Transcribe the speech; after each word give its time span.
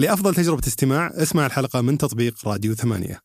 لأفضل 0.00 0.34
تجربة 0.34 0.62
استماع 0.66 1.10
اسمع 1.14 1.46
الحلقة 1.46 1.80
من 1.80 1.98
تطبيق 1.98 2.48
راديو 2.48 2.74
ثمانية. 2.74 3.20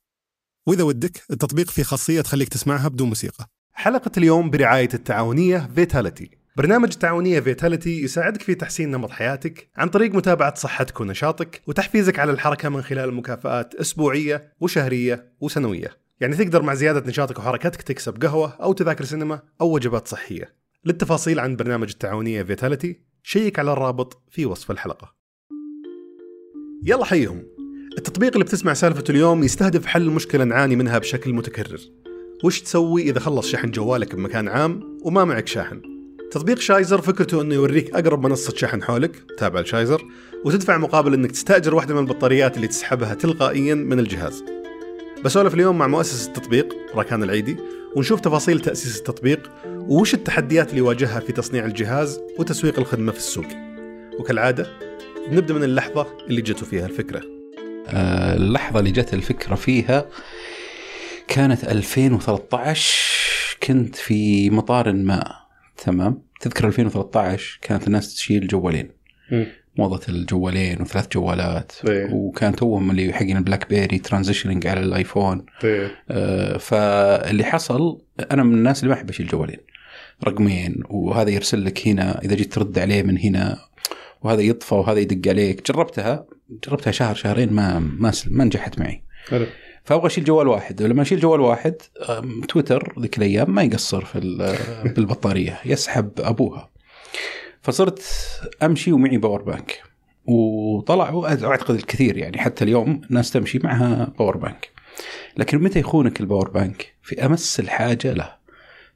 وإذا 0.67 0.83
ودك 0.83 1.23
التطبيق 1.31 1.69
فيه 1.71 1.83
خاصية 1.83 2.21
تخليك 2.21 2.49
تسمعها 2.49 2.87
بدون 2.87 3.07
موسيقى. 3.07 3.45
حلقة 3.73 4.11
اليوم 4.17 4.49
برعاية 4.49 4.89
التعاونية 4.93 5.69
فيتاليتي 5.75 6.29
برنامج 6.57 6.89
التعاونية 6.93 7.39
فيتاليتي 7.39 8.01
يساعدك 8.01 8.41
في 8.41 8.55
تحسين 8.55 8.91
نمط 8.91 9.11
حياتك 9.11 9.69
عن 9.77 9.89
طريق 9.89 10.15
متابعة 10.15 10.55
صحتك 10.55 11.01
ونشاطك 11.01 11.61
وتحفيزك 11.67 12.19
على 12.19 12.31
الحركة 12.31 12.69
من 12.69 12.81
خلال 12.81 13.13
مكافآت 13.13 13.75
أسبوعية 13.75 14.53
وشهرية 14.59 15.33
وسنوية. 15.39 15.97
يعني 16.19 16.35
تقدر 16.35 16.61
مع 16.61 16.73
زيادة 16.73 17.09
نشاطك 17.09 17.39
وحركتك 17.39 17.81
تكسب 17.81 18.23
قهوة 18.23 18.49
أو 18.61 18.73
تذاكر 18.73 19.05
سينما 19.05 19.41
أو 19.61 19.75
وجبات 19.75 20.07
صحية. 20.07 20.55
للتفاصيل 20.85 21.39
عن 21.39 21.55
برنامج 21.55 21.89
التعاونية 21.89 22.43
فيتاليتي 22.43 23.01
شيك 23.23 23.59
على 23.59 23.73
الرابط 23.73 24.23
في 24.31 24.45
وصف 24.45 24.71
الحلقة. 24.71 25.14
يلا 26.83 27.05
حيهم 27.05 27.43
التطبيق 27.97 28.31
اللي 28.33 28.43
بتسمع 28.43 28.73
سالفته 28.73 29.11
اليوم 29.11 29.43
يستهدف 29.43 29.85
حل 29.85 30.09
مشكلة 30.09 30.43
نعاني 30.43 30.75
منها 30.75 30.97
بشكل 30.97 31.33
متكرر 31.33 31.79
وش 32.43 32.61
تسوي 32.61 33.01
إذا 33.01 33.19
خلص 33.19 33.47
شحن 33.47 33.71
جوالك 33.71 34.15
بمكان 34.15 34.47
عام 34.47 34.97
وما 35.03 35.25
معك 35.25 35.47
شاحن 35.47 35.81
تطبيق 36.31 36.59
شايزر 36.59 37.01
فكرته 37.01 37.41
إنه 37.41 37.55
يوريك 37.55 37.95
أقرب 37.95 38.25
منصة 38.27 38.53
شحن 38.55 38.83
حولك 38.83 39.23
تابع 39.37 39.59
لشايزر 39.59 40.05
وتدفع 40.45 40.77
مقابل 40.77 41.13
إنك 41.13 41.31
تستأجر 41.31 41.75
واحدة 41.75 41.93
من 41.93 41.99
البطاريات 41.99 42.55
اللي 42.55 42.67
تسحبها 42.67 43.13
تلقائيا 43.13 43.75
من 43.75 43.99
الجهاز. 43.99 44.43
بسولف 45.25 45.53
اليوم 45.53 45.77
مع 45.77 45.87
مؤسس 45.87 46.27
التطبيق 46.27 46.75
راكان 46.95 47.23
العيدي 47.23 47.57
ونشوف 47.95 48.19
تفاصيل 48.19 48.59
تأسيس 48.59 48.97
التطبيق 48.97 49.51
وش 49.67 50.13
التحديات 50.13 50.69
اللي 50.69 50.79
يواجهها 50.79 51.19
في 51.19 51.33
تصنيع 51.33 51.65
الجهاز 51.65 52.19
وتسويق 52.39 52.79
الخدمة 52.79 53.11
في 53.11 53.17
السوق. 53.17 53.47
وكالعادة 54.19 54.84
نبدأ 55.31 55.53
من 55.53 55.63
اللحظة 55.63 56.07
اللي 56.27 56.41
جته 56.41 56.65
فيها 56.65 56.85
الفكرة. 56.85 57.21
آه، 57.87 58.35
اللحظة 58.35 58.79
اللي 58.79 58.91
جت 58.91 59.13
الفكرة 59.13 59.55
فيها 59.55 60.05
كانت 61.27 61.63
2013 61.63 63.57
كنت 63.63 63.95
في 63.95 64.49
مطار 64.49 64.93
ما. 64.93 65.35
تمام؟ 65.77 66.21
تذكر 66.41 66.67
2013 66.67 67.59
كانت 67.61 67.87
الناس 67.87 68.15
تشيل 68.15 68.47
جوالين. 68.47 68.89
موضة 69.77 70.01
الجوالين 70.09 70.81
وثلاث 70.81 71.07
جوالات. 71.11 71.71
إيه. 71.89 72.13
وكان 72.13 72.55
توهم 72.55 72.91
اللي 72.91 73.13
حقين 73.13 73.37
البلاك 73.37 73.69
بيري 73.69 73.99
transitioning 73.99 74.67
على 74.67 74.79
الآيفون. 74.79 75.45
آه، 76.09 76.57
فاللي 76.57 77.43
حصل 77.43 78.01
أنا 78.31 78.43
من 78.43 78.53
الناس 78.53 78.83
اللي 78.83 78.89
ما 78.93 78.99
أحب 78.99 79.09
أشيل 79.09 79.27
جوالين. 79.27 79.59
رقمين. 80.23 80.83
وهذا 80.89 81.29
يرسل 81.29 81.65
لك 81.65 81.87
هنا 81.87 82.21
إذا 82.23 82.35
جيت 82.35 82.53
ترد 82.53 82.79
عليه 82.79 83.03
من 83.03 83.17
هنا 83.17 83.57
وهذا 84.25 84.41
يطفى 84.41 84.75
وهذا 84.75 84.99
يدق 84.99 85.29
عليك. 85.29 85.71
جربتها 85.71 86.25
جربتها 86.67 86.91
شهر 86.91 87.15
شهرين 87.15 87.53
ما 87.53 87.79
ما 87.79 88.11
ما 88.27 88.43
نجحت 88.43 88.79
معي. 88.79 89.03
حلو. 89.29 89.45
فأبغى 89.83 90.07
أشيل 90.07 90.23
جوال 90.23 90.47
واحد. 90.47 90.81
ولما 90.81 91.01
أشيل 91.01 91.19
جوال 91.19 91.39
واحد 91.39 91.75
تويتر 92.49 92.93
ذيك 92.99 93.17
الأيام 93.17 93.55
ما 93.55 93.63
يقصر 93.63 94.05
في 94.05 94.17
ال- 94.19 94.57
بالبطارية 94.95 95.59
يسحب 95.65 96.11
أبوها. 96.19 96.69
فصرت 97.61 98.03
أمشي 98.63 98.91
ومعي 98.91 99.17
power 99.17 99.41
bank 99.41 99.81
وطلعوا 100.25 101.27
أعتقد 101.45 101.75
الكثير 101.75 102.17
يعني 102.17 102.37
حتى 102.37 102.63
اليوم 102.63 103.01
الناس 103.09 103.31
تمشي 103.31 103.59
معها 103.63 104.13
power 104.19 104.37
bank 104.37 104.69
لكن 105.37 105.57
متى 105.63 105.79
يخونك 105.79 106.21
ال 106.21 106.26
power 106.26 106.49
bank 106.49 106.93
في 107.03 107.25
أمس 107.25 107.59
الحاجة 107.59 108.13
له 108.13 108.35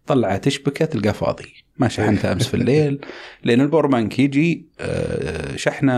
طلعه 0.08 0.38
تشبكه 0.38 0.86
تلقاه 0.86 1.12
فاضي. 1.12 1.54
ما 1.80 1.88
شحنته 1.88 2.32
أمس 2.32 2.48
في 2.48 2.54
الليل. 2.54 3.00
لأن 3.44 3.62
ال 3.62 3.66
power 3.66 3.88
bank 3.88 4.20
يجي 4.20 4.66
آه، 4.80 5.56
شحنة 5.56 5.94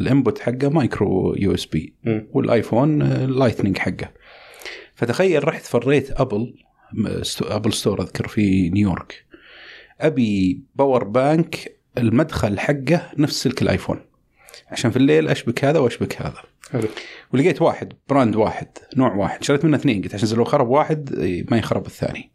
ال 0.00 0.06
input 0.06 0.38
حقه 0.38 0.68
micro 0.68 1.34
USB. 1.38 1.94
والآيفون 2.32 3.02
آه، 3.02 3.24
ال 3.24 3.29
lightning 3.29 3.78
حقه. 3.78 4.10
فتخيل 4.94 5.48
رحت 5.48 5.62
فريت 5.64 6.20
أبل 6.20 6.54
Apple 7.42 7.72
Store 7.72 8.02
أذكر 8.02 8.28
في 8.28 8.70
نيويورك. 8.70 9.24
أبي 10.00 10.60
power 10.74 11.04
bank 11.04 11.76
المدخل 11.98 12.58
حقه 12.58 13.10
نفس 13.18 13.42
سلك 13.42 13.62
الآيفون. 13.62 14.00
عشان 14.68 14.90
في 14.90 14.96
الليل 14.96 15.28
أشبك 15.28 15.64
هذا 15.64 15.78
وأشبك 15.78 16.22
هذا. 16.22 16.42
حلو. 16.72 16.88
ولقيت 17.32 17.62
واحد 17.62 17.92
brand 18.08 18.36
واحد 18.36 18.68
نوع 18.96 19.14
واحد. 19.14 19.44
شريت 19.44 19.64
منه 19.64 19.76
اثنين. 19.76 20.02
قلت 20.02 20.14
عشان 20.14 20.38
لو 20.38 20.44
خرب 20.44 20.68
واحد 20.68 21.14
ما 21.50 21.58
يخرب 21.58 21.86
الثاني. 21.86 22.30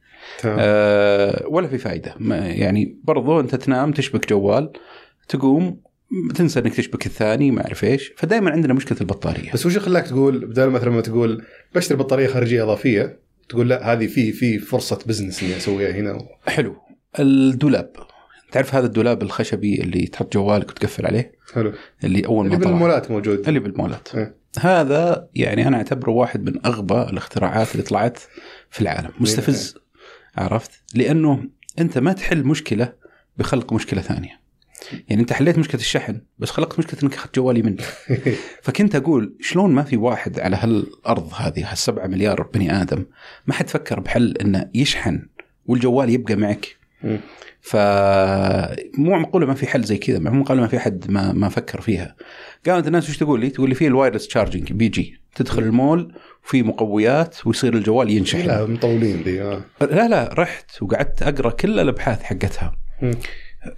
أه 0.45 1.47
ولا 1.47 1.67
في 1.67 1.77
فائده 1.77 2.15
يعني 2.31 2.99
برضو 3.03 3.39
انت 3.39 3.55
تنام 3.55 3.91
تشبك 3.91 4.29
جوال 4.29 4.71
تقوم 5.27 5.77
تنسى 6.35 6.59
انك 6.59 6.73
تشبك 6.73 7.05
الثاني 7.05 7.51
ما 7.51 7.61
اعرف 7.65 7.83
إيش. 7.83 8.13
فدائما 8.17 8.51
عندنا 8.51 8.73
مشكلة 8.73 8.97
البطارية. 9.01 9.51
بس 9.51 9.65
وش 9.65 9.77
خلاك 9.77 10.07
تقول 10.07 10.45
بدل 10.45 10.69
مثلا 10.69 10.89
ما 10.89 11.01
تقول 11.01 11.45
بشتري 11.75 11.97
بطارية 11.97 12.27
خارجية 12.27 12.63
إضافية 12.63 13.19
تقول 13.49 13.69
لا 13.69 13.93
هذه 13.93 14.07
في 14.07 14.31
في 14.31 14.59
فرصة 14.59 14.99
business 15.05 15.43
إني 15.43 15.57
أسويها 15.57 15.91
هنا. 15.91 16.17
حلو. 16.47 16.75
الدولاب. 17.19 17.91
تعرف 18.51 18.75
هذا 18.75 18.85
الدولاب 18.85 19.21
الخشبي 19.21 19.81
اللي 19.81 20.07
تحط 20.07 20.33
جوالك 20.33 20.69
وتقفل 20.69 21.05
عليه؟ 21.05 21.31
حلو. 21.53 21.73
اللي 22.03 22.25
أول 22.25 22.45
اللي 22.45 22.57
ما 22.57 22.63
طلع. 22.63 22.71
بالمولات 22.71 23.11
موجود. 23.11 23.47
اللي 23.47 23.59
بالمولات. 23.59 24.15
إيه. 24.15 24.35
هذا 24.59 25.27
يعني 25.35 25.67
أنا 25.67 25.77
أعتبره 25.77 26.11
واحد 26.11 26.49
من 26.49 26.65
أغبى 26.65 27.01
الاختراعات 27.01 27.71
اللي 27.71 27.83
طلعت 27.83 28.17
في 28.69 28.81
العالم. 28.81 29.09
مستفز. 29.19 29.77
عرفت؟ 30.37 30.71
لأنه 30.93 31.43
أنت 31.79 31.97
ما 31.97 32.13
تحل 32.13 32.43
مشكلة 32.43 32.93
بخلق 33.37 33.73
مشكلة 33.73 34.01
ثانية. 34.01 34.45
يعني 35.09 35.21
أنت 35.21 35.33
حليت 35.33 35.57
مشكلة 35.57 35.81
الشحن 35.81 36.21
بس 36.39 36.51
خلقت 36.51 36.79
مشكلة 36.79 36.99
إنك 37.03 37.13
أخذت 37.13 37.35
جوالي 37.35 37.61
مني. 37.61 37.81
فكنت 38.63 38.95
أقول 38.95 39.35
شلون 39.41 39.71
ما 39.71 39.83
في 39.83 39.97
واحد 39.97 40.39
على 40.39 40.55
هالأرض 40.55 41.33
هذه 41.33 41.71
هالسبعة 41.71 42.07
مليار 42.07 42.43
بني 42.43 42.81
آدم 42.81 43.05
ما 43.47 43.53
حد 43.53 43.69
فكر 43.69 43.99
بحل 43.99 44.37
إنه 44.41 44.69
يشحن 44.73 45.27
والجوال 45.65 46.09
يبقى 46.09 46.35
معك. 46.35 46.77
فمو 47.61 49.17
معقولة 49.17 49.45
ما 49.45 49.53
في 49.53 49.67
حل 49.67 49.83
زي 49.83 49.97
كذا 49.97 50.19
مو 50.19 50.31
معقولة 50.31 50.61
ما 50.61 50.67
في 50.67 50.79
حد 50.79 51.11
ما 51.11 51.33
ما 51.33 51.49
فكر 51.49 51.81
فيها. 51.81 52.15
قامت 52.65 52.87
الناس 52.87 53.09
وش 53.09 53.17
تقول 53.17 53.39
لي؟ 53.39 53.49
تقول 53.49 53.69
لي 53.69 53.75
في 53.75 53.87
ال 53.87 53.92
wireless 53.92 54.27
charging 54.27 54.73
بيجي 54.73 55.19
تدخل 55.35 55.61
المول 55.61 56.13
وفي 56.45 56.63
مقويات 56.63 57.47
ويصير 57.47 57.73
الجوال 57.73 58.09
ينشحن. 58.09 58.47
لا 58.47 58.65
مطولين 58.65 59.21
ذي 59.21 59.41
آه. 59.41 59.61
لا 59.81 60.07
لا 60.07 60.29
رحت 60.33 60.83
وقعدت 60.83 61.23
أقرأ 61.23 61.49
كل 61.49 61.79
الأبحاث 61.79 62.23
حقتها. 62.23 62.75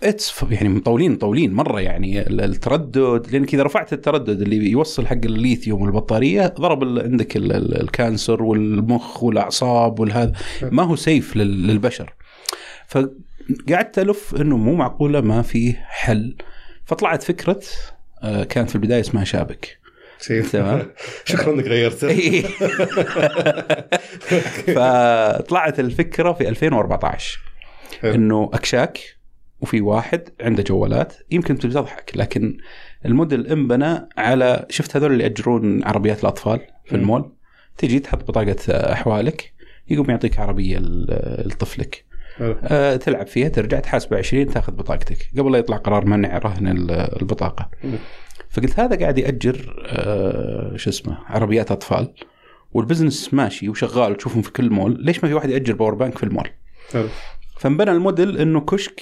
it's 0.04 0.44
يعني 0.52 0.70
مطولين 0.70 1.12
مطولين 1.12 1.54
مرة 1.54 1.82
يعني. 1.82 2.22
ال- 2.22 2.42
التردد 2.42 3.28
لانك 3.32 3.54
اذا 3.54 3.64
رفعت 3.64 3.94
التردد 3.94 4.42
اللي 4.42 4.72
يوصل 4.72 5.08
حق 5.08 5.14
الليثيوم 5.26 5.82
والبطارية 5.82 6.48
ضرب 6.60 6.84
عندك 6.84 7.38
ال- 7.38 7.52
ال- 7.54 7.82
ال 7.82 7.91
cancer 7.91 8.44
والمخ 8.44 9.24
والأعصاب 9.24 10.00
والهذا. 10.00 10.34
ما 10.62 10.84
هو 10.84 10.96
سيف 10.96 11.36
لل- 11.36 11.68
للبشر. 11.68 12.14
فقعدت 12.88 14.00
ألف 14.00 14.36
إنه 14.42 14.58
مو 14.58 14.76
معقولة 14.76 15.22
ما 15.22 15.42
في 15.42 15.74
حل. 15.78 16.36
فطلعت 16.86 17.24
فكرة 17.24 17.60
آه، 18.24 18.44
كانت 18.44 18.70
في 18.70 18.76
البداية 18.76 19.00
اسمها 19.00 19.24
شابك. 19.24 19.78
تمام. 20.52 20.92
شكرا 21.26 21.54
إنك 21.54 21.66
غيرته 21.68 22.08
إيه. 22.20 22.44
فطلعت 24.76 25.80
الفكرة 25.80 26.34
في 26.34 26.50
2014 26.50 27.40
حلو. 28.02 28.14
إنه 28.16 28.50
أكشاك 28.54 29.00
وفي 29.62 29.82
واحد 29.82 30.30
عنده 30.42 30.64
جوالات 30.64 31.14
يمكن 31.32 31.58
تضحك 31.58 32.12
لكن 32.16 32.58
الموديل 33.06 33.48
انبنى 33.48 34.10
على 34.18 34.66
شفت 34.70 34.96
هذول 34.96 35.12
اللي 35.12 35.24
يأجرون 35.24 35.84
عربيات 35.84 36.20
الأطفال 36.24 36.60
في. 36.86 36.96
المول 36.96 37.32
تجي 37.78 38.00
تحط 38.00 38.24
بطاقة 38.24 38.56
أحوالك 38.70 39.54
يقوم 39.90 40.10
يعطيك 40.10 40.40
عربية 40.40 40.78
لطفلك. 41.46 42.06
أه 42.42 42.96
تلعب 42.96 43.28
فيها 43.28 43.50
ترجع 43.50 43.80
تحاسبه 43.80 44.18
20 44.18 44.48
تاخذ 44.48 44.74
بطاقتك 44.74 45.18
قبل 45.38 45.52
لا 45.52 45.58
يطلع 45.58 45.78
قرار 45.78 46.06
منع 46.06 46.38
رهن 46.38 46.68
ال- 46.68 46.92
البطاقة. 47.22 47.70
فقلت 48.58 48.80
هذا 48.80 48.96
قاعد 49.00 49.18
يأجر 49.18 49.84
أه 49.88 50.74
شو 50.76 50.90
اسمه 50.90 51.18
عربيات 51.26 51.72
أطفال 51.72 52.14
وال 52.72 52.84
business 52.84 53.34
ماشي 53.34 53.70
وشغال 53.70 54.12
وتشوفهم 54.12 54.42
في 54.42 54.52
كل 54.52 54.70
مول 54.70 54.98
ليش 55.06 55.24
ما 55.24 55.30
في 55.30 55.36
واحد 55.36 55.50
يأجر 55.50 55.74
power 55.74 55.96
bank 55.96 56.18
في 56.18 56.24
المول؟ 56.24 56.50
حلو. 56.94 57.08
فانبنى 57.60 57.92
الموديل 57.92 58.38
إنه 58.38 58.62
كشك 58.62 59.02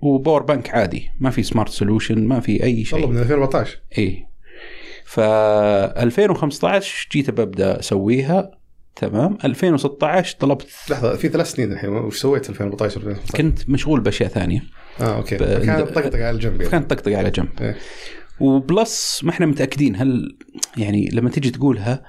و 0.00 0.07
power 0.07 0.42
bank 0.42 0.70
عادي 0.70 1.10
ما 1.20 1.30
في 1.30 1.42
smart 1.42 1.68
solution 1.68 2.26
ما 2.28 2.40
في 2.40 2.62
أي 2.62 2.72
والله 2.72 2.84
شيء 2.84 3.06
من 3.06 3.18
2014 3.18 3.78
اي 3.98 4.26
ف 5.04 5.20
2015 5.20 7.08
جيت 7.12 7.30
ببدأ 7.30 7.80
أسويها 7.80 8.50
تمام؟ 8.96 9.38
2016 9.44 10.36
طلبت 10.40 10.66
لحظة 10.90 11.16
في 11.16 11.28
ثلاث 11.28 11.50
سنين 11.52 11.72
الحين 11.72 11.90
وش 11.90 12.18
سويت 12.18 12.50
2014 12.50 12.96
2015 13.00 13.36
كنت 13.38 13.70
مشغول 13.70 14.00
بأشياء 14.00 14.28
ثانية. 14.28 14.62
آه 15.00 15.16
okay. 15.16 15.36
ب- 15.36 15.42
كان 15.44 15.84
طقطق 15.84 16.18
على 16.18 16.30
الجنب 16.30 16.52
يعني. 16.54 16.64
فكانت 16.64 16.90
طقطقه 16.90 17.16
على 17.18 17.30
جنب. 17.30 17.48
إيه. 17.60 17.76
و 18.40 18.56
plus 18.56 19.20
ما 19.24 19.30
إحنا 19.30 19.46
متأكدين 19.46 19.96
هل 19.96 20.36
يعني 20.76 21.08
لما 21.12 21.30
تجي 21.30 21.50
تقولها 21.50 22.02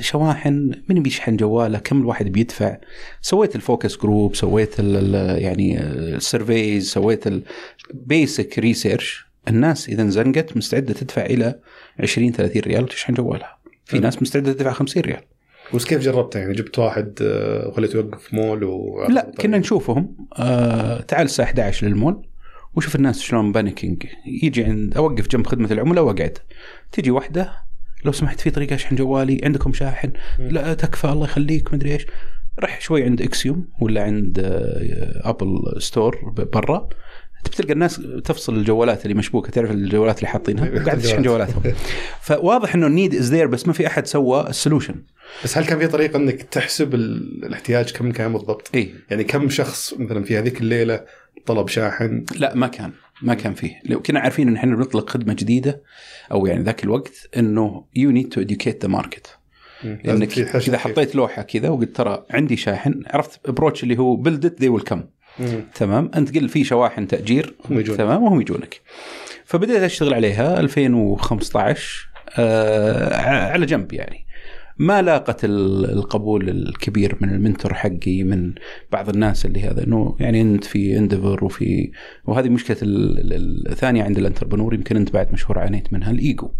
شواحن 0.00 0.82
من 0.88 1.02
بيشحن 1.02 1.36
جواله 1.36 1.78
كم 1.78 2.00
الواحد 2.00 2.32
بيدفع؟ 2.32 2.76
سويت 3.20 3.56
ال 3.56 3.63
focus 3.63 3.96
group 3.96 4.34
سويت 4.34 4.80
ال 4.80 4.96
ال 4.96 5.42
يعني 5.42 5.80
ال 5.80 5.94
surveys 5.94 6.90
سويت 6.90 7.24
ال 7.90 8.01
basic 8.01 8.58
research 8.58 9.26
الناس 9.48 9.88
إذا 9.88 10.02
انزنقت 10.02 10.56
مستعدة 10.56 10.94
تدفع 10.94 11.26
إلى 11.26 11.58
20 12.00 12.32
30 12.32 12.62
ريال 12.62 12.88
تشحن 12.88 13.14
جوالها. 13.14 13.58
في. 13.84 13.98
ناس 13.98 14.22
مستعدة 14.22 14.52
تدفع 14.52 14.72
50 14.72 15.02
ريال. 15.02 15.20
بس 15.74 15.84
كيف 15.84 16.02
جربته 16.02 16.38
يعني 16.40 16.52
جبت 16.52 16.78
واحد 16.78 17.18
آه، 17.22 17.68
وخليته 17.68 17.96
يوقف 17.96 18.34
مول 18.34 18.64
و 18.64 19.06
لا 19.08 19.32
كنا 19.40 19.58
نشوفهم. 19.58 20.16
آه 20.38 21.00
تعال 21.00 21.24
الساعة 21.24 21.46
11 21.46 21.86
للمول. 21.86 22.26
وشوف 22.76 22.96
الناس 22.96 23.20
شلون 23.20 23.52
panicking. 23.52 24.06
يجي 24.42 24.64
عند 24.64 24.96
أوقف 24.96 25.28
جنب 25.28 25.46
خدمة 25.46 25.72
العملاء 25.72 26.04
وأقعد. 26.04 26.38
تجي 26.92 27.10
واحدة 27.10 27.52
لو 28.04 28.12
سمحت 28.12 28.40
في 28.40 28.50
طريقة 28.50 28.74
اشحن 28.74 28.96
جوالي 28.96 29.40
عندكم 29.44 29.72
شاحن. 29.72 30.12
لا 30.38 30.74
تكفى 30.74 31.08
الله 31.08 31.24
يخليك 31.24 31.74
مدري 31.74 31.92
إيش. 31.92 32.06
رح 32.60 32.80
شوي 32.80 33.02
عند 33.04 33.22
إكسيوم 33.22 33.68
ولا 33.80 34.02
عند 34.02 34.38
آه، 34.38 35.30
Apple 35.30 35.62
Store 35.78 36.16
ب- 36.36 36.50
برا. 36.50 36.88
بتلقى 37.44 37.72
الناس 37.72 38.00
تفصل 38.24 38.54
الجوالات 38.56 39.02
اللي 39.02 39.14
مشبوكة 39.14 39.50
تعرف 39.50 39.70
الجوالات 39.70 40.18
اللي 40.18 40.28
حاطينها؟ 40.28 40.70
وقاعد 40.82 40.98
تشحن 40.98 41.22
جوالاتهم. 41.22 41.62
فواضح 42.26 42.74
إنه 42.74 42.86
ال 42.86 42.92
need 42.92 43.14
is 43.14 43.30
there 43.30 43.46
بس 43.46 43.66
ما 43.66 43.72
في 43.72 43.86
أحد 43.86 44.06
سوى 44.06 44.48
ال 44.48 44.53
solution 44.53 44.94
بس 45.44 45.58
هل 45.58 45.64
كان 45.64 45.78
في 45.78 45.86
طريقة 45.86 46.16
إنك 46.16 46.42
تحسب 46.42 46.94
ال- 46.94 47.44
الاحتياج 47.44 47.92
كم 47.92 48.12
كان 48.12 48.32
بالضبط؟ 48.32 48.70
اي 48.74 48.94
يعني 49.10 49.24
كم 49.24 49.48
شخص 49.48 49.94
مثلا 49.98 50.24
في 50.24 50.38
هذيك 50.38 50.60
الليلة 50.60 51.00
طلب 51.46 51.68
شاحن. 51.68 52.24
لا 52.38 52.54
ما 52.54 52.66
كان 52.66 52.92
ما 53.22 53.34
كان 53.34 53.54
فيه. 53.54 53.80
لو 53.84 54.02
كنا 54.02 54.20
عارفين 54.20 54.48
إن 54.48 54.56
إحنا 54.56 54.76
بنطلق 54.76 55.10
خدمة 55.10 55.34
جديدة 55.34 55.82
أو 56.32 56.46
يعني 56.46 56.62
ذاك 56.62 56.84
الوقت 56.84 57.28
إنه 57.36 57.84
you 57.96 58.10
need 58.10 58.28
to 58.28 58.42
educate 58.42 58.82
the 58.82 58.88
market 58.88 59.38
انك 59.84 60.38
إذا. 60.38 60.78
حطيت 60.78 61.14
لوحة 61.14 61.42
كذا 61.42 61.68
وقلت 61.68 61.96
ترى 61.96 62.26
عندي 62.30 62.56
شاحن 62.56 63.02
عرفت 63.06 63.40
approach 63.48 63.82
اللي 63.82 63.98
هو 63.98 64.16
build 64.16 64.44
it 64.44 64.60
they 64.60 64.68
will 64.68 64.82
come. 64.82 65.04
تمام؟ 65.74 66.10
أنت 66.14 66.38
قل 66.38 66.48
في 66.48 66.64
شواحن 66.64 67.06
تأجير. 67.06 67.54
تمام؟ 67.98 68.22
وهم 68.22 68.40
يجونك. 68.40 68.80
فبديت 69.44 69.76
أشتغل 69.76 70.14
عليها 70.14 70.60
2015 70.60 72.08
آه 72.38 73.16
على 73.50 73.66
جنب 73.66 73.92
يعني. 73.92 74.23
ما 74.78 75.02
لاقت 75.02 75.44
ال- 75.44 75.90
القبول 75.90 76.48
الكبير 76.48 77.16
من 77.20 77.28
ال 77.30 77.36
mentor 77.36 77.74
حقي 77.74 78.22
من 78.22 78.52
بعض 78.92 79.08
الناس 79.08 79.46
اللي 79.46 79.60
هذا. 79.62 79.84
إنه 79.84 80.16
يعني 80.20 80.40
أنت 80.40 80.64
في 80.64 80.98
Endeavor 80.98 81.44
وفي 81.44 81.90
وهذه 82.24 82.48
مشكلة 82.48 82.76
ال- 82.82 83.32
ال- 83.34 83.68
الثانية 83.70 84.02
عند 84.02 84.18
ال 84.18 84.22
entrepreneur 84.22 84.74
يمكن 84.74 84.96
أنت 84.96 85.12
بعد 85.12 85.32
مشهور 85.32 85.58
عانيت 85.58 85.92
منها 85.92 86.10
الإيجو. 86.10 86.50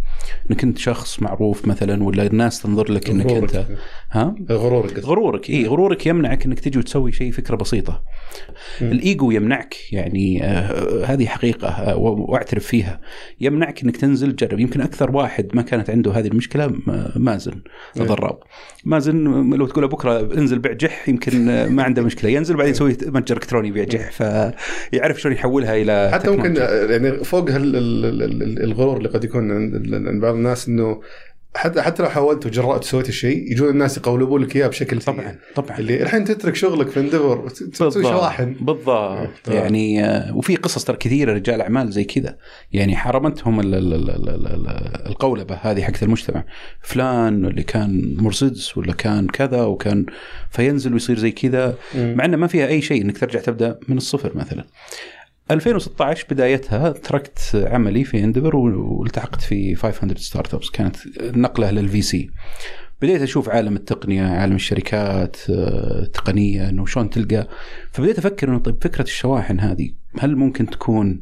إنك 0.51 0.65
أنت 0.65 0.79
شخص 0.79 1.23
معروف 1.23 1.69
مثلا 1.69 2.03
ولا 2.05 2.27
الناس 2.27 2.63
تنظر 2.63 2.93
لك 2.93 3.11
إنك 3.11 3.27
غرورك. 3.27 3.55
انت 3.57 3.67
ها؟ 4.11 4.35
غرورك. 4.51 4.99
غرورك 4.99 5.51
اي 5.51 5.67
غرورك 5.67 6.07
يمنعك 6.07 6.47
إنك 6.47 6.61
تجي 6.61 6.79
وتسوي 6.79 7.13
شيء 7.13 7.33
فكرة 7.33 7.57
بسيطة. 7.57 8.03
مم. 8.81 8.93
الإيجو 8.93 9.31
يمنعك 9.31 9.77
يعني 9.93 10.45
آه 10.45 11.05
هذه 11.05 11.27
حقيقة 11.27 11.69
آه 11.69 11.97
وأعترف 11.97 12.67
فيها. 12.67 13.01
يمنعك 13.41 13.83
إنك 13.83 13.97
تنزل 13.97 14.33
تجرب 14.37 14.61
يمكن 14.61 14.81
أكثر 14.81 15.17
واحد 15.17 15.49
ما 15.55 15.63
كانت 15.63 15.91
عنده 15.91 16.13
هذه 16.13 16.27
المشكلة 16.27 16.67
م- 16.67 16.83
مازن. 17.17 17.61
إيه. 18.05 18.11
الضراب 18.11 18.39
مازن 18.85 19.25
لو 19.55 19.67
تقول 19.67 19.89
بكرة 19.89 20.21
انزل 20.21 20.59
بيع 20.59 20.73
جح 20.73 21.09
يمكن 21.09 21.67
ما 21.69 21.83
عنده 21.83 22.03
مشكلة 22.03 22.31
ينزل 22.31 22.57
بعدين 22.57 22.73
يسوي 22.73 22.97
متجر 23.07 23.37
إلكتروني 23.37 23.69
يبيع 23.69 23.85
جح 23.85 24.11
فيعرف 24.11 25.21
شلون 25.21 25.35
يحولها 25.35 25.77
إلى 25.77 26.11
حتى 26.13 26.31
ممكن. 26.31 26.57
يعني 26.91 27.25
فوق 27.25 27.47
الغرور 27.51 28.97
اللي 28.97 29.09
قد 29.09 29.25
يكون 29.25 29.53
عند 29.53 30.21
بعض 30.21 30.35
الناس 30.35 30.69
إنه 30.69 31.01
حتى 31.57 31.83
حتى 31.83 32.03
لو 32.03 32.09
حاولت 32.09 32.47
وجرأت 32.47 32.83
وسويت 32.85 33.09
الشيء 33.09 33.53
يجون 33.53 33.69
الناس 33.69 33.97
يقولبوا 33.97 34.39
لك 34.39 34.57
إياه 34.57 34.67
بشكل 34.69 35.03
سيء. 35.03 35.15
طبعا 35.15 35.37
طبعا. 35.55 35.79
اللي 35.79 36.03
الحين 36.03 36.25
تترك 36.25 36.55
شغلك 36.57 36.89
في 36.89 37.01
اندفر 37.01 37.49
تسوي 37.49 38.03
شواحن. 38.03 38.55
بالضبط. 38.61 39.29
طبعا. 39.45 39.59
يعني 39.59 40.05
آه، 40.05 40.37
وفي 40.37 40.57
قصص 40.57 40.85
ترى 40.85 40.97
كثيرة 40.97 41.33
رجال 41.33 41.61
أعمال 41.61 41.91
زي 41.93 42.05
كذا. 42.05 42.37
يعني 42.73 42.97
حرمتهم 42.97 43.61
ال- 43.61 43.75
ال- 43.75 43.95
ال- 43.95 44.11
ال- 44.11 44.29
ال- 44.29 44.47
ال- 44.47 45.07
القولبة 45.07 45.59
هذه 45.63 45.83
حقت 45.83 46.03
المجتمع. 46.03 46.45
فلان 46.83 47.45
اللي 47.47 47.63
كان 47.63 48.17
مرسيدس 48.19 48.79
ولا 48.79 48.93
كان 48.93 49.27
كذا 49.27 49.63
وكان 49.63 50.07
فينزل 50.51 50.93
ويصير 50.93 51.19
زي 51.19 51.31
كذا. 51.31 51.75
مع 51.95 52.25
إنه 52.25 52.37
ما 52.37 52.47
فيها 52.47 52.67
أي 52.67 52.83
شيء 52.83 53.03
إنك 53.03 53.19
ترجع 53.19 53.41
تبدأ 53.41 53.79
من 53.89 53.97
الصفر 53.97 54.37
مثلا. 54.37 54.65
2016 55.51 56.27
بدايتها 56.31 56.91
تركت 56.91 57.69
عملي 57.71 58.05
في 58.05 58.25
Endeavor 58.25 58.57
والتحقت 58.57 59.41
في 59.43 59.75
500 59.75 60.17
Startups 60.17 60.71
كانت 60.71 60.97
نقلة 61.21 61.71
لل 61.71 62.03
VC 62.03 62.31
بديت 63.03 63.23
أشوف 63.23 63.49
عالم 63.49 63.77
التقنية 63.77 64.23
عالم 64.23 64.55
الشركات 64.55 65.37
آه، 65.51 66.03
التقنيه 66.03 66.69
انه 66.69 66.87
شلون 66.87 67.11
تلقى. 67.11 67.49
فبديت 67.93 68.19
أفكر 68.19 68.49
إنه 68.49 68.59
طيب 68.59 68.85
فكرة 68.85 69.03
الشواحن 69.03 69.61
هذه 69.61 69.91
هل 70.19 70.37
ممكن 70.37 70.67
تكون 70.67 71.21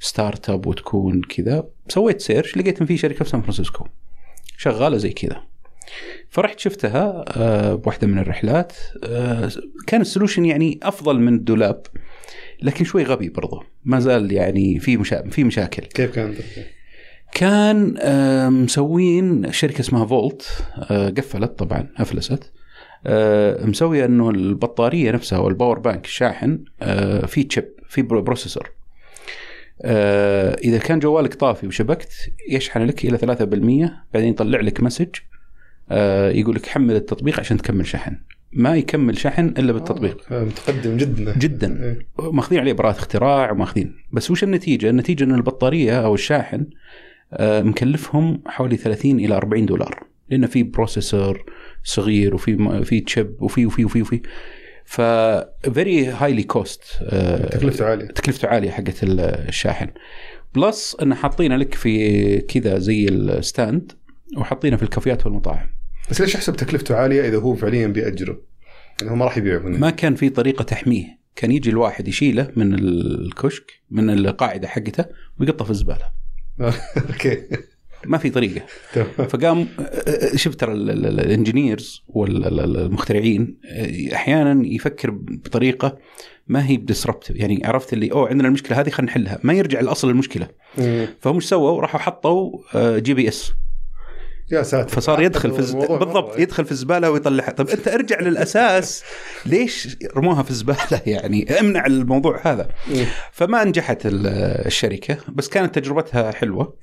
startup 0.00 0.66
وتكون 0.66 1.22
كذا؟ 1.22 1.64
سويت 1.88 2.20
search 2.20 2.56
لقيت 2.56 2.80
إن 2.80 2.86
في 2.86 2.96
شركة 2.96 3.24
في 3.24 3.30
سان 3.30 3.40
فرانسيسكو. 3.40 3.86
شغالة 4.56 4.96
زي 4.96 5.10
كذا. 5.10 5.42
فرحت 6.28 6.58
شفتها 6.58 7.24
آه، 7.36 7.74
بواحدة 7.74 8.06
من 8.06 8.18
الرحلات. 8.18 8.72
آه، 9.04 9.50
كان 9.86 10.00
ال 10.00 10.05
solution 10.05 10.44
يعني 10.44 10.80
أفضل 10.82 11.20
من 11.20 11.34
الدولاب 11.34 11.82
لكن 12.62 12.84
شوي 12.84 13.02
غبي 13.04 13.28
برضه 13.28 13.62
ما 13.84 14.00
زال 14.00 14.32
يعني 14.32 14.78
في 14.78 14.96
مشا... 14.96 15.28
في 15.30 15.44
مشاكل. 15.44 15.82
كيف 15.82 16.14
كان؟ 16.14 16.34
كان 17.32 17.94
آه، 17.98 18.48
مسوين 18.48 19.52
شركة 19.52 19.80
اسمها 19.80 20.06
فولت 20.06 20.48
آه، 20.90 21.08
قفلت 21.08 21.58
طبعا 21.58 21.88
أفلست. 21.96 22.52
آه، 23.06 23.64
مسويه 23.66 24.04
إنه 24.04 24.30
البطارية 24.30 25.10
نفسها 25.10 25.38
أو 25.38 25.48
ال 25.48 25.53
power 25.53 25.78
bank 25.78 26.04
الشاحن 26.04 26.64
في 27.26 27.42
chip 27.48 27.68
في 27.88 28.02
pro- 28.02 28.22
processor. 28.22 28.70
إذا 30.64 30.78
كان 30.78 30.98
جوالك 30.98 31.34
طافي 31.34 31.66
وشبكت 31.66 32.12
يشحن 32.50 32.82
لك 32.82 33.04
إلى 33.04 33.18
3% 33.18 33.90
بعدين 34.14 34.28
يطلع 34.30 34.60
لك 34.60 34.80
message 34.80 35.08
يقول 36.38 36.54
لك 36.54 36.66
حمل 36.66 36.96
التطبيق 36.96 37.40
عشان 37.40 37.56
تكمل 37.56 37.86
شحن. 37.86 38.16
ما 38.52 38.76
يكمل 38.76 39.18
شحن 39.18 39.46
إلا 39.58 39.72
بالتطبيق. 39.72 40.32
آه، 40.32 40.44
متقدم 40.44 40.96
جدا. 40.96 41.38
جدا. 41.38 41.84
إيه. 41.84 42.06
ماخذين 42.30 42.58
عليه 42.60 42.72
براءة 42.72 42.90
اختراع 42.98 43.50
وماخذين. 43.50 43.94
بس 44.12 44.30
وش 44.30 44.44
النتيجة؟ 44.44 44.90
النتيجة 44.90 45.24
إن 45.24 45.34
البطارية 45.34 46.04
أو 46.04 46.14
الشاحن 46.14 46.66
آه، 47.32 47.62
مكلفهم 47.62 48.42
حوالي 48.46 48.76
30 48.76 49.18
إلى 49.20 49.34
40 49.36 49.66
دولار. 49.66 50.02
لأنه 50.30 50.46
في 50.46 50.62
processor 50.62 51.44
صغير 51.84 52.34
وفي 52.34 52.84
في 52.84 53.00
chip 53.00 53.36
وفي 53.42 53.66
وفي 53.66 53.84
وفي 53.84 54.02
وفي. 54.02 54.20
ف 54.84 55.00
very 55.74 56.06
highly 56.06 56.42
cost 56.42 56.82
تكلفته 57.50 57.84
عالية. 57.84 58.06
تكلفته 58.06 58.48
عالية 58.48 58.70
حقت 58.70 59.02
ال- 59.02 59.20
الشاحن. 59.20 59.88
plus 60.54 60.96
إن 61.02 61.14
حاطينه 61.14 61.56
لك 61.56 61.74
في 61.74 62.38
كذا 62.40 62.78
زي 62.78 63.04
ال 63.08 63.22
stand 63.22 63.92
وحاطينه 64.36 64.76
في 64.76 64.82
الكافيات 64.82 65.26
والمطاعم. 65.26 65.66
بس 66.10 66.20
ليش 66.20 66.36
أحسب 66.36 66.56
تكلفته 66.56 66.96
عالية 66.96 67.28
إذا 67.28 67.38
هو 67.38 67.54
فعليا 67.54 67.86
بيأجره؟ 67.86 68.40
يعني 69.00 69.12
هو 69.12 69.16
ما 69.16 69.24
راح 69.24 69.38
يبيعه 69.38 69.58
منه. 69.58 69.78
ما 69.78 69.90
كان 69.90 70.14
في 70.14 70.28
طريقة 70.28 70.62
تحميه 70.62 71.18
كان 71.36 71.52
يجي 71.52 71.70
الواحد 71.70 72.08
يشيله 72.08 72.52
من 72.56 72.74
الكشك 72.74 73.72
من 73.90 74.10
القاعدة 74.10 74.68
حقته 74.68 75.04
ويقطه 75.40 75.64
في 75.64 75.70
الزبالة 75.70 76.04
okay 77.10 77.42
ما 78.06 78.18
في 78.18 78.30
طريقة. 78.30 78.62
فقام 79.28 79.68
شفت 80.34 80.60
ترى 80.60 80.72
ال 80.72 80.85
engineers 80.85 82.02
والمخترعين 82.08 83.58
أحيانا 84.14 84.66
يفكر 84.66 85.10
بطريقة 85.10 85.98
ما 86.46 86.66
هي 86.66 86.76
ب 86.76 86.83
disrupt 86.83 87.30
يعني 87.30 87.66
عرفت 87.66 87.92
اللي 87.92 88.12
أوه 88.12 88.28
عندنا 88.28 88.48
المشكلة 88.48 88.80
هذه 88.80 88.90
خلينا 88.90 89.12
نحلها 89.12 89.38
ما 89.42 89.52
يرجع 89.52 89.80
لأصل 89.80 90.10
المشكلة. 90.10 90.48
فهم 91.20 91.34
إيش 91.34 91.44
سووا؟ 91.44 91.80
راحوا 91.80 92.00
حطوا 92.00 92.58
GPS 92.98 93.52
يا 94.52 94.62
ساتر. 94.62 94.88
فصار 94.88 95.22
يدخل 95.22 95.52
في 95.52 95.58
الز... 95.58 95.72
بالضبط 95.74 96.38
يدخل 96.38 96.64
في 96.64 96.72
الزبالة 96.72 97.10
ويطلعها. 97.10 97.50
طب 97.50 97.68
أنت 97.68 97.88
ارجع 97.88 98.20
للأساس. 98.20 99.04
ليش 99.46 99.96
رموها 100.16 100.42
في 100.42 100.50
الزبالة؟ 100.50 101.00
يعني 101.06 101.60
امنع 101.60 101.86
الموضوع 101.86 102.40
هذا. 102.44 102.68
مم. 102.90 103.04
فما 103.32 103.64
نجحت 103.64 104.06
ال- 104.06 104.26
الشركة 104.66 105.16
بس 105.28 105.48
كانت 105.48 105.78
تجربتها 105.78 106.32
حلوة. 106.32 106.76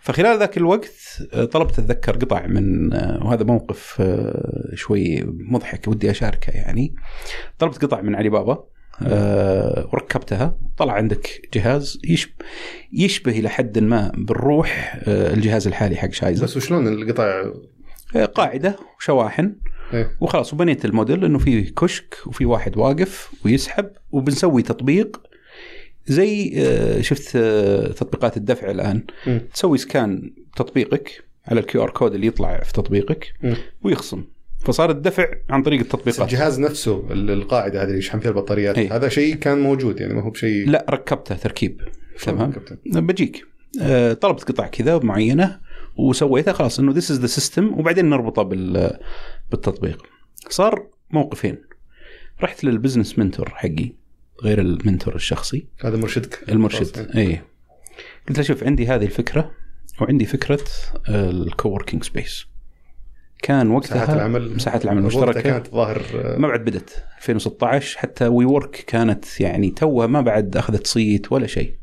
فخلال 0.00 0.38
ذاك 0.38 0.56
الوقت 0.56 0.90
آه، 1.32 1.44
طلبت 1.44 1.78
أتذكر 1.78 2.16
قطع 2.16 2.46
من 2.46 2.92
آه، 2.92 3.24
وهذا 3.24 3.44
موقف 3.44 3.96
آه، 4.00 4.70
شوي 4.74 5.22
مضحك 5.26 5.88
ودي 5.88 6.10
أشاركه 6.10 6.50
يعني. 6.50 6.94
طلبت 7.58 7.84
قطع 7.84 8.00
من 8.00 8.14
علي 8.14 8.28
بابا. 8.28 8.64
وركبتها 9.02 10.58
طلع 10.76 10.92
عندك 10.92 11.48
جهاز 11.54 12.00
يشبه, 12.04 12.32
يشبه 12.92 13.32
إلى 13.32 13.48
حد 13.48 13.78
ما 13.78 14.12
بالروح 14.14 15.00
آه، 15.08 15.34
الجهاز 15.34 15.66
الحالي 15.66 15.96
حق 15.96 16.12
شايزر 16.12 16.44
بس 16.44 16.56
وشلون 16.56 16.88
القطع 16.88 17.44
قاعدة 18.34 18.76
وشواحن 18.98 19.54
إيه. 19.92 20.16
وخلاص 20.20 20.52
وبنيت 20.52 20.84
الموديل 20.84 21.24
إنه 21.24 21.38
في 21.38 21.62
كشك 21.62 22.16
وفي 22.26 22.44
واحد 22.44 22.76
واقف 22.76 23.32
ويسحب 23.44 23.90
وبنسوي 24.12 24.62
تطبيق 24.62 25.20
زي 26.06 26.52
آه، 26.56 27.00
شفت 27.00 27.36
آه، 27.36 27.86
تطبيقات 27.86 28.36
الدفع 28.36 28.70
الآن 28.70 29.02
مم. 29.26 29.40
تسوي 29.54 29.78
scan 29.78 30.32
تطبيقك 30.56 31.24
على 31.46 31.60
ال 31.60 31.82
QR 31.82 31.90
code 31.90 32.14
اللي 32.14 32.26
يطلع 32.26 32.60
في 32.60 32.72
تطبيقك 32.72 33.34
مم. 33.42 33.56
ويخصم 33.82 34.24
فصار 34.66 34.90
الدفع 34.90 35.26
عن 35.50 35.62
طريق 35.62 35.80
التطبيقات. 35.80 36.20
الجهاز 36.32 36.60
نفسه 36.60 37.06
ال- 37.10 37.30
القاعدة 37.30 37.82
هذه 37.82 37.86
اللي 37.86 37.98
يشحن 37.98 38.20
فيها 38.20 38.30
البطاريات 38.30 38.78
إيه. 38.78 38.96
هذا 38.96 39.08
شيء 39.08 39.34
كان 39.34 39.58
موجود 39.60 40.00
يعني 40.00 40.14
ما 40.14 40.22
هو 40.22 40.30
بشيء 40.30 40.68
لا 40.68 40.86
ركبته 40.90 41.36
تركيب. 41.36 41.80
تمام؟ 42.22 42.52
بجيك. 42.86 43.46
آه، 43.82 44.12
طلبت 44.12 44.44
قطع 44.44 44.66
كذا 44.66 44.98
معينة 44.98 45.60
وسويته 45.96 46.52
خلاص 46.52 46.78
إنه 46.78 46.92
this 46.92 47.10
is 47.10 47.20
the 47.20 47.26
system 47.26 47.78
وبعدين 47.78 48.10
نربطه 48.10 48.42
بال 48.42 48.98
بالتطبيق. 49.50 50.02
صار 50.48 50.86
موقفين. 51.10 51.58
رحت 52.42 52.64
لل 52.64 52.75
business 52.75 53.18
mentor 53.18 53.48
حقي 53.48 53.92
غير 54.42 54.60
ال 54.60 54.68
mentor 54.68 55.14
الشخصي. 55.14 55.66
هذا 55.84 55.96
مرشدك؟ 55.96 56.38
المرشد 56.48 57.16
إي. 57.16 57.40
قلت 58.28 58.38
له 58.38 58.44
شوف 58.44 58.64
عندي 58.64 58.86
هذه 58.86 59.04
الفكرة 59.04 59.50
وعندي 60.00 60.24
فكرة 60.24 60.64
ال 61.08 61.18
coworking 61.18 62.04
space 62.04 62.46
كان 63.42 63.70
وقتها 63.70 63.96
مساحات 63.96 64.16
العمل 64.16 64.54
مساحات 64.54 64.84
العمل 64.84 64.98
المشتركه 64.98 65.40
كانت 65.40 65.68
ظاهر 65.68 66.02
آه، 66.14 66.38
ما 66.38 66.48
بعد 66.48 66.64
بدت 66.64 67.04
2016 67.18 67.98
حتى 67.98 68.26
WeWork 68.26 68.84
كانت 68.86 69.40
يعني 69.40 69.70
توها 69.70 70.06
ما 70.06 70.20
بعد 70.20 70.56
أخذت 70.56 70.86
صيت 70.86 71.32
ولا 71.32 71.46
شيء. 71.46 71.74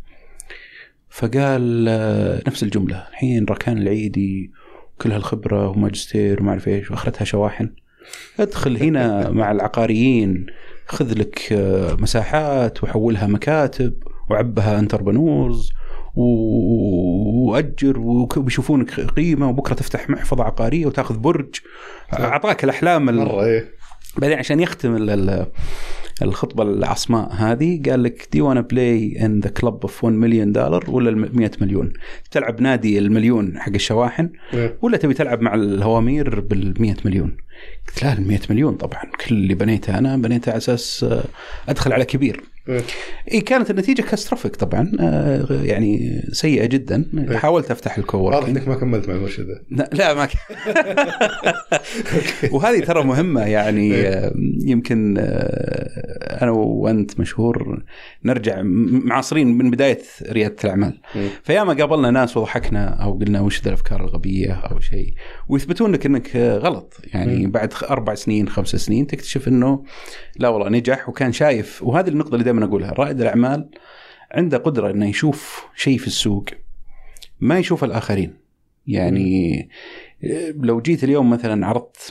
فقال 1.10 1.86
آه، 1.90 2.42
نفس 2.48 2.64
الجملة. 2.64 3.08
الحين 3.10 3.46
ركان 3.46 3.78
العيدي 3.78 4.52
كل 5.02 5.12
هالخبرة 5.12 5.70
وماجستير 5.70 6.42
وما 6.42 6.50
أعرف 6.50 6.68
إيش 6.68 6.92
وأخرتها 6.92 7.26
شواحن. 7.26 7.70
ادخل 8.40 8.78
هنا 8.78 9.30
مع 9.40 9.52
العقاريين 9.52 10.46
خذ 10.88 11.14
لك 11.20 11.54
آه، 11.54 11.94
مساحات 11.94 12.84
وحولها 12.84 13.28
مكاتب 13.28 13.94
وعبها 14.30 14.80
انتربنورز 14.80 15.70
وأجر 16.16 18.00
وبيشوفونك 18.00 19.00
قيمة 19.00 19.50
وبكرة 19.50 19.74
تفتح 19.74 20.10
محفظة 20.10 20.44
عقارية 20.44 20.86
وتأخذ 20.86 21.18
برج 21.18 21.56
أعطاك 22.14 22.64
الأحلام 22.64 23.10
ال- 23.10 23.16
مرة 23.16 23.44
إيه 23.46 23.66
بعدين 24.18 24.38
عشان 24.38 24.60
يختم 24.60 24.96
ال- 24.96 25.10
ال- 25.10 25.48
الخطبة 26.22 26.64
العصماء 26.64 27.34
هذه 27.34 27.82
قال 27.90 28.04
لك 28.04 28.28
دي 28.32 28.42
وأنا 28.42 28.62
بلاي 28.62 29.26
ان 29.26 29.40
ذا 29.40 29.50
كلب 29.50 29.78
اوف 29.82 30.04
1 30.04 30.16
مليون 30.16 30.52
دولار 30.52 30.86
ولا 30.92 31.10
ال 31.10 31.38
100 31.38 31.52
مليون؟ 31.62 31.94
تلعب 32.32 32.62
نادي 32.62 33.00
المليون 33.00 33.60
حق 33.60 33.74
الشواحن 33.74 34.30
إيه. 34.54 34.78
ولا 34.82 34.98
تبي 34.98 35.14
تلعب 35.14 35.42
مع 35.42 35.54
الهوامير 35.54 36.40
بال 36.40 36.74
100 36.82 36.96
مليون؟ 37.06 37.38
قلت 37.88 38.04
لا 38.04 38.14
ال 38.14 38.28
100 38.28 38.40
مليون 38.50 38.76
طبعا 38.76 39.04
كل 39.04 39.36
اللي 39.36 39.54
بنيته 39.54 39.98
أنا 39.98 40.18
بنيته 40.18 40.50
على 40.50 40.58
أساس 40.58 41.04
آه، 41.04 41.24
أدخل 41.70 41.94
على 41.94 42.06
كبير. 42.06 42.42
إي 43.32 43.42
كانت 43.42 43.70
النتيجة 43.70 44.02
catastrophic 44.02 44.56
طبعا 44.56 44.92
آه، 45.00 45.48
يعني 45.64 46.22
سيئة 46.32 46.66
جدا. 46.66 47.28
حاولت 47.32 47.72
أفتح 47.72 47.92
واضح 47.92 47.98
ال 47.98 48.04
coworking 48.04 48.58
إنك 48.58 48.68
ما 48.68 48.76
كملت 48.76 49.10
مع 49.10 49.16
المرشد 49.16 49.48
لا, 49.72 49.90
لا 49.94 50.14
ما 50.14 50.26
ك... 50.26 50.32
وهذه 52.54 52.80
ترى 52.80 53.04
مهمة 53.04 53.42
يعني. 53.42 54.08
آه، 54.08 54.34
يمكن 54.66 55.16
أنا 56.42 56.52
وأنت 56.52 57.20
مشهور 57.20 57.84
نرجع 58.26 58.62
معاصرين 58.64 59.58
من 59.58 59.72
بداية 59.72 60.02
ريادة 60.32 60.56
الأعمال. 60.64 61.02
فياما 61.44 61.74
قابلنا 61.74 62.12
ناس 62.12 62.38
وضحكنا 62.38 63.04
أو 63.04 63.20
قلنا 63.20 63.42
وش 63.42 63.62
ذا 63.62 63.68
الأفكار 63.68 64.04
الغبية 64.04 64.54
أو 64.54 64.80
شيء 64.80 65.14
ويثبتون 65.48 65.92
لك 65.92 66.06
إنك 66.06 66.36
غلط 66.36 66.98
يعني. 67.14 67.48
بعد 67.54 67.74
أربع 67.90 68.16
سنين 68.16 68.50
خمس 68.50 68.76
سنين 68.76 69.08
تكتشف 69.08 69.48
إنه 69.48 69.84
لا 70.36 70.50
والله 70.50 70.70
نجح 70.70 71.10
وكان 71.10 71.32
شايف 71.32 71.84
وهذه 71.84 72.10
النقطة 72.10 72.34
اللي 72.34 72.44
دائما 72.44 72.66
أقولها 72.66 72.92
رائد 72.92 73.22
الأعمال 73.22 73.70
عنده 74.32 74.58
قدرة 74.58 74.92
إنه 74.92 75.10
يشوف 75.10 75.66
شيء 75.76 75.98
في 75.98 76.08
السوق 76.08 76.46
ما 77.40 77.60
يشوف 77.60 77.84
الآخرين. 77.84 78.34
يعني 78.88 79.70
لو 80.56 80.82
جيت 80.82 81.04
اليوم 81.04 81.30
مثلا 81.30 81.68
عرضت 81.68 82.10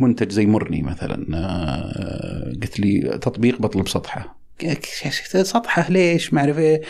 منتج 0.00 0.30
زي 0.30 0.46
مرني 0.46 0.82
مثلا 0.82 1.26
آه، 1.34 2.52
قلت 2.62 2.80
لي 2.80 3.18
تطبيق 3.18 3.62
بطلب 3.62 3.88
سطحة. 3.88 4.43
سطحة 5.42 5.90
ليش؟ 5.90 6.34
ما 6.34 6.40
أعرف 6.40 6.58
إيه. 6.58 6.82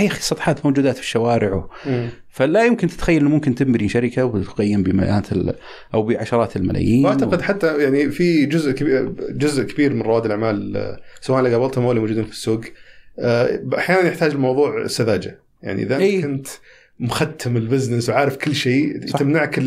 يا 0.00 0.06
أخي 0.06 0.20
سطحات 0.20 0.66
موجودات 0.66 0.94
في 0.94 1.00
الشوارع. 1.00 1.54
و... 1.54 1.68
فلا 2.34 2.64
يمكن 2.64 2.88
تتخيل 2.88 3.20
إنه 3.20 3.30
ممكن 3.30 3.54
تبني 3.54 3.88
شركة 3.88 4.24
وتقيم 4.24 4.82
بمئات 4.82 5.32
ال... 5.32 5.54
أو 5.94 6.02
بعشرات 6.02 6.56
الملايين 6.56 7.04
واعتقد 7.04 7.42
حتى 7.42 7.82
يعني 7.82 8.10
في 8.10 8.46
جزء 8.46 8.72
كبير 8.72 9.14
جزء 9.30 9.62
كبير 9.62 9.94
من 9.94 10.02
رواد 10.02 10.24
الأعمال 10.24 10.76
آه، 10.76 11.00
سواء 11.20 11.38
اللي 11.38 11.54
قابلتهم 11.54 11.84
أو 11.84 11.90
اللي 11.90 12.00
موجودين 12.00 12.24
في 12.24 12.30
السوق 12.30 12.60
آه، 13.18 13.60
أحيانا 13.78 14.08
يحتاج 14.08 14.30
الموضوع 14.30 14.86
سذاجه 14.86 15.38
يعني 15.62 15.82
إذا 15.82 15.96
إيه. 15.96 16.22
كنت 16.22 16.46
مختم 17.00 17.56
البزنس 17.56 18.08
وعارف 18.08 18.36
كل 18.36 18.54
شيء 18.54 19.06
صح. 19.06 19.18
تمنعك 19.18 19.58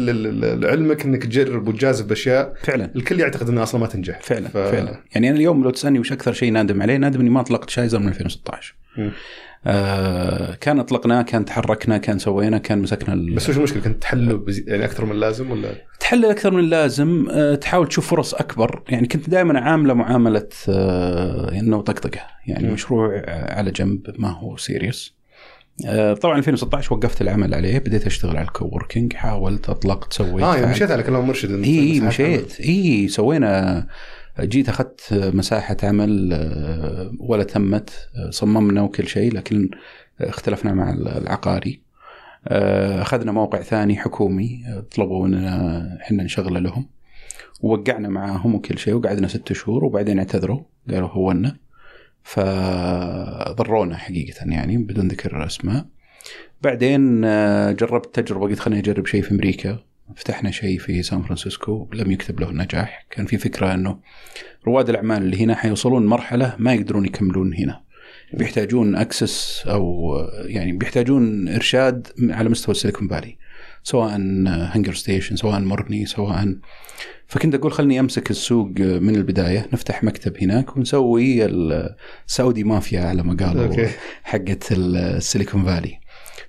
علمك 0.63 1.05
إنك 1.05 1.24
تجرب 1.24 1.67
وتجازف 1.67 2.05
بأشياء 2.05 2.53
فعلا. 2.63 2.91
الكل 2.96 3.19
يعتقد 3.19 3.50
إنها 3.50 3.63
أصلا 3.63 3.81
ما 3.81 3.88
تنجح. 3.88 4.22
فعلا 4.22 4.48
ف- 4.48 4.57
فعلا. 4.57 5.01
يعني 5.15 5.29
أنا 5.29 5.38
اليوم 5.38 5.63
لو 5.63 5.69
تسألني 5.69 6.00
وش 6.00 6.12
أكثر 6.12 6.34
شيء 6.34 6.51
نادم 6.51 6.81
عليه 6.81 6.98
نادم 6.98 7.19
إني 7.19 7.29
ما 7.29 7.41
أطلقت 7.41 7.69
شايزر 7.69 8.00
من 8.00 8.07
2016 8.07 8.75
مم. 8.98 9.12
آه 9.65 10.55
كان 10.55 10.79
اطلقناه 10.79 11.22
كان 11.22 11.46
تحركنا 11.46 11.98
كان 11.98 12.19
سوينا 12.19 12.57
كان 12.57 12.79
مسكنا 12.81 13.13
ال... 13.13 13.36
بس 13.36 13.50
وش 13.50 13.57
المشكلة؟ 13.57 13.84
كنت 13.84 14.01
تحله 14.01 14.34
بزي... 14.38 14.63
يعني 14.67 14.86
أكثر 14.86 15.05
من 15.05 15.12
اللازم 15.12 15.51
ولا؟ 15.51 15.69
تحلل 16.00 16.25
أكثر 16.25 16.51
من 16.53 16.60
اللازم. 16.60 17.27
آه، 17.31 17.55
تحاول 17.55 17.88
تشوف 17.88 18.07
فرص 18.10 18.34
أكبر. 18.34 18.84
يعني 18.89 19.07
كنت 19.07 19.29
دائما 19.29 19.60
عامله 19.60 19.93
معاملة 19.93 20.48
آه، 20.69 21.51
إنه 21.51 21.81
طقطقة. 21.81 22.19
يعني 22.48 22.67
مم. 22.67 22.74
مشروع 22.74 23.24
على 23.27 23.72
جنب 23.72 24.15
ما 24.19 24.29
هو 24.29 24.57
serious 24.58 25.17
طبعا 26.22 26.38
2016 26.38 26.93
وقفت 26.93 27.22
العمل 27.22 27.53
عليه 27.53 27.79
بديت 27.79 28.05
أشتغل 28.05 28.38
على 28.38 28.48
ال 28.48 28.54
coworking 28.54 29.13
حاولت 29.13 29.69
أطلقت 29.69 30.13
سويت 30.13 30.43
آه 30.43 30.55
يعني. 30.55 30.72
مشيت 30.72 30.91
على 30.91 31.03
كلام 31.03 31.27
مرشد 31.27 31.63
اي 31.63 31.79
اي 31.79 32.00
مشيت. 32.00 32.60
اي 32.60 33.07
سوينا 33.07 33.88
جيت 34.39 34.69
أخذت 34.69 35.01
مساحة 35.12 35.77
عمل 35.84 36.29
آه، 36.34 37.12
ولا 37.19 37.43
تمت 37.43 38.10
آه، 38.15 38.29
صممنا 38.29 38.81
وكل 38.81 39.07
شيء 39.07 39.34
لكن 39.34 39.69
اختلفنا 40.22 40.74
مع 40.74 40.89
العقاري. 40.93 41.81
آه، 42.48 43.01
أخذنا 43.01 43.31
موقع 43.31 43.62
ثاني 43.62 43.96
حكومي 43.96 44.63
آه، 44.67 44.79
طلبوا 44.96 45.27
مننا 45.27 45.98
إحنا 46.01 46.24
نشغله 46.24 46.60
لهم. 46.60 46.89
ووقعنا 47.62 48.10
معاهم 48.10 48.55
وكل 48.55 48.77
شيء 48.77 48.93
وقعدنا 48.93 49.27
ست 49.27 49.53
شهور 49.53 49.86
وبعدين 49.86 50.17
اعتذروا 50.19 50.60
قالوا 50.89 51.10
هونا 51.10 51.55
فضرونا 52.27 53.98
حقيقة 53.98 54.46
يعني 54.46 54.77
بدون 54.77 55.07
ذكر 55.07 55.46
اسماء 55.46 55.86
بعدين 56.62 57.25
آه، 57.25 57.72
جربت 57.72 58.19
تجربة 58.19 58.48
قلت 58.48 58.60
خليني 58.60 58.81
أجرب 58.81 59.05
شيء 59.05 59.22
في 59.22 59.31
أمريكا. 59.31 59.79
فتحنا 60.15 60.51
شيء 60.51 60.79
في 60.79 61.03
سان 61.03 61.22
فرانسيسكو 61.22 61.89
لم 61.93 62.12
يكتب 62.12 62.39
له 62.39 62.50
النجاح. 62.50 63.05
كان 63.12 63.25
في 63.25 63.38
فكرة 63.38 63.74
إنه 63.74 64.00
رواد 64.67 64.89
الأعمال 64.89 65.22
اللي 65.22 65.43
هنا 65.43 65.55
حيوصلون 65.55 66.05
مرحلة 66.05 66.55
ما 66.60 66.74
يقدرون 66.74 67.05
يكملون 67.05 67.53
هنا. 67.53 67.81
بيحتاجون 68.34 68.96
access 68.96 69.63
أو 69.67 70.13
يعني 70.46 70.72
بيحتاجون 70.72 71.48
إرشاد 71.50 72.07
على 72.29 72.50
مستوى 72.50 72.75
ال 72.75 72.80
Silicon 72.80 73.08
Valley. 73.08 73.38
سواء 73.88 74.15
HungerStation 74.48 75.36
سواء 75.36 75.60
مرني 75.60 76.06
سواء 76.06 76.56
فكنت 77.27 77.56
أقول 77.56 77.72
خلني 77.72 78.00
أمسك 78.00 78.32
السوق 78.32 78.70
من 78.79 79.15
البداية 79.15 79.67
نفتح 79.74 80.03
مكتب 80.03 80.38
هناك 80.41 80.77
ونسوي 80.77 81.46
السعودي 81.46 82.63
مافيا 82.63 83.01
على 83.01 83.24
ما 83.24 83.38
قالوا 83.46 83.88
حقت 84.24 84.72
ال 84.72 84.83
Silicon 84.83 85.66
Valley. 85.66 86.00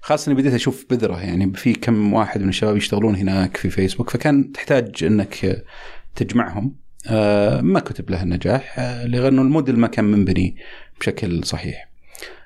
خاصة 0.01 0.33
إني 0.33 0.41
بديت 0.41 0.55
أشوف 0.55 0.87
بذرة 0.91 1.21
يعني 1.21 1.53
في 1.55 1.73
كم 1.73 2.13
واحد 2.13 2.43
من 2.43 2.49
الشباب 2.49 2.77
يشتغلون 2.77 3.17
هناك 3.17 3.57
في 3.57 3.71
فيسبوك 3.71 4.11
فكان 4.11 4.53
تحتاج 4.53 5.05
إنك 5.05 5.65
تجمعهم. 6.15 6.77
آه، 7.07 7.61
ما 7.61 7.81
كتب 7.81 8.11
له 8.11 8.23
النجاح 8.23 8.79
آه، 8.79 9.07
لأنه 9.07 9.43
الموديل 9.43 9.79
ما 9.79 9.87
كان 9.87 10.05
منبني 10.05 10.57
بشكل 11.01 11.45
صحيح. 11.45 11.88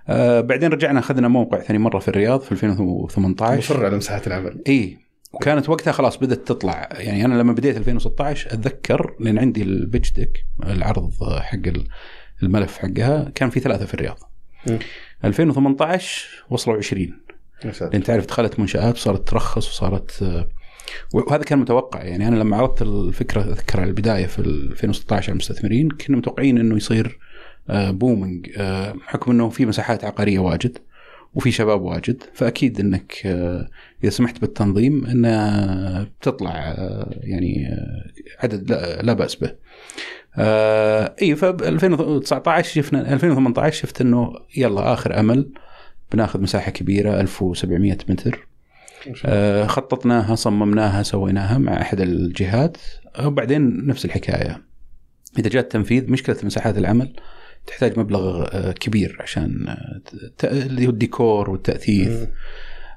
آه، 0.08 0.40
بعدين 0.40 0.72
رجعنا 0.72 0.98
أخذنا 0.98 1.28
موقع 1.28 1.60
ثاني 1.60 1.78
مرة 1.78 1.98
في 1.98 2.08
الرياض 2.08 2.40
في 2.40 2.52
2018 2.52 3.74
مصر 3.74 3.86
على 3.86 3.96
مساحات 3.96 4.26
العمل 4.26 4.62
إي 4.68 4.98
وكانت 5.32 5.68
وقتها 5.68 5.92
خلاص 5.92 6.16
بدأت 6.16 6.48
تطلع 6.48 6.88
يعني 6.92 7.24
أنا 7.24 7.34
لما 7.34 7.52
بديت 7.52 7.76
2016 7.76 8.52
أتذكر 8.52 9.14
لأن 9.20 9.38
عندي 9.38 9.62
البيتش 9.62 10.12
ديك 10.12 10.46
العرض 10.66 11.12
حق 11.40 11.58
الملف 12.42 12.78
حقها 12.78 13.32
كان 13.34 13.50
في 13.50 13.60
ثلاثة 13.60 13.84
في 13.84 13.94
الرياض. 13.94 14.18
مم. 14.66 14.78
2018 15.24 16.44
وصلوا 16.50 16.76
20 16.76 17.20
يا 17.64 17.72
ساتر. 17.72 17.92
لأن 17.92 18.02
تعرف 18.02 18.26
دخلت 18.26 18.60
منشآت 18.60 18.94
وصارت 18.94 19.28
ترخص 19.28 19.68
وصارت 19.68 20.22
آه، 20.22 20.48
وهذا 21.14 21.42
كان 21.42 21.58
متوقع 21.58 22.02
يعني 22.02 22.28
أنا 22.28 22.36
لما 22.36 22.56
عرضت 22.56 22.82
الفكرة 22.82 23.42
اذكر 23.42 23.80
على 23.80 23.88
البداية 23.88 24.26
في 24.26 24.38
2016 24.38 25.24
على 25.24 25.32
المستثمرين 25.32 25.88
كنا 25.88 26.16
متوقعين 26.16 26.58
إنه 26.58 26.76
يصير 26.76 27.18
بومنج 27.68 28.50
بحكم 28.94 29.30
إنه 29.30 29.48
في 29.48 29.66
مساحات 29.66 30.04
عقارية 30.04 30.38
واجد 30.38 30.78
وفي 31.34 31.50
شباب 31.50 31.82
واجد 31.82 32.22
فأكيد 32.34 32.80
إنك 32.80 33.26
آه، 33.26 33.68
إذا 34.04 34.10
سمحت 34.10 34.40
بالتنظيم 34.40 35.06
انه 35.06 36.02
بتطلع 36.02 36.50
آه، 36.50 37.10
يعني 37.20 37.68
آه، 37.68 38.44
عدد 38.44 38.72
لا, 39.02 39.12
بأس 39.12 39.34
به. 39.34 39.54
آه 40.36 41.14
إي 41.22 41.36
ف 41.36 41.44
2019 41.44 42.74
شفنا 42.74 43.12
2018 43.12 43.82
شفت 43.82 44.00
إنه 44.00 44.32
يلا 44.56 44.92
آخر 44.92 45.20
أمل 45.20 45.52
بناخذ 46.12 46.40
مساحة 46.40 46.70
كبيرة 46.70 47.20
1700 47.20 47.98
متر. 48.08 48.46
آه، 49.24 49.66
خططناها 49.66 50.34
صممناها 50.34 51.02
سويناها 51.02 51.58
مع 51.58 51.80
احد 51.80 52.00
الجهات 52.00 52.76
وبعدين 53.24 53.86
نفس 53.86 54.04
الحكاية 54.04 54.62
إذا 55.38 55.48
جاء 55.48 55.62
التنفيذ 55.62 56.10
مشكلة 56.10 56.36
مساحات 56.42 56.78
العمل 56.78 57.12
تحتاج 57.66 57.98
مبلغ 57.98 58.44
آه، 58.52 58.72
كبير 58.72 59.16
عشان 59.20 59.68
آه، 59.68 60.00
اللي 60.44 60.86
هو 60.86 60.90
الديكور 60.90 61.50
والتأثيث. 61.50 62.24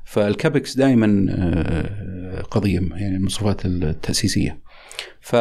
فالكابكس 0.05 0.75
دائما 0.77 1.25
آه، 1.29 2.41
قضية 2.41 2.79
يعني 2.91 3.15
المصروفات 3.15 3.65
التأسيسية. 3.65 4.60
ف... 5.22 5.36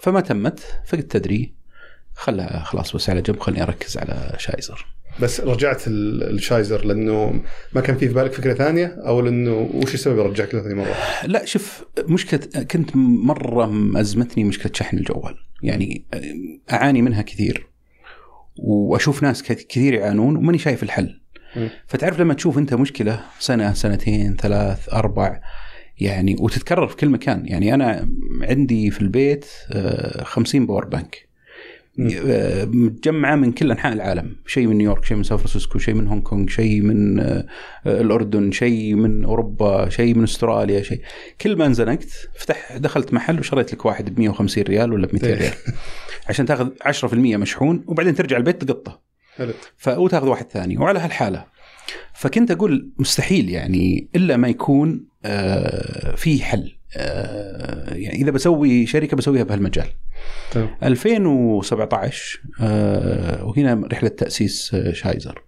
فما 0.00 0.20
تمت 0.20 0.60
فقلت 0.86 1.10
تدري 1.10 1.54
خلها 2.14 2.62
خلاص 2.64 2.96
بس 2.96 3.10
على 3.10 3.22
جنب 3.22 3.40
خليني 3.40 3.62
أركز 3.62 3.96
على 3.98 4.34
شايزر. 4.38 4.86
بس 5.20 5.40
رجعت 5.40 5.86
ال- 5.88 6.22
الشايزر 6.34 6.84
لأنه 6.84 7.40
ما 7.72 7.80
كان 7.80 7.96
في 7.96 8.08
في 8.08 8.14
بالك 8.14 8.32
فكرة 8.32 8.54
ثانية؟ 8.54 8.86
أو 8.86 9.20
لأنه 9.20 9.70
وش 9.74 9.94
السبب 9.94 10.18
رجعك 10.18 10.54
له 10.54 10.62
ثاني 10.62 10.74
مرة؟ 10.74 10.94
لا 11.24 11.44
شوف 11.44 11.84
مشكلة 12.08 12.62
كنت 12.64 12.96
مرة 12.96 13.66
مأزمتني 13.66 14.44
مشكلة 14.44 14.72
شحن 14.74 14.98
الجوال. 14.98 15.34
يعني 15.62 16.04
أعاني 16.72 17.02
منها 17.02 17.22
كثير. 17.22 17.66
وأشوف 18.58 19.22
ناس 19.22 19.42
كث- 19.42 19.66
كثير 19.68 19.94
يعانون 19.94 20.36
وماني 20.36 20.58
شايف 20.58 20.82
الحل. 20.82 21.20
فتعرف 21.86 22.20
لما 22.20 22.34
تشوف 22.34 22.58
أنت 22.58 22.74
مشكلة 22.74 23.20
سنة 23.38 23.72
سنتين 23.72 24.36
ثلاث 24.36 24.88
أربع 24.92 25.40
يعني 25.98 26.36
وتتكرر 26.40 26.86
في 26.86 26.96
كل 26.96 27.08
مكان 27.08 27.46
يعني 27.46 27.74
أنا 27.74 28.08
عندي 28.42 28.90
في 28.90 29.02
البيت 29.02 29.44
آه، 29.72 30.22
50 30.24 30.66
power 30.66 30.84
bank. 30.84 31.16
آه، 31.16 31.25
متجمعة 31.98 33.34
من 33.34 33.52
كل 33.52 33.70
أنحاء 33.70 33.92
العالم. 33.92 34.36
شيء 34.46 34.66
من 34.66 34.76
نيويورك 34.76 35.04
شيء 35.04 35.16
من 35.16 35.22
سان 35.22 35.38
فرانسيسكو 35.38 35.78
شيء 35.78 35.94
من 35.94 36.06
هونغ 36.06 36.22
كونغ 36.22 36.48
شيء 36.48 36.80
من 36.80 37.20
آه، 37.20 37.46
الأردن 37.86 38.52
شيء 38.52 38.94
من 38.94 39.24
أوروبا 39.24 39.88
شيء 39.88 40.14
من 40.14 40.22
أستراليا 40.22 40.82
شيء. 40.82 41.00
كل 41.40 41.56
ما 41.56 41.66
انزنقت 41.66 42.28
فتح 42.38 42.76
دخلت 42.76 43.14
محل 43.14 43.38
وشريت 43.38 43.72
لك 43.72 43.84
واحد 43.84 44.14
ب 44.14 44.20
150 44.20 44.64
ريال 44.64 44.92
ولا 44.92 45.06
ب 45.06 45.12
200 45.12 45.26
طيب. 45.26 45.38
ريال. 45.38 45.52
عشان 46.28 46.46
تاخذ 46.46 46.70
10% 47.04 47.14
مشحون 47.14 47.84
وبعدين 47.86 48.14
ترجع 48.14 48.36
البيت 48.36 48.64
تقطه. 48.64 49.00
حلو. 49.36 49.52
ف... 49.76 49.88
وتاخذ 49.88 50.28
واحد 50.28 50.46
ثاني. 50.50 50.78
وعلى 50.78 50.98
هالحالة 50.98 51.44
فكنت 52.14 52.50
أقول 52.50 52.92
مستحيل 52.98 53.50
يعني 53.50 54.08
إلا 54.16 54.36
ما 54.36 54.48
يكون 54.48 55.06
آه 55.24 56.14
في 56.14 56.42
حل. 56.42 56.58
آه 56.60 56.76
يعني 56.96 58.14
إذا 58.14 58.30
بسوي 58.30 58.86
شركة 58.86 59.16
بسويها 59.16 59.42
بهالمجال 59.42 59.86
تمام 60.50 60.68
2017 60.82 62.40
آه 62.60 63.44
وهنا 63.44 63.88
رحلة 63.92 64.08
تأسيس 64.08 64.74
آه، 64.74 64.92
شايزر. 64.92 65.42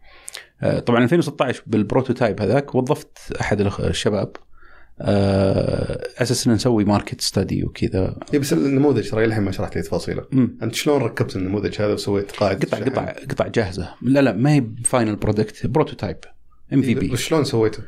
آه 0.63 0.79
طبعا 0.79 1.05
2016 1.05 1.63
بال 1.67 1.81
prototype 1.81 2.43
هذاك 2.43 2.75
وظفت 2.75 3.19
أحد 3.41 3.61
الشباب 3.61 4.37
آه 5.01 6.09
أساس 6.19 6.47
ان 6.47 6.53
نسوي 6.53 6.85
market 6.85 7.21
study 7.21 7.65
وكذا. 7.65 8.17
إيه 8.35 8.39
بس 8.39 8.53
النموذج 8.53 9.11
ترى 9.11 9.27
للحين 9.27 9.43
ما 9.43 9.53
شرحت 9.53 9.77
لي 9.77 9.83
تفاصيله. 9.83 10.25
أنت 10.63 10.75
شلون 10.75 11.03
ركبت 11.03 11.37
النموذج 11.37 11.83
هذا 11.83 11.93
وسويت 11.93 12.33
قاعدة 12.33 12.67
قطع 12.67 12.79
شحن؟ 12.79 12.91
قطع 12.91 13.13
قطع 13.31 13.49
جاهزة. 13.49 13.95
لا 14.03 14.21
لا 14.21 14.33
ما 14.33 14.53
هي 14.53 14.65
final 14.85 15.17
product 15.17 15.67
prototype 15.67 16.17
MVP 16.73 17.17
شلون 17.17 17.45
سويته؟ 17.45 17.83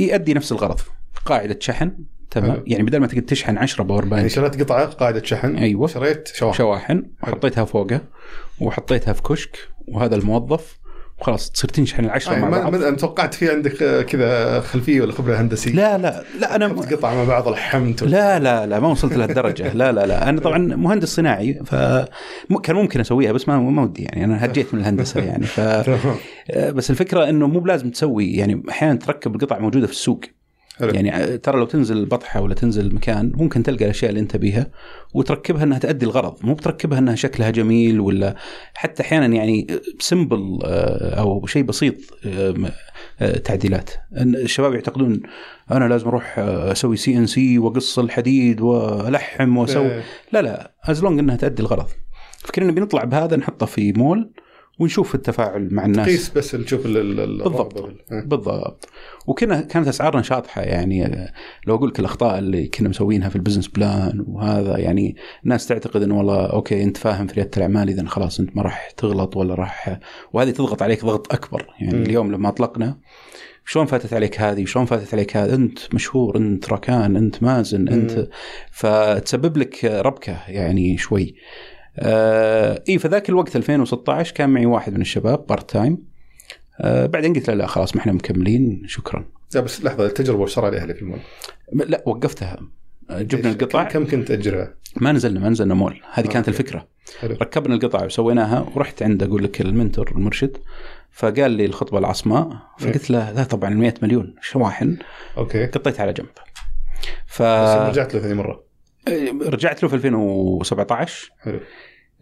يؤدي 0.00 0.34
نفس 0.34 0.52
الغرض 0.52 0.80
قاعدة 1.24 1.58
شحن 1.60 1.92
تمام 2.32 2.50
حلو. 2.52 2.62
يعني 2.66 2.82
بدل 2.82 2.98
ما 2.98 3.06
تقعد 3.06 3.22
تشحن 3.22 3.58
10 3.58 3.84
power 3.84 4.02
يعني 4.02 4.10
بانك 4.16 4.26
شريت 4.30 4.62
قطعة 4.62 4.84
قاعدة 4.86 5.22
شحن. 5.24 5.56
أيوة. 5.56 5.86
شريت 5.86 6.28
شواحن. 6.34 6.58
شواحن. 6.58 7.02
وحطيتها 7.22 7.64
فوقه 7.64 8.00
وحطيتها 8.60 9.12
في 9.12 9.22
كشك 9.22 9.56
وهذا 9.88 10.16
الموظف. 10.16 10.82
وخلاص 11.18 11.50
تصير 11.50 11.70
تنشحن 11.70 12.04
العشرة 12.04 12.34
آه 12.34 12.38
مع 12.38 12.48
بعض. 12.48 12.74
ما- 12.76 12.90
توقعت 12.90 13.34
في 13.34 13.50
عندك 13.50 13.82
آه، 13.82 14.02
كذا 14.02 14.60
خلفية 14.60 15.00
ولا 15.00 15.12
خبرة 15.12 15.36
هندسية؟ 15.40 15.72
لا 15.72 15.98
لا 15.98 16.24
لا 16.40 16.56
أنا 16.56 16.66
قطع 16.68 17.14
مع 17.14 17.24
بعض 17.24 17.48
لحمت 17.48 18.02
لا 18.02 18.38
لا 18.38 18.66
لا 18.66 18.80
ما 18.80 18.88
وصلت 18.88 19.12
لهالدرجة. 19.16 19.72
لا 19.72 19.92
لا 19.92 20.06
لا. 20.06 20.28
أنا 20.28 20.40
طبعا 20.40 20.58
مهندس 20.58 21.08
صناعي 21.08 21.54
ف 21.64 21.74
كان 22.62 22.76
ممكن 22.76 23.00
أسويها 23.00 23.32
بس 23.32 23.48
ما 23.48 23.58
ما 23.58 23.82
ودي 23.82 24.02
يعني. 24.02 24.24
أنا 24.24 24.44
هجيت 24.44 24.74
من 24.74 24.80
الهندسة 24.80 25.20
يعني. 25.20 25.44
ف 25.46 25.60
تمام. 25.86 26.16
بس 26.74 26.90
الفكرة 26.90 27.28
إنه 27.28 27.46
مو 27.46 27.60
بلازم 27.60 27.90
تسوي 27.90 28.32
يعني 28.32 28.62
أحيانا 28.70 28.94
تركب 28.98 29.34
القطع 29.34 29.58
موجودة 29.58 29.86
في 29.86 29.92
السوق. 29.92 30.20
حلو. 30.78 30.94
يعني 30.94 31.38
ترى 31.38 31.58
لو 31.58 31.64
تنزل 31.64 32.06
بطحة 32.06 32.40
ولا 32.40 32.54
تنزل 32.54 32.94
مكان 32.94 33.32
ممكن 33.34 33.62
تلقى 33.62 33.84
الأشياء 33.84 34.10
اللي 34.10 34.20
أنت 34.20 34.36
بيها 34.36 34.70
وتركبها 35.14 35.64
إنها 35.64 35.78
تؤدي 35.78 36.06
الغرض 36.06 36.36
مو 36.44 36.54
بتركبها 36.54 36.98
إنها 36.98 37.14
شكلها 37.14 37.50
جميل 37.50 38.00
ولا 38.00 38.36
حتى 38.74 39.02
أحيانا 39.02 39.26
يعني 39.26 39.66
simple 39.98 40.58
أو 41.02 41.46
شيء 41.46 41.62
بسيط 41.62 41.94
آه، 42.26 42.54
آه، 43.20 43.38
تعديلات 43.38 43.90
الشباب 44.12 44.74
يعتقدون 44.74 45.22
أنا 45.70 45.88
لازم 45.88 46.08
أروح 46.08 46.38
آه، 46.38 46.72
أسوي 46.72 46.96
CNC 46.96 47.58
وأقص 47.58 47.98
الحديد 47.98 48.60
وألحم 48.60 49.56
وأسوي 49.56 49.92
إيه. 49.92 50.02
لا 50.32 50.42
لا 50.42 50.72
as 50.84 51.02
long 51.02 51.18
إنها 51.18 51.36
تؤدي 51.36 51.62
الغرض 51.62 51.86
فكرنا 52.38 52.72
بنطلع 52.72 53.04
بهذا 53.04 53.36
نحطه 53.36 53.66
في 53.66 53.92
مول 53.92 54.32
ونشوف 54.78 55.14
التفاعل 55.14 55.68
مع 55.74 55.84
الناس. 55.84 56.08
قيس 56.08 56.30
بس 56.30 56.50
تشوف 56.50 56.86
ال- 56.86 56.96
ال- 56.96 57.20
ال- 57.20 57.42
بالضبط. 57.42 57.88
بالضبط. 58.10 58.88
وكنا 59.26 59.60
كانت 59.60 59.88
أسعارنا 59.88 60.22
شاطحة. 60.22 60.62
يعني 60.62 61.06
آه، 61.06 61.32
لو 61.66 61.74
أقول 61.74 61.88
لك 61.88 62.00
الأخطاء 62.00 62.38
اللي 62.38 62.66
كنا 62.68 62.88
مسوينها 62.88 63.28
في 63.28 63.36
ال 63.36 63.40
business 63.40 63.68
plan 63.68 64.24
وهذا 64.28 64.78
يعني 64.78 65.16
الناس 65.44 65.66
تعتقد 65.66 66.02
إنه 66.02 66.18
والله 66.18 66.46
okay 66.46 66.82
أنت 66.82 66.96
فاهم 66.96 67.26
في 67.26 67.34
رياده 67.34 67.50
الأعمال 67.56 67.88
إذا 67.88 68.06
خلاص 68.06 68.40
أنت 68.40 68.56
ما 68.56 68.62
راح 68.62 68.90
تغلط 68.90 69.36
ولا 69.36 69.54
راح 69.54 70.00
وهذه 70.32 70.50
تضغط 70.50 70.82
عليك 70.82 71.04
ضغط 71.04 71.32
أكبر. 71.34 71.66
يعني 71.80 71.98
مم. 71.98 72.02
اليوم 72.04 72.32
لما 72.32 72.48
أطلقنا 72.48 72.98
شلون 73.64 73.86
فاتت 73.86 74.12
عليك 74.12 74.40
هذه؟ 74.40 74.64
شلون 74.64 74.84
فاتت 74.86 75.14
عليك 75.14 75.36
هذه 75.36 75.54
أنت 75.54 75.94
مشهور 75.94 76.36
أنت 76.36 76.72
ركان 76.72 77.16
أنت 77.16 77.42
مازن 77.42 77.88
أنت. 77.88 78.28
فتسبب 78.70 79.56
لك 79.56 79.84
ربكة 79.84 80.38
يعني 80.48 80.98
شوي. 80.98 81.34
آه 81.98 82.82
اي 82.88 82.98
فذاك 82.98 83.28
الوقت 83.28 83.56
2016 83.56 84.34
كان 84.34 84.50
معي 84.50 84.66
واحد 84.66 84.94
من 84.94 85.00
الشباب 85.00 85.46
part 85.46 85.70
time 85.70 85.98
آه 86.80 87.06
بعدين 87.06 87.34
قلت 87.34 87.48
له 87.48 87.54
لا 87.54 87.66
خلاص 87.66 87.94
ما 87.94 88.00
إحنا 88.00 88.12
مكملين 88.12 88.82
شكرا. 88.86 89.24
لا 89.54 89.60
بس 89.60 89.84
لحظة 89.84 90.06
التجربة 90.06 90.42
وش 90.42 90.54
صار 90.54 90.64
عليها 90.64 90.86
في 90.86 91.02
المول؟ 91.02 91.18
لا 91.72 92.02
وقفتها. 92.06 92.58
آه، 93.10 93.22
جبنا؟ 93.22 93.50
القطع. 93.50 93.84
كم 93.84 94.06
كنت 94.06 94.28
تأجرها؟ 94.28 94.74
ما 94.96 95.12
نزلنا 95.12 95.40
ما 95.40 95.48
نزلنا 95.48 95.74
مول. 95.74 96.00
هذه 96.12 96.26
كانت 96.26 96.48
okay. 96.48 96.60
الفكرة. 96.60 96.88
حلو. 97.20 97.36
ركبنا 97.42 97.74
القطع 97.74 98.04
وسويناها 98.04 98.66
ورحت 98.74 99.02
عند 99.02 99.22
أقول 99.22 99.44
لك 99.44 99.60
ال 99.60 99.67
mentor 99.67 100.10
المرشد. 100.10 100.56
فقال 101.10 101.50
لي 101.50 101.64
الخطبة 101.64 101.98
العصماء 101.98 102.50
فقلت 102.78 103.10
له 103.10 103.32
لا 103.32 103.44
طبعا 103.44 103.70
100 103.70 103.94
مليون 104.02 104.34
شواحن 104.40 104.96
okay. 105.36 105.66
قطيت 105.66 106.00
على 106.00 106.12
جنب. 106.12 106.26
ف 107.26 107.42
رجعت 107.42 108.14
له 108.14 108.20
ثاني 108.20 108.34
مرة. 108.34 108.71
رجعت 109.42 109.82
له 109.82 109.88
في 109.88 109.94
2017 109.94 111.32
حلو. 111.38 111.60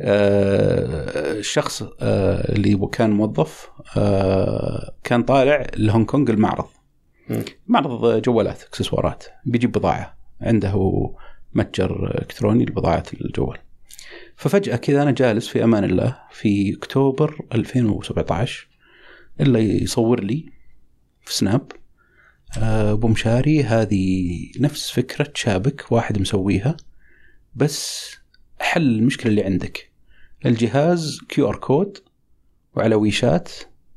آه، 0.01 1.33
الشخص 1.33 1.83
آه، 1.83 2.53
اللي 2.53 2.89
كان 2.93 3.11
موظف 3.11 3.71
آه، 3.97 4.95
كان 5.05 5.23
طالع 5.23 5.67
لهونغ 5.77 6.05
كونغ 6.05 6.31
المعرض. 6.31 6.67
مم. 7.29 7.45
معرض 7.67 8.23
جوالات 8.23 8.63
اكسسوارات. 8.63 9.25
بيجيب 9.45 9.73
بضاعة. 9.73 10.17
عنده 10.41 10.75
متجر 11.55 12.19
إلكتروني 12.19 12.65
لبضاعة 12.65 13.03
الجوال. 13.21 13.59
ففجأة 14.37 14.77
كذا 14.77 15.03
أنا 15.03 15.11
جالس 15.11 15.49
في 15.49 15.65
أمان 15.65 15.85
الله 15.85 16.19
في 16.31 16.77
أكتوبر 16.77 17.41
2017 17.55 18.69
إلا 19.41 19.59
يصور 19.59 20.21
لي 20.21 20.53
في 21.23 21.35
سناب. 21.35 21.73
أبو 22.59 23.09
مشاري 23.09 23.63
هذه 23.63 24.29
نفس 24.61 24.91
فكرة 24.91 25.33
شابك 25.35 25.93
واحد 25.93 26.19
مسويها 26.21 26.77
بس 27.55 28.11
حل 28.61 28.83
المشكلة 28.83 29.31
اللي 29.31 29.45
عندك. 29.45 29.91
الجهاز 30.47 31.21
QR 31.29 31.57
code 31.57 31.99
وعلى 32.77 32.95
WeChat 32.95 33.49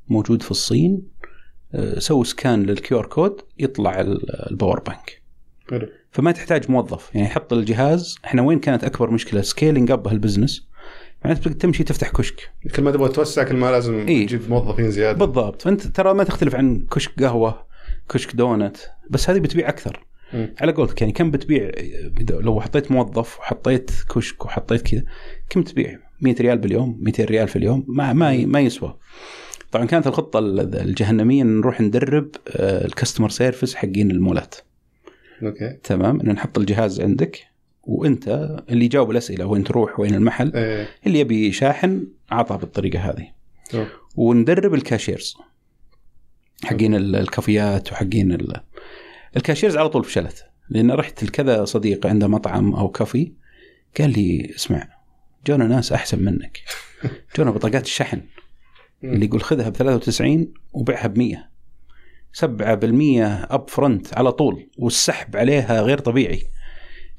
موجود 0.08 0.42
في 0.42 0.52
الصين. 0.52 1.02
آه، 1.74 2.00
سوي 2.00 2.26
scan 2.26 2.64
لل 2.64 3.00
QR 3.00 3.06
code 3.06 3.42
يطلع 3.60 4.02
ال- 4.02 4.50
ال 4.52 4.57
power 4.57 4.80
bank. 4.80 5.22
حلو. 5.70 5.88
فما 6.12 6.32
تحتاج 6.32 6.72
موظف. 6.72 7.16
يعني 7.16 7.28
حط 7.30 7.54
الجهاز 7.54 8.16
إحنا 8.26 8.42
وين 8.42 8.60
كانت 8.60 8.84
أكبر 8.84 9.12
مشكلة؟ 9.12 9.42
scaling 9.42 9.92
up 9.92 10.08
هال 10.08 10.19
business. 10.19 10.68
يعني 11.24 11.36
تبغى 11.36 11.54
تمشي 11.54 11.84
تفتح 11.84 12.10
كشك. 12.10 12.52
كل 12.76 12.84
ما 12.84 12.92
تبغى 12.92 13.10
توسع 13.10 13.44
كل 13.44 13.56
ما 13.56 13.72
لازم 13.72 14.08
إيه. 14.08 14.26
تجيب 14.28 14.50
موظفين 14.50 14.92
زيادة. 14.92 15.26
بالضبط. 15.26 15.62
فأنت 15.62 15.88
ترى 15.88 16.14
ما 16.14 16.24
تختلف 16.24 16.56
عن 16.56 16.86
كشك 16.92 17.24
قهوة 17.24 17.66
كشك 18.14 18.36
دونت 18.36 18.78
بس 19.10 19.30
هذه 19.30 19.40
بتبيع 19.40 19.70
أكثر. 19.70 20.06
على 20.62 20.72
قولتك 20.72 21.02
يعني 21.02 21.14
كم 21.14 21.32
بتبيع؟ 21.32 21.72
لو 22.30 22.62
حطيت 22.62 22.92
موظف 22.92 23.40
وحطيت 23.40 23.92
كشك 24.16 24.46
وحطيت 24.46 24.82
كذا 24.82 25.04
كم 25.50 25.62
تبيع؟ 25.64 26.00
100 26.22 26.36
ريال 26.42 26.58
باليوم 26.58 26.98
200 27.02 27.24
ريال 27.26 27.48
في 27.48 27.56
اليوم؟ 27.56 27.86
ما 27.88 28.14
ما 28.14 28.46
ما 28.46 28.60
يسوى. 28.60 28.98
طبعا 29.72 29.86
كانت 29.86 30.08
الخطة 30.08 30.40
ال- 30.40 30.76
الجهنمية 30.76 31.42
إن 31.42 31.60
نروح 31.60 31.82
ندرب 31.82 32.28
آه، 32.48 32.86
ال 32.86 32.91
customer 32.91 33.30
service 33.30 33.76
حقين 33.76 34.12
المولات. 34.12 34.56
okay. 35.44 35.78
تمام؟ 35.84 36.20
إن 36.22 36.30
نحط 36.30 36.58
الجهاز 36.58 37.02
عندك 37.02 37.40
وأنت 37.84 38.58
اللي 38.70 38.86
يجاوب 38.86 39.12
الأسئلة 39.12 39.46
وين 39.46 39.64
تروح 39.64 40.00
وين 40.00 40.14
المحل 40.16 40.52
إيه. 40.56 40.88
اللي 41.08 41.20
يبي 41.20 41.52
شاحن 41.52 42.08
عطى 42.32 42.58
بالطريقة 42.58 43.00
هذه. 43.00 43.28
تمام. 43.70 43.88
وندرب 44.16 44.74
ال 44.74 44.81
cashiers 44.81 45.36
حقين 46.66 46.96
ال- 46.96 47.16
الكافيات 47.16 47.92
وحقين 47.92 48.32
ال... 48.32 48.62
ال 49.38 49.42
cashiers 49.42 49.78
على 49.78 49.90
طول 49.90 50.04
فشلت. 50.04 50.46
لأن 50.70 50.92
رحت 50.92 51.24
لكذا 51.24 51.66
صديق 51.66 52.08
عنده 52.08 52.28
مطعم 52.28 52.74
أو 52.76 52.90
كافي 52.90 53.34
قال 54.00 54.10
لي 54.10 54.52
اسمع 54.56 54.88
جونا 55.48 55.68
ناس 55.68 55.92
أحسن 55.92 56.24
منك. 56.24 56.60
جونا 57.38 57.52
بطاقات 57.52 57.86
الشحن. 57.86 58.22
اللي 59.04 59.26
يقول 59.26 59.42
خذها 59.42 59.70
ب 59.70 59.74
93 59.76 60.54
وبيعها 60.74 61.08
ب 61.08 61.18
100 61.18 61.50
7% 62.34 62.44
upfront 63.52 64.18
على 64.18 64.32
طول 64.32 64.70
والسحب 64.78 65.36
عليها 65.38 65.82
غير 65.82 65.98
طبيعي. 65.98 66.44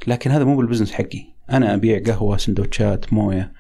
لكن 0.07 0.31
هذا 0.31 0.45
مو 0.45 0.57
بال 0.57 0.64
business 0.64 0.93
حقي. 0.93 1.27
أنا 1.51 1.75
أبيع 1.75 2.03
قهوة 2.07 2.37
سندوتشات 2.37 3.13
موية. 3.13 3.53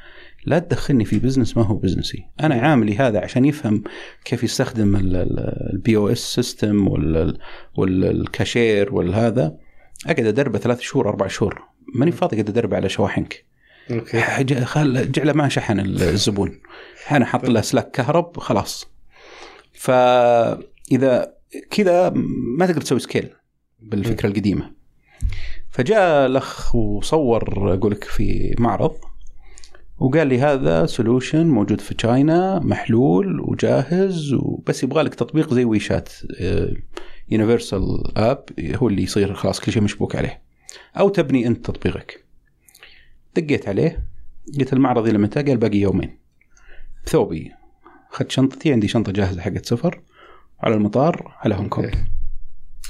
لا 0.46 0.58
تدخلني 0.58 1.04
في 1.04 1.18
business 1.18 1.56
ما 1.56 1.62
هو 1.62 1.76
بزنسي 1.76 2.24
أنا 2.40 2.54
عاملي 2.54 2.96
هذا 2.96 3.20
عشان 3.20 3.44
يفهم 3.44 3.84
كيف 4.24 4.44
يستخدم 4.44 4.96
ال 4.96 5.21
POS 5.21 5.96
system 5.96 6.88
والكاشير 7.76 8.94
والهذا 8.94 9.56
أقعد 10.06 10.26
أدربه 10.26 10.58
ثلاث 10.58 10.80
شهور 10.80 11.08
أربع 11.08 11.26
شهور. 11.26 11.62
ماني 11.94 12.12
فاضي 12.12 12.36
أقعد 12.36 12.48
أدربه 12.48 12.76
على 12.76 12.88
شواحنك. 12.88 13.44
أوكي. 13.90 14.64
خل 14.64 15.12
جعله 15.12 15.32
ما 15.32 15.48
شحن 15.48 15.80
الزبون. 15.80 16.60
أنا 17.10 17.24
حاط 17.24 17.48
له 17.48 17.60
سلاك 17.60 17.90
كهرب 17.90 18.38
خلاص. 18.38 18.90
فاذا 19.72 21.34
كذا 21.70 22.12
ما 22.58 22.66
تقدر 22.66 22.80
تسوي 22.80 22.98
scale 22.98 23.28
بالفكرة 23.80 24.28
القديمة. 24.28 24.70
فجاء 25.70 26.26
الأخ 26.26 26.74
وصور 26.74 27.74
أقول 27.74 27.92
لك 27.92 28.04
في 28.04 28.54
معرض. 28.58 28.94
وقال 29.98 30.26
لي 30.26 30.38
هذا 30.38 30.86
solution 30.86 31.46
موجود 31.46 31.80
في 31.80 31.94
تشاينا 31.94 32.58
محلول 32.58 33.40
وجاهز 33.40 34.32
وبس 34.32 34.82
يبغى 34.82 35.02
لك 35.02 35.14
تطبيق 35.14 35.54
زي 35.54 35.64
ويشات 35.64 36.12
universal 37.28 37.82
app 38.16 38.44
هو 38.60 38.88
اللي 38.88 39.02
يصير 39.02 39.34
خلاص 39.34 39.60
كل 39.60 39.72
شيء 39.72 39.82
مشبوك 39.82 40.16
عليه. 40.16 40.42
أو 40.98 41.08
تبني 41.08 41.46
أنت 41.46 41.66
تطبيقك. 41.66 42.24
دقيت 43.36 43.68
عليه 43.68 44.06
قلت 44.58 44.72
المعرض 44.72 45.08
إلى 45.08 45.18
متى؟ 45.18 45.42
قال 45.42 45.56
باقي 45.56 45.78
يومين. 45.78 46.18
بثوبي 47.06 47.52
اخذت 48.12 48.30
شنطتي 48.30 48.72
عندي 48.72 48.88
شنطة 48.88 49.12
جاهزة 49.12 49.40
حقت 49.40 49.66
سفر. 49.66 50.02
على 50.60 50.74
المطار 50.74 51.34
على 51.38 51.54
هونغ 51.54 51.68
كونغ 51.68 51.90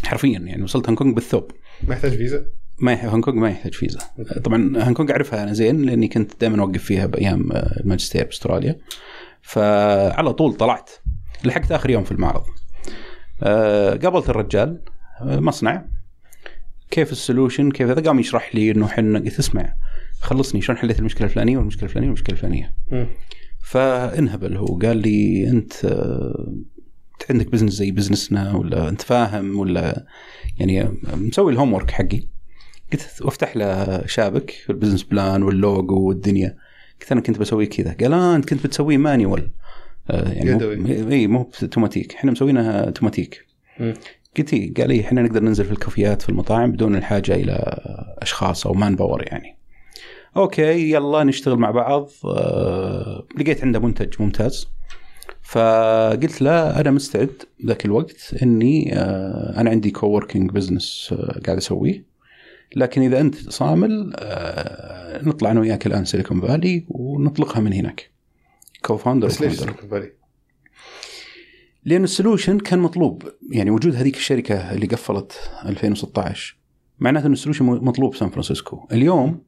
حرفيا 0.04 0.38
يعني 0.38 0.62
وصلت 0.62 0.86
هونغ 0.86 0.98
كونغ 0.98 1.14
بالثوب. 1.14 1.50
ما 1.88 1.94
يحتاج 1.94 2.16
فيزا؟ 2.16 2.46
ما 2.78 3.06
هونغ 3.06 3.24
كونغ 3.24 3.36
ما 3.36 3.50
يحتاج 3.50 3.74
فيزا. 3.74 4.00
طبعا 4.44 4.58
هونغ 4.76 4.92
كونغ 4.92 5.10
أعرفها 5.10 5.42
أنا 5.42 5.52
زين 5.52 5.82
لأني 5.82 6.08
كنت 6.08 6.40
دائما 6.40 6.62
أوقف 6.62 6.84
فيها 6.84 7.06
بأيام 7.06 7.52
الماجستير 7.52 8.24
بأستراليا. 8.24 8.78
فعلى 9.42 10.32
طول 10.32 10.54
طلعت 10.54 10.90
لحقت 11.44 11.72
آخر 11.72 11.90
يوم 11.90 12.04
في 12.04 12.12
المعرض. 12.12 12.44
آه، 13.42 13.94
قابلت 13.94 14.30
الرجال 14.30 14.82
آه، 15.20 15.40
مصنع. 15.40 15.86
كيف 16.90 17.12
ال 17.12 17.18
solution؟ 17.18 17.70
كيف 17.70 17.88
هذا؟ 17.88 18.02
قام 18.02 18.20
يشرح 18.20 18.54
لي 18.54 18.70
إنه 18.70 18.86
إحنا 18.86 19.18
قلت 19.18 19.38
اسمع 19.38 19.74
خلصني 20.20 20.60
شلون 20.60 20.78
حليت 20.78 20.98
المشكلة 20.98 21.26
الفلانية 21.26 21.58
والمشكلة 21.58 21.84
الفلانية 21.84 22.08
والمشكلة 22.08 22.36
الفلانية. 22.36 22.74
فانهبل 23.64 24.56
هو 24.56 24.78
قال 24.78 24.96
لي 24.96 25.50
أنت 25.50 25.84
آه، 25.84 26.54
عندك 27.30 27.50
business 27.50 27.72
زي 27.72 27.90
بزنسنا 27.90 28.54
ولا 28.54 28.88
أنت 28.88 29.02
فاهم 29.02 29.58
ولا 29.58 30.06
يعني 30.58 30.88
مسوي 31.14 31.52
ال 31.52 31.72
homework 31.72 31.90
حقي. 31.90 32.33
قلت 32.92 33.22
وافتح 33.22 33.56
له 33.56 34.06
شابك 34.06 34.54
ال 34.70 34.74
business 34.74 35.02
plan 35.02 35.42
وال 35.42 35.64
logo 35.64 36.08
والدنيا. 36.08 36.56
قلت 37.00 37.12
أنا 37.12 37.20
كنت 37.20 37.38
بسوي 37.38 37.66
كذا. 37.66 37.96
قال 38.00 38.12
آه 38.12 38.36
أنت 38.36 38.48
كنت 38.48 38.66
بتسويه 38.66 38.96
manual. 38.96 39.50
آه 40.10 40.32
يعني 40.32 40.50
يدوي 40.50 41.12
اي 41.12 41.26
مو 41.26 41.50
أوتوماتيك. 41.62 42.14
إحنا 42.14 42.30
مسوينها 42.30 42.84
أوتوماتيك. 42.84 43.46
قلت 44.36 44.54
إيه؟ 44.54 44.74
قال 44.74 44.88
لي 44.88 45.00
إحنا 45.00 45.22
نقدر 45.22 45.42
ننزل 45.42 45.64
في 45.64 45.72
الكافيات 45.72 46.22
في 46.22 46.28
المطاعم 46.28 46.72
بدون 46.72 46.96
الحاجة 46.96 47.34
إلى 47.34 47.80
أشخاص 48.18 48.66
أو 48.66 48.74
manpower 48.74 49.22
يعني. 49.26 49.56
okay 50.36 50.90
يلا 50.90 51.24
نشتغل 51.24 51.56
مع 51.56 51.70
بعض. 51.70 52.10
آه 52.24 53.26
لقيت 53.38 53.64
عنده 53.64 53.78
منتج 53.78 54.22
ممتاز. 54.22 54.68
فقلت 55.42 56.42
لا 56.42 56.80
أنا 56.80 56.90
مستعد 56.90 57.42
ذاك 57.66 57.84
الوقت 57.84 58.34
إني 58.42 58.98
آه 58.98 59.60
أنا 59.60 59.70
عندي 59.70 59.90
coworking 59.90 60.50
business 60.50 61.10
آه 61.12 61.40
قاعد 61.46 61.56
أسويه. 61.56 62.13
لكن 62.76 63.02
إذا 63.02 63.20
أنت 63.20 63.50
صامل 63.50 64.12
آه 64.16 65.24
نطلع 65.24 65.50
أنا 65.50 65.60
وياك 65.60 65.86
الآن 65.86 66.04
سيليكون 66.04 66.40
فالي 66.40 66.86
ونطلقها 66.88 67.60
من 67.60 67.72
هناك 67.72 68.10
co-founder 68.82 69.26
بس 69.26 69.42
ليش 69.42 69.52
سيليكون 69.58 69.88
فالي؟ 69.88 70.12
لأن 71.84 72.04
ال 72.04 72.10
solution 72.10 72.58
كان 72.58 72.78
مطلوب 72.78 73.22
يعني 73.50 73.70
وجود 73.70 73.94
هذيك 73.94 74.16
الشركة 74.16 74.72
اللي 74.72 74.86
قفلت 74.86 75.32
2016 75.66 76.56
معناته 76.98 77.26
إن 77.26 77.32
ال 77.32 77.36
solution 77.36 77.64
مطلوب 77.64 78.14
سان 78.14 78.30
فرانسيسكو 78.30 78.86
اليوم 78.92 79.42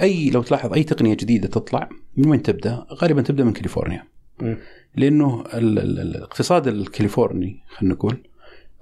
أي 0.00 0.30
لو 0.30 0.42
تلاحظ 0.42 0.72
أي 0.72 0.82
تقنية 0.82 1.14
جديدة 1.14 1.48
تطلع 1.48 1.88
من 2.16 2.28
وين 2.28 2.42
تبدأ؟ 2.42 2.86
غالبا 2.92 3.22
تبدأ 3.22 3.44
من 3.44 3.52
كاليفورنيا. 3.52 4.04
م. 4.42 4.54
لأنه 4.96 5.44
الاقتصاد 5.54 6.66
الكاليفورني 6.66 7.64
خلينا 7.68 7.94
نقول 7.94 8.29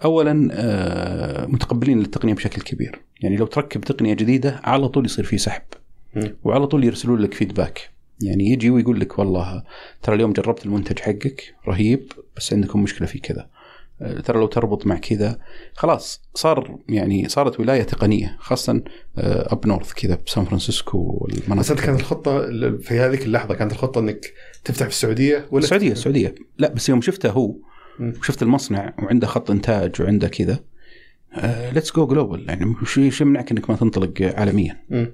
اولا 0.05 0.49
آه، 0.53 1.47
متقبلين 1.47 1.99
للتقنية 1.99 2.35
بشكل 2.35 2.63
كبير، 2.63 3.01
يعني 3.21 3.37
لو 3.37 3.47
تركب 3.47 3.81
تقنية 3.81 4.15
جديدة 4.15 4.61
على 4.65 4.89
طول 4.89 5.05
يصير 5.05 5.25
في 5.25 5.39
سحب. 5.39 5.63
وعلى 6.45 6.67
طول 6.67 6.85
يرسلون 6.85 7.19
لك 7.19 7.35
feedback. 7.35 7.91
يعني 8.23 8.51
يجي 8.51 8.71
ويقول 8.71 9.01
لك 9.01 9.19
والله 9.19 9.63
ترى 10.03 10.15
اليوم 10.15 10.33
جربت 10.33 10.67
المنتج 10.67 10.99
حقك 10.99 11.55
رهيب 11.69 12.13
بس 12.37 12.53
عندكم 12.53 12.83
مشكلة 12.83 13.07
في 13.07 13.19
كذا. 13.19 13.49
ترى 14.25 14.39
لو 14.39 14.47
تربط 14.47 14.87
مع 14.87 14.97
كذا 14.97 15.39
خلاص 15.75 16.23
صار 16.35 16.79
يعني 16.89 17.29
صارت 17.29 17.61
ولاية 17.61 17.83
تقنية 17.83 18.37
خاصه 18.41 18.83
up 19.17 19.67
north 19.67 19.93
كذا 19.93 20.19
بسان 20.27 20.45
فرانسيسكو 20.45 21.19
والمناطق 21.21 21.61
بس 21.61 21.71
أنت 21.71 21.81
كانت 21.81 22.01
الخطة 22.01 22.51
في 22.79 23.01
هذيك 23.01 23.23
اللحظة 23.23 23.55
كانت 23.55 23.73
الخطة 23.73 23.99
إنك 23.99 24.33
تفتح 24.65 24.87
في 24.87 24.93
السعودية 24.93 25.47
ولا 25.51 25.65
السعودية 25.65 25.93
السعودية 25.93 26.35
لا 26.59 26.69
بس 26.73 26.89
يوم 26.89 27.01
شفته 27.01 27.31
هو 27.31 27.55
وشفت 28.01 28.43
المصنع 28.43 28.95
وعنده 28.99 29.27
خط 29.27 29.51
إنتاج 29.51 30.03
وعنده 30.03 30.29
كذا. 30.29 30.59
let's 31.73 31.93
go 31.97 32.07
global 32.07 32.49
يعني 32.49 32.75
شو 32.85 33.11
يمنعك 33.21 33.51
إنك 33.51 33.71
ما 33.71 33.77
تنطلق 33.77 34.33
عالميا؟ 34.37 34.77
م. 34.91 35.07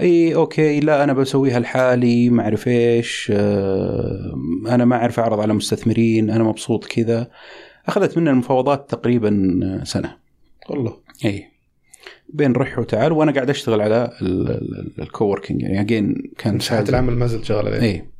إي 0.00 0.34
okay 0.34 0.80
لا 0.80 1.04
أنا 1.04 1.12
بسويها 1.12 1.60
لحالي 1.60 2.30
ما 2.30 2.42
أعرف 2.42 2.68
إيش. 2.68 3.32
آه 3.34 4.34
أنا 4.68 4.84
ما 4.84 4.96
أعرف 4.96 5.20
أعرض 5.20 5.40
على 5.40 5.54
مستثمرين 5.54 6.30
أنا 6.30 6.44
مبسوط 6.44 6.84
كذا. 6.84 7.30
أخذت 7.86 8.18
منا 8.18 8.30
المفاوضات 8.30 8.90
تقريبا 8.90 9.80
سنة. 9.84 10.16
والله. 10.70 10.96
إي. 11.24 11.44
بين 12.28 12.52
رح 12.52 12.78
وتعال 12.78 13.12
وأنا 13.12 13.32
قاعد 13.32 13.50
أشتغل 13.50 13.80
على 13.80 14.10
ال 14.98 15.04
coworking 15.04 15.62
يعني 15.62 15.80
again 15.80 16.32
كان 16.38 16.60
ساعه 16.60 16.84
العمل 16.88 17.16
ما 17.16 17.26
زلت 17.26 17.44
شغال 17.44 17.66
عليه. 17.66 17.80
إي. 17.82 18.13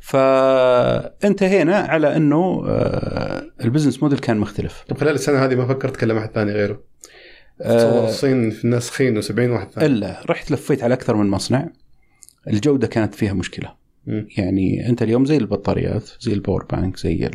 فانتهينا 0.00 1.76
على 1.76 2.16
انه 2.16 2.64
آه، 2.66 3.42
ال 3.64 3.68
business 3.68 4.02
model 4.02 4.18
كان 4.18 4.38
مختلف. 4.38 4.84
طب 4.88 4.98
خلال 4.98 5.14
السنة 5.14 5.44
هذه 5.44 5.54
ما 5.54 5.66
فكرت 5.66 5.94
تكلم 5.94 6.16
أحد 6.16 6.30
ثاني 6.30 6.52
غيره؟ 6.52 6.82
تصور 7.60 7.72
آه 7.72 8.08
الصين 8.08 8.50
في 8.50 8.64
الناس 8.64 8.90
خين 8.90 9.22
و70 9.22 9.38
واحد 9.38 9.70
ثاني. 9.70 9.86
إلا 9.86 10.22
رحت 10.26 10.50
لفيت 10.50 10.82
على 10.82 10.94
أكثر 10.94 11.16
من 11.16 11.30
مصنع 11.30 11.68
الجودة 12.48 12.86
كانت 12.86 13.14
فيها 13.14 13.32
مشكلة. 13.32 13.74
م. 14.06 14.22
يعني 14.36 14.88
أنت 14.88 15.02
اليوم 15.02 15.24
زي 15.24 15.36
البطاريات 15.36 16.10
زي 16.20 16.32
الباور 16.32 16.64
بانك 16.64 16.96
زي 16.96 17.30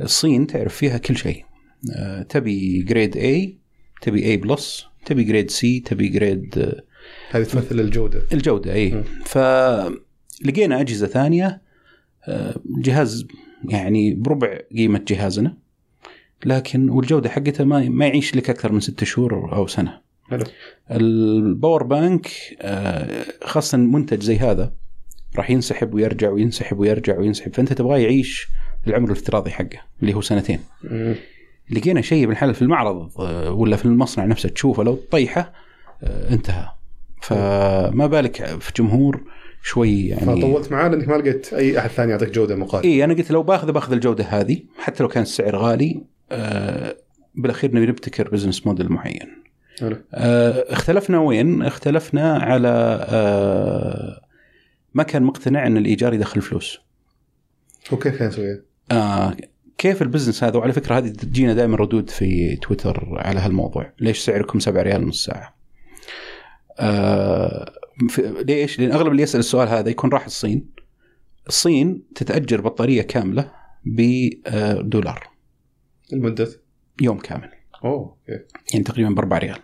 الصين 0.00 0.46
تعرف 0.46 0.76
فيها 0.76 0.98
كل 0.98 1.16
شيء. 1.16 1.44
آه، 1.96 2.22
تبي 2.22 2.82
grade 2.82 3.16
A 3.16 3.58
تبي 4.02 4.24
A 4.24 4.36
plus 4.36 4.86
تبي 5.06 5.24
grade 5.24 5.50
C 5.50 5.80
تبي 5.80 6.08
grade 6.08 6.72
هذه 7.30 7.44
تمثل 7.44 7.80
الجودة. 7.80 8.22
الجودة 8.32 8.72
A 8.72 9.02
فلقينا 10.44 10.80
أجهزة 10.80 11.06
ثانية 11.06 11.62
آه، 12.28 12.54
جهاز 12.66 13.26
يعني 13.68 14.14
بربع 14.14 14.58
قيمة 14.76 15.04
جهازنا 15.08 15.54
لكن 16.44 16.90
والجودة 16.90 17.30
حقتها 17.30 17.64
ما 17.64 17.88
ما 17.88 18.06
يعيش 18.06 18.36
لك 18.36 18.50
أكثر 18.50 18.72
من 18.72 18.80
ستة 18.80 19.06
شهور 19.06 19.54
أو 19.54 19.66
سنة. 19.66 20.00
حلو. 20.30 20.44
ال 20.90 21.05
power 21.05 21.82
bank 21.82 22.28
خاصة 23.44 23.78
منتج 23.78 24.22
زي 24.22 24.38
هذا 24.38 24.72
راح 25.36 25.50
ينسحب 25.50 25.94
ويرجع 25.94 26.30
وينسحب 26.30 26.78
ويرجع 26.78 27.18
وينسحب 27.18 27.54
فأنت 27.54 27.72
تبغاه 27.72 27.98
يعيش 27.98 28.48
العمر 28.86 29.06
الافتراضي 29.06 29.50
حقه 29.50 29.80
اللي 30.02 30.14
هو 30.14 30.20
سنتين. 30.20 30.60
لقينا 31.70 32.00
شيء 32.00 32.26
بالحال 32.26 32.54
في 32.54 32.62
المعرض 32.62 33.20
آه، 33.20 33.50
ولا 33.50 33.76
في 33.76 33.84
المصنع 33.84 34.24
نفسه 34.24 34.48
تشوفه 34.48 34.82
لو 34.82 34.94
تطيحه 34.94 35.52
آه، 36.02 36.32
انتهى. 36.32 36.68
فما 37.22 38.06
بالك 38.06 38.44
في 38.44 38.72
جمهور 38.76 39.22
شوي 39.62 40.06
يعني. 40.08 40.26
فطولت 40.26 40.72
معاه 40.72 40.88
لأنك 40.88 41.08
ما 41.08 41.14
لقيت 41.14 41.52
أي 41.52 41.78
أحد 41.78 41.90
ثاني 41.90 42.10
يعطيك 42.10 42.30
جودة 42.30 42.56
مقارنة. 42.56 42.92
اي 42.92 43.04
أنا 43.04 43.14
قلت 43.14 43.30
لو 43.30 43.42
باخذ 43.42 43.72
باخذ 43.72 43.92
الجودة 43.92 44.24
هذه 44.24 44.58
حتى 44.78 45.02
لو 45.02 45.08
كان 45.08 45.22
السعر 45.22 45.56
غالي 45.56 46.02
آه 46.32 46.96
بالأخير 47.34 47.74
نبي 47.74 47.86
نبتكر 47.86 48.28
business 48.28 48.66
model 48.66 48.92
معين. 48.92 49.42
آه 50.14 50.64
اختلفنا 50.72 51.20
وين؟ 51.20 51.62
اختلفنا 51.62 52.38
على 52.38 53.06
آه 53.08 54.20
ما 54.94 55.02
كان 55.02 55.22
مقتنع 55.22 55.66
إن 55.66 55.76
الإيجار 55.76 56.14
يدخل 56.14 56.42
فلوس. 56.42 56.80
وكيف 57.92 58.18
كان 58.18 58.28
يسويها؟ 58.28 58.60
آه 58.90 59.36
كيف 59.78 60.02
ال 60.02 60.07
business 60.07 60.44
هذا؟ 60.44 60.58
وعلى 60.58 60.72
فكرة 60.72 60.98
هذه 60.98 61.08
تجينا 61.08 61.54
دائما 61.54 61.76
ردود 61.76 62.10
في 62.10 62.56
تويتر 62.56 63.08
على 63.16 63.40
هالموضوع. 63.40 63.92
ليش 64.00 64.18
سعركم 64.18 64.58
7 64.58 64.82
ريال 64.82 65.08
نص 65.08 65.24
ساعة؟ 65.24 65.56
آه 66.78 67.72
ليش؟ 68.18 68.80
لأن 68.80 68.92
أغلب 68.92 69.12
اللي 69.12 69.22
يسأل 69.22 69.40
السؤال 69.40 69.68
هذا 69.68 69.90
يكون 69.90 70.10
راح 70.10 70.24
الصين. 70.24 70.70
الصين 71.48 72.02
تتأجر 72.14 72.60
بطارية 72.60 73.02
كاملة 73.02 73.52
بدولار 73.84 75.28
لمده 76.12 76.48
يوم 77.02 77.18
كامل. 77.18 77.48
أوه 77.84 77.92
okay. 77.92 78.44
يعني 78.72 78.84
تقريبا 78.84 79.10
ب 79.10 79.18
4 79.18 79.38
ريال. 79.38 79.58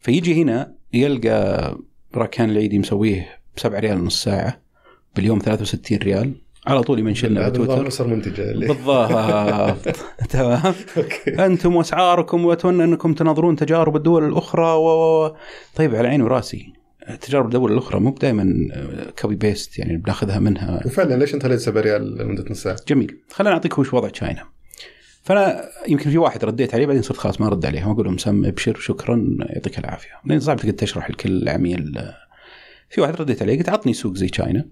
فيجي 0.00 0.42
هنا 0.42 0.74
يلقى 0.92 1.76
راكان 2.14 2.50
العيدي 2.50 2.78
مسويه 2.78 3.38
ب 3.56 3.60
7 3.60 3.80
ريال 3.80 4.00
ونص 4.00 4.22
ساعة 4.24 4.60
باليوم 5.16 5.38
63 5.38 5.98
ريال. 5.98 6.40
على 6.66 6.82
طول 6.82 6.98
ي 6.98 7.03
mention 7.03 7.38
على 7.38 7.50
تويتر 7.50 8.06
منتجه 8.06 8.52
بالضبط. 8.58 9.96
تمام؟ 10.30 10.74
أنتم 11.28 11.76
وأسعاركم 11.76 12.44
وأتمنى 12.44 12.84
أنكم 12.84 13.14
تناظرون 13.14 13.56
تجارب 13.56 13.96
الدول 13.96 14.24
الأخرى. 14.28 14.74
و- 14.74 15.36
طيب 15.74 15.94
على 15.94 16.08
عيني 16.08 16.22
وراسي. 16.22 16.72
تجارب 17.20 17.44
الدول 17.46 17.72
الأخرى 17.72 18.00
مو 18.00 18.10
دائما 18.10 18.68
copy 19.20 19.34
paste 19.34 19.78
يعني 19.78 19.96
بناخذها 19.96 20.38
منها. 20.38 20.82
وفعلا 20.86 21.14
ليش 21.14 21.34
أنت 21.34 21.42
خليت 21.42 21.60
7 21.60 21.82
ريال 21.82 22.18
لمدة 22.18 22.44
نص 22.50 22.62
ساعة؟ 22.62 22.76
جميل. 22.88 23.20
خلينا 23.30 23.54
نعطيك 23.54 23.78
وش 23.78 23.94
وضع 23.94 24.08
تشاينا. 24.08 24.44
فأنا 25.22 25.64
يمكن 25.88 26.10
في 26.10 26.18
واحد 26.18 26.44
رديت 26.44 26.74
عليه 26.74 26.86
بعدين 26.86 27.02
صرت 27.02 27.16
خلاص 27.16 27.40
ما 27.40 27.46
ارد 27.46 27.66
عليه. 27.66 27.86
ما 27.86 27.92
أقول 27.92 28.04
له 28.06 28.12
مسم 28.12 28.44
أبشر 28.44 28.74
شكرا 28.74 29.36
يعطيك 29.40 29.78
العافية. 29.78 30.10
لأن 30.24 30.40
صعب 30.40 30.56
تقدر 30.56 30.72
تشرح 30.72 31.10
لكل 31.10 31.48
عميل 31.48 32.02
في 32.90 33.00
واحد 33.00 33.16
رديت 33.16 33.42
عليه 33.42 33.58
قلت 33.58 33.68
عطني 33.68 33.92
سوق 33.92 34.14
زي 34.14 34.28
تشاينا 34.28 34.68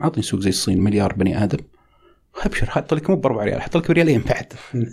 عطني 0.00 0.22
سوق 0.22 0.40
زي 0.40 0.48
الصين 0.48 0.80
مليار 0.80 1.12
بني 1.12 1.44
آدم. 1.44 1.58
أبشر 2.36 2.70
حط 2.70 2.94
لك 2.94 3.10
مو 3.10 3.16
ب 3.16 3.26
4 3.26 3.44
ريال 3.44 3.62
حط 3.62 3.76
لك 3.76 3.88
بريالين 3.88 4.20
بعد. 4.20 4.52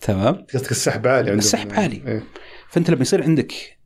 تمام؟ 0.00 0.46
قصدك 0.54 0.70
السحب 0.70 1.06
عالي 1.06 1.32
السحب 1.32 1.72
عالي. 1.72 2.02
إيه. 2.06 2.22
فأنت 2.68 2.90
لما 2.90 3.02
يصير 3.02 3.22
عندك 3.22 3.77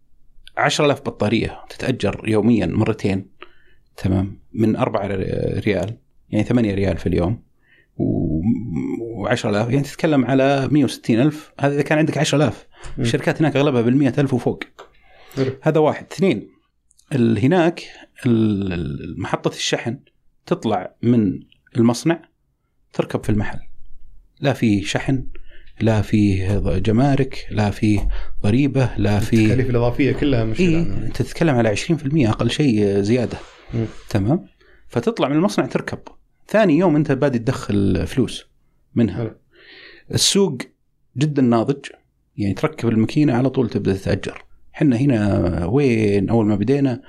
10000 0.59 1.01
بطارية 1.01 1.61
تتأجر 1.69 2.29
يوميا 2.29 2.67
مرتين 2.67 3.27
تمام 3.97 4.41
من 4.53 4.77
4 4.77 5.07
ريال 5.07 5.97
يعني 6.31 6.45
8 6.45 6.75
ريال 6.75 6.99
في 6.99 7.07
اليوم 7.07 7.43
و10000 7.99 9.45
يعني 9.45 9.81
تتكلم 9.81 10.25
على 10.25 10.69
160000 10.71 11.53
هذا 11.61 11.75
إذا 11.75 11.83
كان 11.83 11.99
عندك 11.99 12.19
10000 12.19 12.67
مم. 12.99 13.05
الشركات 13.05 13.41
هناك 13.41 13.57
أغلبها 13.57 13.83
بال 13.83 13.97
100000 13.97 14.35
وفوق 14.35 14.65
حلو. 15.37 15.53
هذا 15.62 15.81
واحد 15.81 16.07
اثنين 16.12 16.49
هناك 17.12 17.83
محطة 19.17 19.49
الشحن 19.49 19.99
تطلع 20.47 20.95
من 21.03 21.41
المصنع 21.77 22.23
تركب 22.93 23.25
في 23.25 23.31
المحل 23.31 23.59
لا 24.41 24.53
في 24.53 24.83
شحن 24.83 25.27
لا 25.80 26.02
في 26.02 26.46
جمارك 26.85 27.46
لا 27.50 27.70
في 27.70 28.00
ضريبة 28.42 28.90
لا 28.96 29.18
في 29.20 29.37
التكاليف 29.37 29.70
الإضافية 29.70 30.12
كلها 30.12 30.44
مش 30.44 30.61
اي 30.61 30.78
أنت 30.80 31.22
تتكلم 31.22 31.54
على 31.54 31.76
20% 31.76 32.28
أقل 32.28 32.50
شيء 32.50 33.00
زيادة. 33.00 33.38
مم. 33.74 33.85
تمام؟ 34.11 34.46
فتطلع 34.88 35.28
من 35.28 35.37
المصنع 35.37 35.66
تركب. 35.66 35.98
ثاني 36.48 36.78
يوم 36.78 36.96
أنت 36.96 37.12
بادي 37.12 37.38
تدخل 37.38 38.06
فلوس 38.06 38.46
منها. 38.94 39.16
حلو. 39.16 39.35
السوق 40.14 40.58
جدا 41.16 41.42
ناضج. 41.42 41.87
يعني 42.37 42.54
تركب 42.54 42.88
الماكينة 42.88 43.32
على 43.35 43.50
طول 43.50 43.70
تبدأ 43.70 43.92
تتأجر. 43.94 44.44
إحنا 44.74 44.96
هنا 44.96 45.66
وين؟ 45.66 46.28
أول 46.28 46.46
ما 46.46 46.54
بدينا 46.56 47.02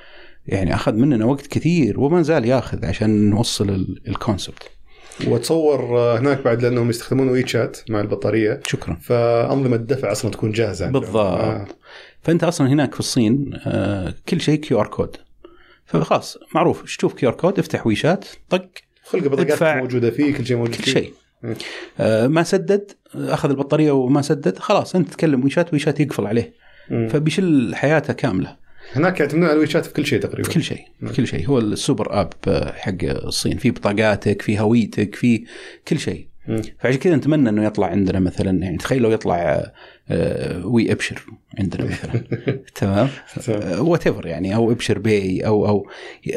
يعني 0.48 0.76
أخذ 0.76 0.94
مننا 0.94 1.26
وقت 1.26 1.48
كثير 1.48 2.00
وما 2.00 2.22
زال 2.22 2.46
ياخذ 2.46 2.86
عشان 2.86 3.30
نوصل 3.30 3.70
ال- 3.70 4.02
ال 4.08 4.14
concept. 4.14 4.64
واتصور 5.28 5.98
آه، 6.00 6.20
هناك 6.20 6.44
بعد 6.44 6.62
لأنهم 6.62 6.90
يستخدمون 6.90 7.30
WeChat 7.30 7.78
مع 7.90 8.02
البطارية 8.02 8.60
شكرا 8.68 8.98
فأنظمة 9.02 9.76
الدفع 9.76 10.12
أصلا 10.12 10.32
تكون 10.32 10.52
جاهزة. 10.52 10.88
بالضبط. 10.90 11.16
آه. 11.16 11.68
فأنت 12.22 12.44
أصلا 12.44 12.68
هناك 12.68 12.94
في 12.94 13.00
الصين 13.00 13.60
آه، 13.66 14.14
كل 14.30 14.42
شيء 14.42 14.60
QR 14.60 14.88
code 14.88 15.18
فخلاص 15.86 16.38
معروف 16.56 16.84
تشوف 16.84 17.14
QR 17.14 17.36
code 17.36 17.60
افتح 17.60 17.88
WeChat 17.88 18.26
طق 18.50 18.66
خلق 19.04 19.28
بطاقات. 19.28 19.78
موجودة 19.84 20.12
فيه 20.12 20.34
كل 20.34 20.46
شيء 20.46 20.58
موجود 20.58 20.76
كل. 20.76 20.92
شيء. 20.92 21.14
آه 22.00 22.28
ما 22.28 22.44
سدد 22.44 22.92
أخذ 23.16 23.50
البطارية 23.50 23.92
وما 23.92 24.22
سدد 24.22 24.58
خلاص 24.58 24.96
أنت 24.96 25.10
تتكلم 25.10 25.44
WeChat 25.44 25.74
WeChat 25.74 26.00
يقفل 26.00 26.28
عليه 26.28 26.54
مم. 26.90 27.08
فبيشل 27.08 27.76
حياته 27.76 28.14
كاملة 28.14 28.56
هناك 28.96 29.20
يعتمدون 29.20 29.44
على 29.44 29.54
ال 29.54 29.68
WeChat 29.68 29.86
في 29.86 29.94
كل 29.94 30.06
شيء 30.06 30.20
تقريبا 30.20 30.50
في 30.50 30.54
كل 30.56 30.64
شيء. 30.64 30.82
في 31.08 31.14
كل 31.14 31.28
شيء 31.28 31.48
هو 31.50 31.60
ال 31.60 31.70
super 31.70 32.22
app 32.22 32.34
آه، 32.48 32.72
حق 32.72 32.96
الصين 33.04 33.58
في 33.58 33.72
بطاقاتك 33.72 34.42
في 34.42 34.60
هويتك 34.60 35.16
في 35.16 35.44
كل 35.88 36.00
شيء. 36.00 36.28
فعشان 36.80 37.00
كذا 37.00 37.16
نتمنى 37.16 37.50
إنه 37.50 37.66
يطلع 37.66 37.88
عندنا 37.88 38.20
مثلا 38.20 38.64
يعني 38.64 38.78
تخيل 38.78 39.02
لو 39.02 39.12
يطلع 39.12 39.64
آه، 40.10 40.66
وي 40.68 40.92
أبشر 40.92 41.22
عندنا 41.60 41.86
مثلا 41.86 42.24
تمام. 42.76 43.08
whatever 43.78 44.26
يعني 44.28 44.56
أو 44.56 44.72
أبشر 44.72 45.00
Pay 45.00 45.40
أو 45.46 45.68
أو 45.68 45.88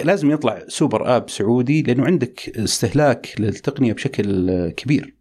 لازم 0.05 0.31
يطلع 0.31 0.62
super 0.68 1.16
app 1.16 1.31
سعودي 1.31 1.83
لأنه 1.83 2.05
عندك 2.05 2.53
استهلاك 2.59 3.29
للتقنية 3.38 3.92
بشكل 3.92 4.51
آه، 4.51 4.69
كبير. 4.69 5.14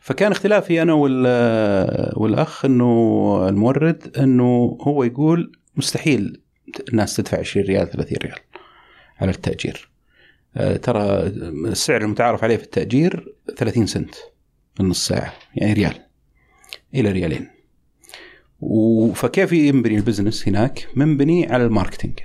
فكان 0.00 0.32
اختلافي 0.32 0.82
أنا 0.82 0.92
وال- 0.92 2.12
والأخ 2.16 2.64
إنه 2.64 3.48
المورد 3.48 4.16
إنه 4.18 4.78
هو 4.82 5.04
يقول 5.04 5.52
مستحيل 5.78 6.40
الناس 6.88 7.16
تدفع 7.16 7.38
20 7.38 7.66
ريال 7.66 7.90
30 7.90 8.18
ريال 8.22 8.38
على 9.20 9.30
التأجير. 9.30 9.90
آه، 10.56 10.76
ترى 10.76 11.02
السعر 11.66 12.02
المتعارف 12.02 12.44
عليه 12.44 12.56
في 12.56 12.62
التأجير 12.62 13.34
30 13.56 13.86
سنت 13.86 14.14
النص 14.80 15.06
ساعة 15.06 15.32
يعني 15.54 15.72
ريال 15.72 15.94
إلى 16.94 17.12
ريالين. 17.12 17.48
فكيف 19.14 19.52
ينبني 19.52 19.96
ال 19.96 20.02
business 20.02 20.48
هناك؟ 20.48 20.88
منبني 20.94 21.52
على 21.52 21.64
ال 21.64 21.69
marketing. 21.69 22.18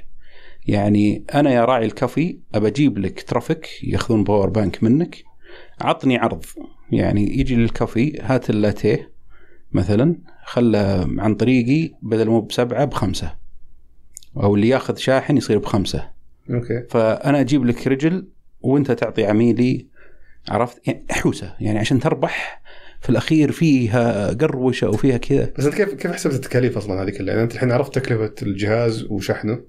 يعني 0.65 1.25
أنا 1.33 1.51
يا 1.51 1.65
راعي 1.65 1.85
الكافي 1.85 2.39
أبى 2.55 2.67
أجيب 2.67 2.97
لك 2.97 3.23
traffic 3.23 3.69
ياخذون 3.83 4.23
power 4.23 4.49
bank 4.49 4.83
منك 4.83 5.23
عطني 5.81 6.17
عرض. 6.17 6.45
يعني 6.91 7.39
يجي 7.39 7.55
للكافي 7.55 8.19
هات 8.21 8.49
اللاتيه 8.49 9.11
مثلا 9.71 10.15
خله 10.45 11.07
عن 11.17 11.35
طريقي 11.35 11.93
بدل 12.01 12.29
مو 12.29 12.41
بسبعة 12.41 12.85
بخمسة. 12.85 13.42
أو 14.37 14.55
اللي 14.55 14.67
ياخذ 14.67 14.95
شاحن 14.95 15.37
يصير 15.37 15.57
بخمسة. 15.57 16.09
okay. 16.49 16.83
فأنا 16.89 17.39
أجيب 17.39 17.65
لك 17.65 17.87
رجل 17.87 18.27
وأنت 18.61 18.91
تعطي 18.91 19.25
عميلي 19.25 19.87
عرفت؟ 20.49 20.87
يعني 20.87 21.05
حوسة 21.11 21.55
يعني 21.59 21.79
عشان 21.79 21.99
تربح 21.99 22.61
في 23.01 23.09
الأخير 23.09 23.51
فيها 23.51 24.33
قروشة 24.33 24.89
وفيها 24.89 25.17
كذا. 25.17 25.53
بس 25.57 25.65
أنت 25.65 25.75
كيف 25.75 25.93
كيف 25.93 26.11
حسبت 26.11 26.33
التكاليف 26.33 26.77
أصلا 26.77 27.03
هذه 27.03 27.09
كلها؟ 27.09 27.29
يعني 27.29 27.43
أنت 27.43 27.53
الحين 27.53 27.71
عرفت 27.71 27.95
تكلفة 27.95 28.33
الجهاز 28.41 29.03
وشحنه. 29.09 29.59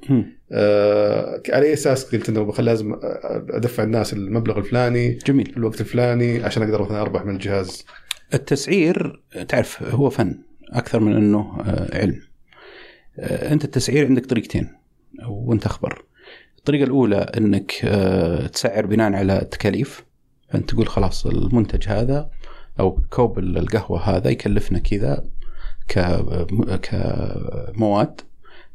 آه 0.52 1.42
على 1.48 1.66
أي 1.66 1.72
أساس 1.72 2.14
قلت 2.14 2.28
إنه 2.28 2.54
لازم 2.58 2.96
أدفع 3.50 3.82
الناس 3.82 4.12
المبلغ 4.12 4.58
الفلاني 4.58 5.18
جميل. 5.26 5.46
في 5.46 5.56
الوقت 5.56 5.80
الفلاني 5.80 6.44
عشان 6.44 6.62
أقدر 6.62 6.82
مثلا 6.82 7.00
أربح 7.00 7.24
من 7.24 7.34
الجهاز. 7.34 7.84
التسعير 8.34 9.22
تعرف 9.48 9.82
هو 9.82 10.10
فن 10.10 10.38
أكثر 10.72 11.00
من 11.00 11.16
إنه 11.16 11.60
آه، 11.60 11.98
علم. 11.98 12.20
أنت 13.18 13.64
التسعير 13.64 14.06
عندك 14.06 14.26
طريقتين 14.26 14.68
وانت 15.28 15.66
أخبر. 15.66 16.04
الطريقة 16.58 16.84
الأولى 16.84 17.16
أنك 17.16 17.72
آه، 17.84 18.46
تسعر 18.46 18.86
بناء 18.86 19.12
على 19.12 19.42
التكاليف. 19.42 20.04
فانت 20.50 20.70
تقول 20.70 20.88
خلاص 20.88 21.26
المنتج 21.26 21.88
هذا 21.88 22.30
أو 22.80 23.00
كوب 23.10 23.38
القهوة 23.38 24.00
هذا 24.16 24.30
يكلفنا 24.30 24.78
كذا 24.78 25.24
كمواد. 26.82 28.20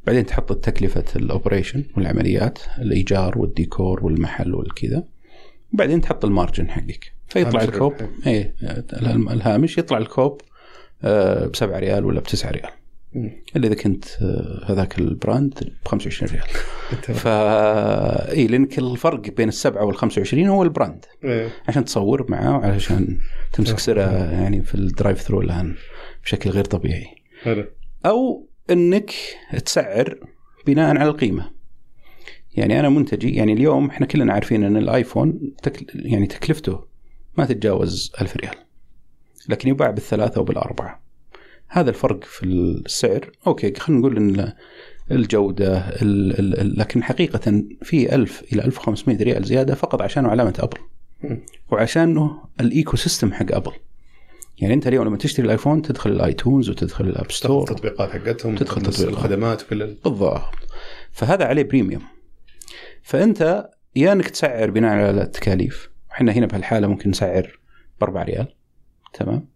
بعدين 0.07 0.25
تحط 0.25 0.53
تكلفة 0.53 1.03
ال 1.15 1.22
operation 1.22 1.83
والعمليات 1.97 2.59
الإيجار 2.79 3.37
والديكور 3.37 4.05
والمحل 4.05 4.53
والكذا. 4.55 5.03
وبعدين 5.73 6.01
تحط 6.01 6.25
ال 6.25 6.32
margin 6.32 6.69
حقك. 6.69 7.11
فيطلع 7.27 7.61
الكوب 7.63 7.93
الهم- 8.93 9.29
الهامش 9.29 9.77
يطلع 9.77 9.97
الكوب 9.97 10.41
ب 11.03 11.55
7 11.55 11.79
ريال 11.79 12.05
ولا 12.05 12.19
ب 12.19 12.23
9 12.23 12.51
ريال. 12.51 12.69
إلا 13.15 13.67
إذا 13.67 13.75
كنت 13.75 14.05
آه، 14.21 14.65
هذاك 14.71 14.99
ال 14.99 15.12
brand 15.12 15.73
ب 15.85 15.87
25 15.87 16.31
ريال. 16.31 16.47
فا 17.15 18.31
إي 18.31 18.47
لانك 18.47 18.79
الفرق 18.79 19.21
بين 19.21 19.47
السبعة 19.47 19.85
وال 19.85 19.95
25 19.95 20.47
هو 20.47 20.63
ال 20.63 20.69
brand. 20.69 21.05
إيه. 21.23 21.49
عشان 21.67 21.85
تصور 21.85 22.31
معاه 22.31 22.57
وعشان 22.57 23.17
تمسك 23.53 23.79
سرا 23.79 24.31
يعني 24.31 24.61
في 24.61 24.75
ال 24.75 25.21
drive-thru 25.21 25.41
الآن 25.41 25.75
بشكل 26.23 26.49
غير 26.49 26.65
طبيعي. 26.65 27.05
حلو. 27.43 27.65
أو 28.05 28.47
إنك 28.69 29.11
تسعر 29.65 30.19
بناء 30.67 30.97
على 30.97 31.09
القيمة. 31.09 31.51
يعني 32.55 32.79
أنا 32.79 32.89
منتجي 32.89 33.35
يعني 33.35 33.53
اليوم 33.53 33.89
إحنا 33.89 34.05
كلنا 34.05 34.33
عارفين 34.33 34.63
إن 34.63 34.77
الآيفون 34.77 35.53
تكل 35.63 35.85
يعني 35.93 36.27
تكلفته 36.27 36.83
ما 37.37 37.45
تتجاوز 37.45 38.11
ألف 38.21 38.37
ريال. 38.37 38.55
لكن 39.49 39.69
يباع 39.69 39.89
بالثلاثة 39.89 40.41
وبالأربعة. 40.41 41.08
هذا 41.69 41.89
الفرق 41.89 42.23
في 42.23 42.43
السعر. 42.45 43.31
okay 43.47 43.73
خلينا 43.75 43.99
نقول 44.01 44.17
إن 44.17 44.53
الجودة 45.11 45.77
ال 45.77 46.39
ال 46.39 46.59
ال 46.59 46.79
لكن 46.79 47.03
حقيقة 47.03 47.63
في 47.83 48.15
1000 48.15 48.43
إلى 48.53 48.65
1500 48.65 49.23
ريال 49.23 49.45
زيادة 49.45 49.75
فقط 49.75 50.01
عشانه 50.01 50.29
علامة 50.29 50.53
أبل. 50.59 50.77
وعشانه 51.71 52.41
ال 52.59 52.97
ecosystem 52.97 53.33
حق 53.33 53.45
أبل. 53.51 53.71
يعني 54.57 54.73
أنت 54.73 54.87
اليوم 54.87 55.05
لما 55.07 55.17
تشتري 55.17 55.45
الآيفون 55.45 55.81
تدخل 55.81 56.11
ال 56.11 56.20
iTunes 56.20 56.69
وتدخل 56.69 57.05
ال 57.05 57.10
App 57.10 57.23
تدخل 57.23 57.35
Store. 57.37 57.61
التطبيقات 57.71 58.09
حقتهم 58.09 58.55
تدخل 58.55 58.81
تطبيقات. 58.81 59.07
الخدمات 59.13 59.63
وكل 59.63 59.83
ال- 59.83 59.97
بالضبط. 60.03 60.41
فهذا 61.11 61.45
عليه 61.45 61.63
premium 61.63 62.01
فأنت 63.03 63.69
يا 63.95 64.11
إنك 64.11 64.29
تسعر 64.29 64.69
بناء 64.71 64.91
على 64.91 65.21
التكاليف. 65.21 65.89
إحنا 66.11 66.31
هنا 66.31 66.45
بهالحالة 66.45 66.87
ممكن 66.87 67.09
نسعر 67.09 67.59
ب 68.01 68.03
4 68.03 68.23
ريال. 68.23 68.47
تمام؟ 69.13 69.47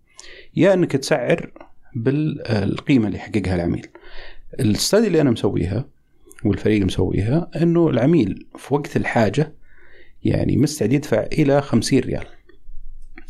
يا 0.56 0.73
إنك 0.73 0.91
تسعر 0.91 1.52
بالقيمة 1.95 3.08
اللي 3.08 3.17
يحققها 3.17 3.56
العميل. 3.56 3.88
ال 4.60 4.67
study 4.67 5.08
اللي 5.08 5.21
أنا 5.21 5.32
مسويها 5.32 5.86
والفريق 6.45 6.86
مسويها 6.86 7.51
إنه 7.62 7.89
العميل 7.89 8.47
في 8.58 8.73
وقت 8.73 8.97
الحاجة 8.97 9.53
يعني 10.23 10.58
مستعد 10.58 10.93
يدفع 10.93 11.25
إلى 11.34 11.62
50 11.62 11.99
ريال 11.99 12.25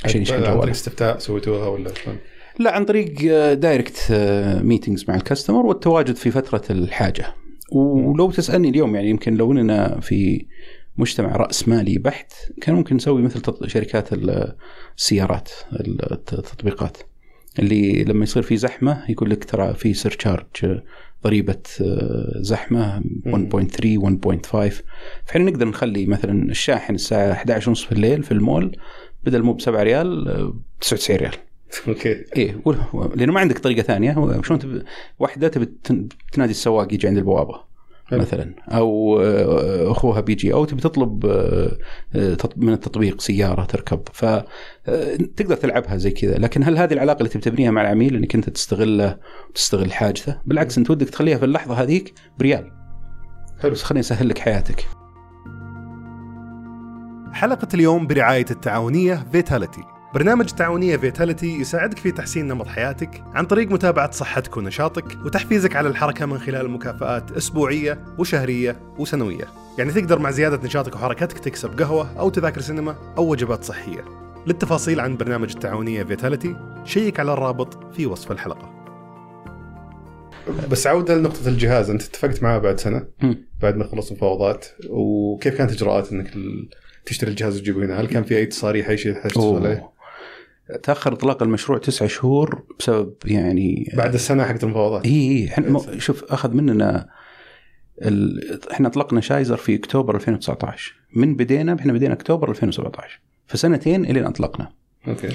عشان 0.05 0.21
يشحن 0.21 0.37
جواله. 0.37 0.51
عن 0.51 0.59
طريق 0.59 0.69
استفتاء 0.69 1.17
سويتوها 1.17 1.67
ولا 1.67 1.93
شلون؟ 1.93 2.17
لا 2.59 2.75
عن 2.75 2.85
طريق 2.85 3.13
direct 3.53 4.07
meetings 4.61 5.05
مع 5.07 5.15
ال 5.15 5.21
customer 5.21 5.65
والتواجد 5.65 6.15
في 6.15 6.31
فترة 6.31 6.63
الحاجة. 6.69 7.25
ولو 7.71 8.31
تسألني 8.31 8.69
اليوم 8.69 8.95
يعني 8.95 9.09
يمكن 9.09 9.35
لو 9.35 9.51
إننا 9.51 9.99
في 9.99 10.45
مجتمع 10.97 11.35
رأس 11.35 11.67
مالي 11.67 11.97
بحت 11.97 12.33
كان 12.61 12.75
ممكن 12.75 12.95
نسوي 12.95 13.21
مثل 13.21 13.69
شركات 13.69 14.09
السيارات 14.13 15.49
التطبيقات 16.33 16.97
اللي 17.59 18.03
لما 18.03 18.23
يصير 18.23 18.43
في 18.43 18.57
زحمة 18.57 19.03
يقول 19.09 19.29
لك 19.29 19.43
ترى 19.43 19.73
في 19.73 19.93
surcharge 19.93 20.79
ضريبة 21.23 21.59
زحمة 22.35 22.99
1.3 22.99 23.03
1.5 24.49 24.73
فاحنا 25.25 25.51
نقدر 25.51 25.67
نخلي 25.67 26.05
مثلا 26.05 26.51
الشاحن 26.51 26.95
الساعة 26.95 27.31
11 27.31 27.69
ونص 27.69 27.83
في 27.83 27.91
الليل 27.91 28.23
في 28.23 28.31
المول 28.31 28.77
بدل 29.23 29.41
مو 29.43 29.53
ب 29.53 29.61
7 29.61 29.83
ريال 29.83 30.25
ب 30.51 30.81
99 30.81 31.17
ريال. 31.19 31.33
okay. 31.87 32.25
إيه 32.37 32.61
لأنه 33.15 33.33
ما 33.33 33.39
عندك 33.39 33.59
طريقة 33.59 33.81
ثانية. 33.81 34.41
شلون 34.43 34.59
تب... 34.59 34.83
واحدة 35.19 35.47
تبي 35.47 35.69
تنادي 36.31 36.51
السواق 36.51 36.93
يجي 36.93 37.07
عند 37.07 37.17
البوابة. 37.17 37.72
مثلا. 38.11 38.55
أو 38.69 39.21
آه، 39.21 39.91
أخوها 39.91 40.21
بيجي 40.21 40.53
أو 40.53 40.65
تبي 40.65 40.81
تطلب 40.81 41.25
آه، 41.25 41.77
آه، 42.15 42.37
من 42.55 42.73
التطبيق 42.73 43.21
سيارة 43.21 43.63
تركب. 43.63 44.01
فتقدر 44.13 45.55
تلعبها 45.55 45.97
زي 45.97 46.11
كذا. 46.11 46.37
لكن 46.37 46.63
هل 46.63 46.77
هذه 46.77 46.93
العلاقة 46.93 47.17
اللي 47.17 47.29
تبي 47.29 47.41
تبنيها 47.41 47.71
مع 47.71 47.81
العميل 47.81 48.15
إنك 48.15 48.35
أنت 48.35 48.49
تستغله 48.49 49.17
وتستغل 49.49 49.93
حاجته؟ 49.93 50.37
بالعكس 50.45 50.77
أنت 50.77 50.89
ودك 50.89 51.09
تخليها 51.09 51.37
في 51.37 51.45
اللحظة 51.45 51.73
هذيك 51.73 52.13
بريال. 52.39 52.71
حلو. 53.61 53.71
بس 53.71 53.83
خليني 53.83 53.99
أسهل 53.99 54.29
لك 54.29 54.37
حياتك. 54.37 54.85
حلقة 57.33 57.67
اليوم 57.73 58.07
برعاية 58.07 58.45
التعاونية 58.51 59.25
فيتاليتي 59.31 59.92
برنامج 60.13 60.45
تعاونية 60.45 60.97
فيتاليتي 60.97 61.59
يساعدك 61.59 61.97
في 61.97 62.11
تحسين 62.11 62.47
نمط 62.47 62.67
حياتك 62.67 63.23
عن 63.33 63.45
طريق 63.45 63.71
متابعة 63.71 64.11
صحتك 64.11 64.57
ونشاطك 64.57 65.17
وتحفيزك 65.25 65.75
على 65.75 65.89
الحركة 65.89 66.25
من 66.25 66.37
خلال 66.37 66.69
مكافآت 66.69 67.31
أسبوعية 67.31 67.99
وشهرية 68.17 68.79
وسنوية. 68.97 69.45
يعني 69.77 69.91
تقدر 69.91 70.19
مع 70.19 70.31
زيادة 70.31 70.65
نشاطك 70.65 70.95
وحركتك 70.95 71.39
تكسب 71.39 71.79
قهوة 71.79 72.19
أو 72.19 72.29
تذاكر 72.29 72.61
سينما 72.61 72.95
أو 73.17 73.31
وجبات 73.31 73.63
صحية. 73.63 74.05
للتفاصيل 74.47 74.99
عن 74.99 75.17
برنامج 75.17 75.51
التعاونية 75.51 76.03
فيتاليتي 76.03 76.55
شيك 76.85 77.19
على 77.19 77.33
الرابط 77.33 77.93
في 77.95 78.05
وصف 78.05 78.31
الحلقة. 78.31 78.69
بس 80.71 80.87
عودة 80.87 81.15
لنقطة 81.15 81.47
الجهاز 81.47 81.89
أنت 81.89 82.03
اتفقت 82.03 82.43
معاه 82.43 82.57
بعد 82.57 82.79
سنة؟ 82.79 83.07
بعد 83.61 83.77
ما 83.77 83.83
خلص 83.83 84.11
المفاوضات 84.11 84.65
وكيف 84.89 85.57
كانت 85.57 85.71
إجراءات 85.71 86.11
أنك 86.11 86.33
تشتري 87.05 87.31
الجهاز 87.31 87.57
وتجيبه 87.57 87.85
هنا؟ 87.85 88.01
هل 88.01 88.07
كان 88.07 88.23
في 88.23 88.37
أي 88.37 88.45
تصاريح 88.45 88.89
أي 88.89 88.97
شيء 88.97 89.13
تحتاج 89.13 89.33
عليه؟ 89.37 89.92
تأخر 90.83 91.13
إطلاق 91.13 91.43
المشروع 91.43 91.77
تسعة 91.77 92.07
شهور 92.07 92.63
بسبب 92.79 93.13
يعني 93.25 93.91
بعد 93.93 94.13
السنة 94.13 94.43
حقت 94.43 94.63
المفاوضات. 94.63 95.05
إي 95.05 95.47
إحنا 95.47 95.99
شوف 95.99 96.23
أخذ 96.23 96.53
مننا 96.53 97.09
ال... 98.01 98.71
إحنا 98.71 98.87
أطلقنا 98.87 99.21
شايزر 99.21 99.57
في 99.57 99.75
أكتوبر 99.75 100.15
2019 100.15 100.93
من 101.15 101.35
بدينا 101.35 101.75
إحنا 101.79 101.93
بدينا 101.93 102.13
أكتوبر 102.13 102.49
2017 102.49 103.19
فسنتين 103.47 104.05
الين 104.05 104.25
أطلقنا. 104.25 104.71
okay. 105.07 105.29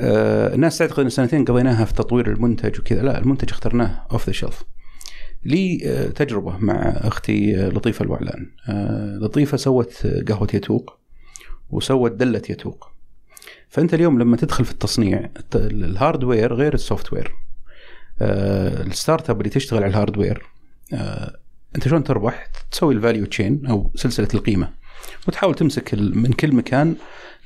آه 0.00 0.54
الناس 0.54 0.78
تعتقد 0.78 1.00
إن 1.00 1.10
سنتين 1.10 1.44
قضيناها 1.44 1.84
في 1.84 1.94
تطوير 1.94 2.30
المنتج 2.32 2.80
وكذا. 2.80 3.02
لا 3.02 3.18
المنتج 3.18 3.50
اخترناه 3.50 4.06
off 4.12 4.26
the 4.26 4.32
shelf 4.32 4.62
لي 5.44 5.80
آه 5.84 6.06
تجربة 6.08 6.56
مع 6.58 6.74
أختي 6.96 7.56
آه، 7.56 7.68
لطيفة 7.68 8.02
الوعلان. 8.02 8.50
آه 8.68 9.18
لطيفة 9.18 9.56
سوت 9.56 10.06
قهوة 10.28 10.48
يتوق 10.54 10.98
وسوت 11.70 12.12
دلة 12.12 12.42
يتوق. 12.50 12.89
فأنت 13.70 13.94
اليوم 13.94 14.18
لما 14.18 14.36
تدخل 14.36 14.64
في 14.64 14.70
التصنيع 14.72 15.30
ال 15.54 15.65
hardware 15.65 16.54
غير 16.54 16.74
ال 16.74 17.12
software 17.12 17.34
آه، 18.20 18.82
ال 18.82 19.30
startup 19.30 19.40
اللي 19.40 19.50
تشتغل 19.50 19.82
على 19.82 19.90
ال 19.90 19.96
hardware 19.96 20.42
آه، 20.94 21.36
أنت 21.76 21.88
شلون 21.88 22.04
تربح؟ 22.04 22.46
تسوي 22.70 22.94
ال 22.94 22.99
value 22.99 23.26
chain 23.26 23.66
أو 23.66 23.90
سلسلة 23.94 24.28
القيمة 24.34 24.70
وتحاول 25.28 25.54
تمسك 25.54 25.94
من 25.94 26.32
كل 26.32 26.54
مكان 26.54 26.96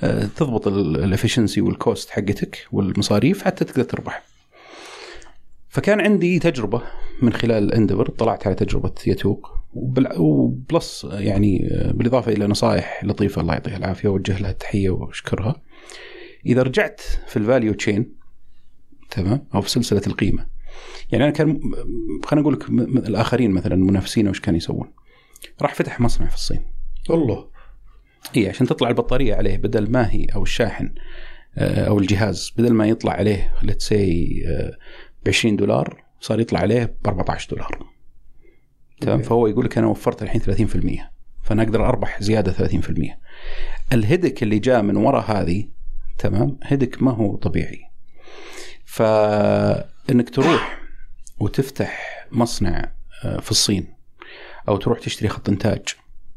آه، 0.02 0.28
تضبط 0.36 0.68
ال 0.68 0.77
efficiency 0.77 1.60
وال 1.60 1.77
cost 1.77 2.10
حقتك 2.10 2.66
والمصاريف 2.72 3.42
حتى 3.42 3.64
تقدر 3.64 3.82
تربح. 3.82 4.22
فكان 5.68 6.00
عندي 6.00 6.38
تجربة 6.38 6.82
من 7.22 7.32
خلال 7.32 7.74
اندبر 7.74 8.08
طلعت 8.08 8.46
على 8.46 8.56
تجربة 8.56 8.92
يتوق 9.06 9.50
و 10.18 10.36
plus 10.36 11.06
يعني 11.12 11.68
بالإضافة 11.94 12.32
إلى 12.32 12.46
نصائح 12.46 13.04
لطيفة 13.04 13.40
الله 13.40 13.52
يعطيها 13.52 13.76
العافية 13.76 14.08
اوجه 14.08 14.38
لها 14.38 14.50
التحية 14.50 14.90
وأشكرها. 14.90 15.56
إذا 16.46 16.62
رجعت 16.62 17.00
في 17.26 17.36
ال 17.36 17.42
value 17.42 17.72
chain 17.72 18.14
تمام؟ 19.10 19.46
أو 19.54 19.60
في 19.60 19.70
سلسلة 19.70 20.02
القيمة. 20.06 20.46
يعني 21.12 21.24
أنا 21.24 21.32
كان 21.32 21.60
خلينا 22.24 22.42
أقول 22.42 22.54
لك 22.54 22.68
الآخرين 23.08 23.50
مثلا 23.50 23.76
منافسين 23.76 24.28
وش 24.28 24.40
كانوا 24.40 24.58
يسوون؟ 24.58 24.92
راح 25.62 25.74
فتح 25.74 26.00
مصنع 26.00 26.26
في 26.26 26.34
الصين. 26.34 26.62
والله 27.10 27.48
إي 28.36 28.48
عشان 28.48 28.66
تطلع 28.66 28.88
البطارية 28.88 29.34
عليه 29.34 29.56
بدل 29.56 29.90
ما 29.90 30.10
هي 30.10 30.26
أو 30.34 30.42
الشاحن 30.42 30.94
آه، 31.58 31.88
أو 31.88 31.98
الجهاز 31.98 32.52
بدل 32.58 32.72
ما 32.72 32.86
يطلع 32.86 33.12
عليه 33.12 33.54
let's 33.62 33.88
say 33.88 34.42
ب 35.24 35.28
20 35.28 35.56
دولار 35.56 36.04
صار 36.20 36.40
يطلع 36.40 36.60
عليه 36.60 36.84
ب 37.04 37.08
14 37.08 37.50
دولار. 37.50 37.94
تمام؟ 39.00 39.22
فهو 39.22 39.46
يقول 39.46 39.64
لك 39.64 39.78
أنا 39.78 39.86
وفرت 39.86 40.22
الحين 40.22 40.40
30% 40.40 41.14
فأنا 41.42 41.62
أقدر 41.62 41.86
أربح 41.86 42.22
زيادة 42.22 42.52
30% 42.52 43.16
الهدك 43.92 44.42
اللي 44.42 44.58
جاء 44.58 44.82
من 44.82 44.96
وراء 44.96 45.30
هذه 45.30 45.68
تمام؟ 46.18 46.58
هدك 46.62 47.02
ما 47.02 47.10
هو 47.10 47.36
طبيعي. 47.36 47.80
فإنك 48.84 50.30
تروح 50.30 50.82
وتفتح 51.38 52.26
مصنع 52.32 52.92
آه، 53.24 53.40
في 53.40 53.50
الصين 53.50 53.94
أو 54.68 54.76
تروح 54.76 54.98
تشتري 54.98 55.28
خط 55.28 55.48
إنتاج 55.48 55.82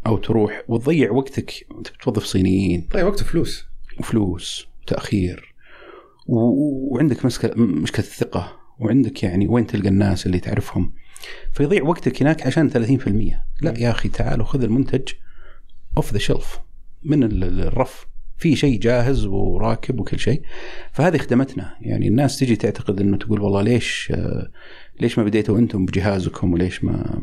أو 0.05 0.17
تروح 0.17 0.63
وتضيع 0.67 1.11
وقتك 1.11 1.67
توظف 2.01 2.23
صينيين. 2.23 2.87
طيب 2.91 3.05
وقت 3.05 3.23
فلوس 3.23 3.65
وفلوس 3.99 4.67
وتاخير 4.83 5.55
و... 6.27 6.37
وعندك 6.93 7.25
مشكله 7.25 7.51
مشكلة 7.55 8.05
الثقة 8.05 8.59
وعندك 8.79 9.23
يعني 9.23 9.47
وين 9.47 9.67
تلقى 9.67 9.87
الناس 9.87 10.25
اللي 10.25 10.39
تعرفهم. 10.39 10.93
فيضيع 11.53 11.83
وقتك 11.83 12.21
هناك 12.21 12.47
عشان 12.47 12.69
30% 13.61 13.63
لا 13.63 13.79
يا 13.79 13.91
أخي 13.91 14.09
تعال 14.09 14.41
وخذ 14.41 14.63
المنتج 14.63 15.13
off 15.97 16.13
the 16.13 16.19
shelf 16.19 16.59
من 17.03 17.43
الرف. 17.43 18.05
في 18.37 18.55
شيء 18.55 18.79
جاهز 18.79 19.25
وراكب 19.25 19.99
وكل 19.99 20.19
شيء. 20.19 20.41
فهذه 20.91 21.17
خدمتنا. 21.17 21.75
يعني 21.81 22.07
الناس 22.07 22.39
تجي 22.39 22.55
تعتقد 22.55 23.01
إنه 23.01 23.17
تقول 23.17 23.41
والله 23.41 23.61
ليش 23.61 24.13
ليش 24.99 25.17
ما 25.17 25.23
بديتوا 25.23 25.57
أنتم 25.57 25.85
بجهازكم 25.85 26.53
وليش 26.53 26.83
ما؟ 26.83 27.21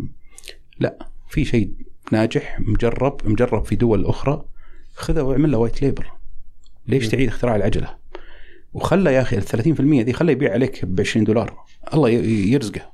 لا 0.80 1.08
في 1.28 1.44
شيء 1.44 1.72
ناجح 2.12 2.60
مجرب 2.60 3.20
مجرب 3.24 3.64
في 3.64 3.76
دول 3.76 4.06
أخرى. 4.06 4.44
خذه 4.94 5.22
واعمل 5.22 5.50
له 5.50 5.58
white 5.58 5.82
label 5.82 6.04
ليش 6.88 7.08
تعيد 7.08 7.28
اختراع 7.28 7.56
العجلة؟ 7.56 7.96
وخلى 8.72 9.14
يا 9.14 9.22
أخي 9.22 9.36
ال 9.36 9.42
30% 9.42 10.02
دي 10.02 10.12
خلى 10.12 10.32
يبيع 10.32 10.52
عليك 10.52 10.84
ب 10.84 11.00
20 11.00 11.24
دولار. 11.24 11.64
الله 11.94 12.10
يرزقه. 12.10 12.92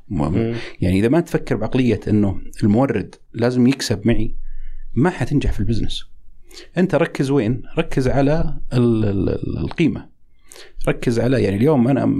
يعني 0.81 0.99
إذا 0.99 1.09
ما 1.09 1.21
تفكر 1.21 1.57
بعقلية 1.57 2.01
إنه 2.09 2.41
المورد 2.63 3.15
لازم 3.33 3.67
يكسب 3.67 4.07
معي 4.07 4.35
ما 4.95 5.11
حتنجح 5.11 5.53
في 5.53 5.61
ال 5.61 5.65
business. 5.65 6.10
أنت 6.79 6.95
ركز 6.95 7.31
وين؟ 7.31 7.63
ركز 7.79 8.09
على 8.09 8.59
القيمة. 8.73 10.09
ركز 10.89 11.21
على 11.21 11.43
يعني 11.43 11.57
اليوم 11.57 11.89
أنا 11.89 12.15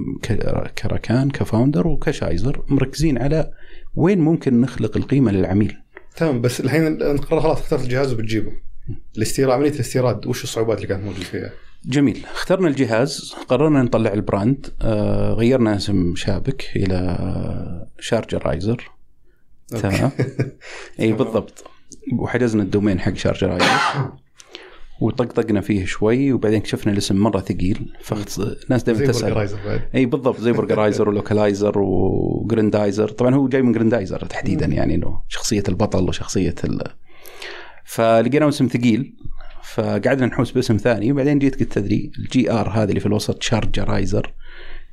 كراكان 0.79 1.31
ك 1.31 1.38
founder 1.38 1.87
وكشايزر 1.87 2.65
مركزين 2.69 3.19
على 3.19 3.51
وين 3.95 4.21
ممكن 4.21 4.61
نخلق 4.61 4.97
القيمة 4.97 5.33
للعميل. 5.33 5.77
تمام 6.17 6.41
بس 6.41 6.61
الحين 6.61 7.03
انت 7.03 7.25
خلاص 7.25 7.45
اخترت 7.45 7.83
الجهاز 7.83 8.13
وبتجيبه. 8.13 8.53
الاستيراد 9.17 9.55
عملية 9.55 9.71
الاستيراد 9.71 10.27
وش 10.27 10.45
الصعوبات 10.45 10.77
اللي 10.77 10.89
كانت 10.89 11.05
موجودة 11.05 11.25
فيها؟ 11.25 11.51
جميل. 11.85 12.27
اخترنا 12.35 12.69
الجهاز 12.69 13.35
قررنا 13.49 13.83
نطلع 13.83 14.13
ال 14.13 14.22
brand 14.22 14.67
آه 14.83 15.33
غيرنا 15.33 15.77
اسم 15.77 16.15
شابك 16.17 16.65
إلى 16.77 17.87
شارجرايزر 17.99 18.91
تمام. 19.69 20.11
إي 21.01 21.13
بالضبط. 21.13 21.65
وحجزنا 22.13 22.63
ال 22.63 22.68
domain 22.68 23.01
حق 23.01 23.15
شارجرايزر 23.15 23.67
وطقطقنا 25.01 25.61
فيه 25.61 25.85
شوي 25.85 26.33
وبعدين 26.33 26.59
اكتشفنا 26.59 26.93
الاسم 26.93 27.17
مرة 27.17 27.41
ثقيل. 27.41 27.93
فالناس 28.03 28.83
دائما 28.83 29.07
تسأل. 29.07 29.81
إي 29.95 30.07
بالضبط 30.07 30.41
زي 30.41 30.53
برجرايزر 30.53 31.09
ولوكلايزر 31.09 31.79
وجريندايزر 31.79 33.09
طبعا 33.09 33.35
هو 33.35 33.49
جاي 33.49 33.63
من 33.63 33.73
جريندايزر 33.73 34.25
تحديدا 34.25 34.67
يعني 34.67 34.95
إنه 34.95 35.23
شخصية 35.29 35.63
البطل 35.69 36.09
وشخصية 36.09 36.55
ال... 36.65 36.81
فلقينا 37.85 38.49
اسم 38.49 38.67
ثقيل. 38.67 39.15
فقعدنا 39.63 40.27
نحوس 40.27 40.51
باسم 40.51 40.77
ثاني 40.77 41.13
وبعدين 41.13 41.39
جيت 41.39 41.61
قلت 41.61 41.73
تدري 41.73 42.13
ال 42.19 42.53
GR 42.53 42.69
هذه 42.69 42.89
اللي 42.89 43.01
في 43.01 43.07
الوسط 43.07 43.43
شارجرايزر 43.43 44.35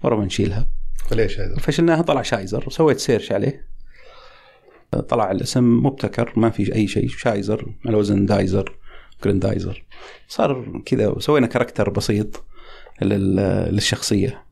ورا 0.03 0.15
بنشيلها 0.15 0.67
فليش 1.09 1.39
هذا؟ 1.39 1.55
فشلناها 1.55 2.01
طلع 2.01 2.21
شايزر 2.21 2.63
وسويت 2.67 2.99
search 2.99 3.31
عليه. 3.31 3.67
طلع 5.09 5.31
الاسم 5.31 5.83
مبتكر 5.85 6.33
ما 6.35 6.49
في 6.49 6.75
أي 6.75 6.87
شيء 6.87 7.07
شايزر 7.07 7.65
على 7.85 7.97
وزن 7.97 8.25
دايزر 8.25 8.75
جريندايزر. 9.23 9.83
صار 10.27 10.81
كذا 10.85 11.07
وسوينا 11.07 11.47
character 11.47 11.89
بسيط 11.89 12.43
لل- 13.01 13.35
للشخصية. 13.75 14.43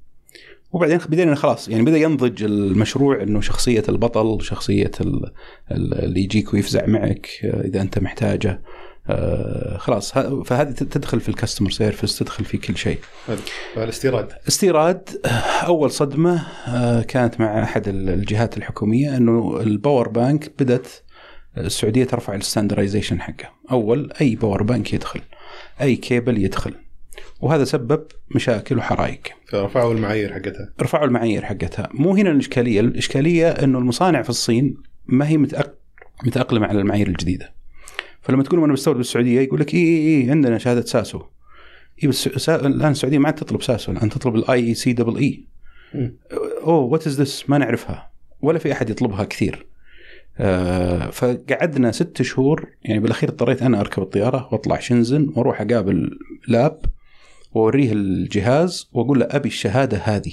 وبعدين 0.72 0.98
بدينا 0.98 1.36
خلاص 1.36 1.70
يعني 1.70 1.84
بدأ 1.84 1.98
ينضج 1.98 2.44
المشروع 2.44 3.24
إنه 3.24 3.42
شخصية 3.42 3.84
البطل 3.90 4.42
شخصية 4.42 4.92
ال- 5.02 5.32
ال- 5.72 6.04
اللي 6.04 6.20
يجيك 6.22 6.54
ويفزع 6.54 6.86
معك 6.86 7.28
إذا 7.44 7.82
أنت 7.82 8.00
محتاجه. 8.00 8.62
آه، 9.10 9.78
خلاص. 9.78 10.14
فهذه 10.45 10.72
تدخل 10.72 11.20
في 11.20 11.30
ال 11.30 11.34
customer 11.34 11.72
service 11.72 12.20
تدخل 12.20 12.45
في 12.45 12.58
كل 12.58 12.78
شيء. 12.78 12.99
حلو. 13.28 13.38
فالاستيراد. 13.76 14.34
استيراد 14.47 15.10
أول 15.68 15.91
صدمة 15.91 16.47
آه، 16.68 17.01
كانت 17.01 17.39
مع 17.39 17.64
أحد 17.64 17.88
الجهات 17.88 18.58
الحكومية 18.58 19.18
إنه 19.18 19.62
ال 19.62 19.70
power 19.70 20.10
bank 20.10 20.52
بدأت 20.60 20.88
السعودية 21.58 22.03
ترفع 22.03 22.36
ال 22.36 22.41
standardization 22.41 23.22
حقه 23.22 23.49
أول 23.72 24.12
أي 24.22 24.36
power 24.36 24.64
bank 24.64 24.93
يدخل 24.93 25.22
أي 25.82 25.95
كيبل 25.95 26.38
يدخل. 26.38 26.74
وهذا 27.41 27.64
سبب 27.64 28.06
مشاكل 28.36 28.78
وحرائق. 28.78 29.22
فرفعوا 29.47 29.93
المعايير 29.93 30.34
حقتها. 30.34 30.74
رفعوا 30.82 31.06
المعايير 31.06 31.45
حقتها. 31.45 31.89
مو 31.93 32.16
هنا 32.16 32.32
الإشكالية. 32.32 32.80
الإشكالية 32.80 33.49
إنه 33.49 33.80
المصانع 33.80 34.22
في 34.22 34.30
الصين 34.30 34.78
ما 35.06 35.28
هي 35.28 35.38
متأق... 35.38 35.74
متأقلمة 36.26 36.68
على 36.68 36.80
المعايير 36.80 37.08
الجديدة. 37.08 37.56
فلما 38.26 38.44
تقول 38.44 38.64
أنا 38.64 38.74
بستورد 38.74 38.98
بالسعودية 38.98 39.42
يقول 39.42 39.60
لك 39.60 39.74
اي 39.74 39.80
اي 39.80 40.24
اي 40.24 40.32
عندنا 40.32 40.58
شهادة 40.58 40.82
SASO. 40.82 41.22
اي 42.04 42.08
بس 42.08 42.30
سا... 42.30 42.56
الآن 42.56 42.92
السعودية 42.92 43.18
ما 43.18 43.26
عاد 43.26 43.36
تطلب 43.36 43.62
SASO 43.62 43.91
الآن 43.92 44.10
تطلب 44.10 44.36
ال 44.36 44.68
IECEE. 44.68 45.43
oh 46.62 46.80
what 46.80 47.08
is 47.08 47.22
this 47.22 47.50
ما 47.50 47.58
نعرفها 47.58 48.12
ولا 48.42 48.60
في 48.60 48.72
أحد 48.72 48.90
يطلبها 48.90 49.24
كثير. 49.24 49.68
آه 50.38 51.10
فقعدنا 51.10 51.92
ست 51.92 52.22
شهور 52.22 52.68
يعني 52.84 53.00
بالأخير 53.00 53.30
اضطريت 53.30 53.62
أنا 53.62 53.80
أركب 53.80 54.04
الطيارة 54.04 54.50
وأطلع 54.52 54.80
شنزن 54.80 55.34
وأروح 55.36 55.62
أقابل 55.62 56.20
lab 56.48 56.82
وأوريه 57.52 57.92
الجهاز 57.94 58.90
وأقول 58.94 59.20
له 59.20 59.28
أبي 59.30 59.48
الشهادة 59.48 59.98
هذه. 59.98 60.32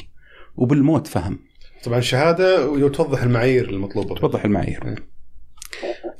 وبالموت 0.56 1.06
فهم. 1.06 1.38
طبعا 1.84 1.98
الشهادة 1.98 2.70
وتوضح 2.70 3.22
المعايير 3.22 3.70
المطلوبة. 3.70 4.14
توضح 4.14 4.44
المعايير. 4.44 5.02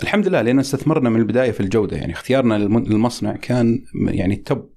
الحمد 0.03 0.29
لله 0.29 0.43
لأن 0.43 0.59
استثمرنا 0.59 1.11
من 1.11 1.21
البداية 1.21 1.51
في 1.51 1.61
الجودة. 1.61 1.97
يعني 1.97 2.13
اختيارنا 2.13 2.55
للم- 2.59 2.89
للمصنع 2.89 3.37
كان 3.37 3.85
يعني 3.95 4.37
top 4.37 4.71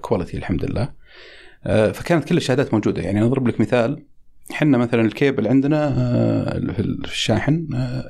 quality 0.00 0.36
الحمد 0.36 0.64
لله. 0.64 0.92
آه، 1.66 1.92
فكانت 1.92 2.24
كل 2.28 2.36
الشهادات 2.36 2.74
موجودة. 2.74 3.02
يعني 3.02 3.22
اضرب 3.22 3.48
لك 3.48 3.60
مثال. 3.60 4.04
إحنا 4.50 4.78
مثلا 4.78 5.00
الكيبل 5.02 5.48
عندنا 5.48 5.86
آه، 5.98 6.72
في 6.72 6.80
الشاحن 6.80 7.66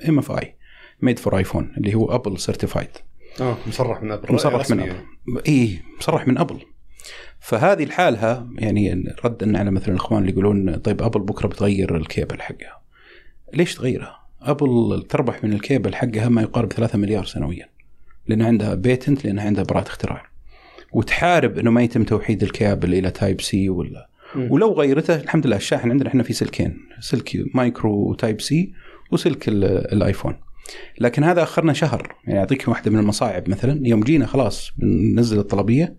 MFi 0.08 0.32
made 0.32 1.18
for 1.18 1.38
iPhone 1.38 1.72
اللي 1.76 1.94
هو 1.94 2.14
Apple 2.14 2.38
certified 2.38 2.88
آه 3.40 3.56
مصرح 3.66 4.02
من 4.02 4.10
ابل 4.12 4.34
مصرح 4.34 4.70
من. 4.70 4.80
ابل 4.80 4.94
اي 5.48 5.82
مصرح 5.98 6.28
من 6.28 6.38
ابل 6.38 6.60
فهذه 7.40 7.84
لحالها 7.84 8.48
يعني 8.58 9.04
ردا 9.24 9.58
على 9.58 9.70
مثلا 9.70 9.88
الإخوان 9.88 10.20
اللي 10.20 10.32
يقولون 10.32 10.76
طيب 10.76 11.02
ابل 11.02 11.20
بكرة 11.20 11.48
بتغير 11.48 11.96
الكيبل 11.96 12.40
حقها. 12.42 12.82
ليش 13.54 13.74
تغيرها؟ 13.74 14.19
أبل 14.42 15.02
تربح 15.08 15.44
من 15.44 15.52
الكيبل 15.52 15.94
حقها 15.94 16.28
ما 16.28 16.42
يقارب 16.42 16.72
3 16.72 16.98
مليار 16.98 17.24
سنويا 17.24 17.68
لأن 18.26 18.42
عندها 18.42 18.74
patent 18.74 19.24
لأن 19.24 19.38
عندها 19.38 19.64
براءة 19.64 19.86
اختراع. 19.88 20.30
وتحارب 20.92 21.58
إنه 21.58 21.70
ما 21.70 21.82
يتم 21.82 22.04
توحيد 22.04 22.42
الكابل 22.42 22.94
إلى 22.94 23.10
type 23.10 23.40
C 23.40 23.68
ولا. 23.68 24.08
ولو 24.36 24.72
غيرته 24.72 25.14
الحمد 25.16 25.46
لله 25.46 25.56
الشاحن 25.56 25.90
عندنا 25.90 26.08
إحنا 26.08 26.22
في 26.22 26.32
سلكين 26.32 26.76
سلك 27.00 27.44
micro 27.54 28.14
type 28.14 28.40
C 28.40 28.72
وسلك 29.12 29.48
ال- 29.48 29.64
الايفون 29.92 30.36
لكن 31.00 31.24
هذا 31.24 31.42
أخرنا 31.42 31.72
شهر. 31.72 32.14
يعني 32.24 32.38
أعطيك 32.38 32.68
واحدة 32.68 32.90
من 32.90 32.98
المصاعب 32.98 33.50
مثلا. 33.50 33.80
يوم 33.88 34.00
جينا 34.00 34.26
خلاص 34.26 34.72
بننزل 34.78 35.38
الطلبية 35.38 35.94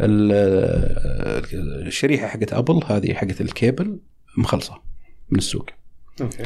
ال- 0.00 1.86
الشريحة 1.86 2.26
حقت 2.26 2.52
أبل 2.52 2.80
هذه 2.86 3.14
حقت 3.14 3.40
الكيبل 3.40 3.98
مخلصة 4.38 4.82
من 5.30 5.38
السوق. 5.38 5.70
أوكي. 6.20 6.42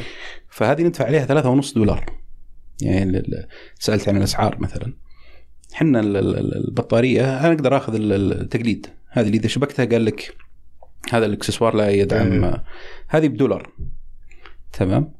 فهذه 0.49 0.81
ندفع 0.83 1.05
عليها 1.05 1.25
ثلاثة 1.25 1.49
ونص 1.49 1.73
دولار. 1.73 2.05
يعني 2.81 3.03
ال- 3.03 3.15
ال- 3.15 3.47
سألت 3.79 4.09
عن 4.09 4.17
الأسعار 4.17 4.57
مثلا. 4.59 4.93
إحنا 5.73 5.99
ال- 5.99 6.67
البطارية 6.67 7.39
أنا 7.39 7.53
أقدر 7.53 7.77
آخذ 7.77 7.95
ال- 7.95 8.41
التقليد. 8.41 8.87
هذه 9.09 9.27
اللي 9.27 9.37
إذا 9.37 9.47
شبكتها 9.47 9.85
قال 9.85 10.05
لك 10.05 10.35
هذا 11.11 11.25
الإكسسوار 11.25 11.75
لا 11.75 11.89
يدعم 11.89 12.43
إيه. 12.43 12.63
هذه 13.07 13.27
بدولار. 13.27 13.69
تمام؟ 14.73 15.13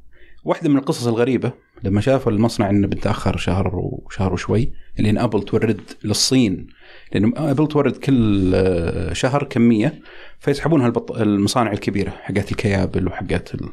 واحدة 0.44 0.68
من 0.68 0.76
القصص 0.76 1.06
الغريبة 1.06 1.52
لما 1.82 2.00
شافوا 2.00 2.32
المصنع 2.32 2.70
إنه 2.70 2.86
بنتاخر 2.86 3.36
شهر 3.36 3.70
وشهر 3.76 4.32
وشوي 4.32 4.72
لأن 4.98 5.18
ابل 5.18 5.42
تورد 5.42 5.80
للصين. 6.04 6.66
لأن 7.12 7.32
ابل 7.36 7.66
تورد 7.66 7.96
كل 7.96 8.52
آه، 8.54 9.12
شهر 9.12 9.44
كمية 9.44 10.00
فيسحبونها. 10.38 10.92
المصانع 11.10 11.72
الكبيرة 11.72 12.10
حقت 12.10 12.50
الكيابل 12.52 13.06
وحقت 13.06 13.54
ال... 13.54 13.68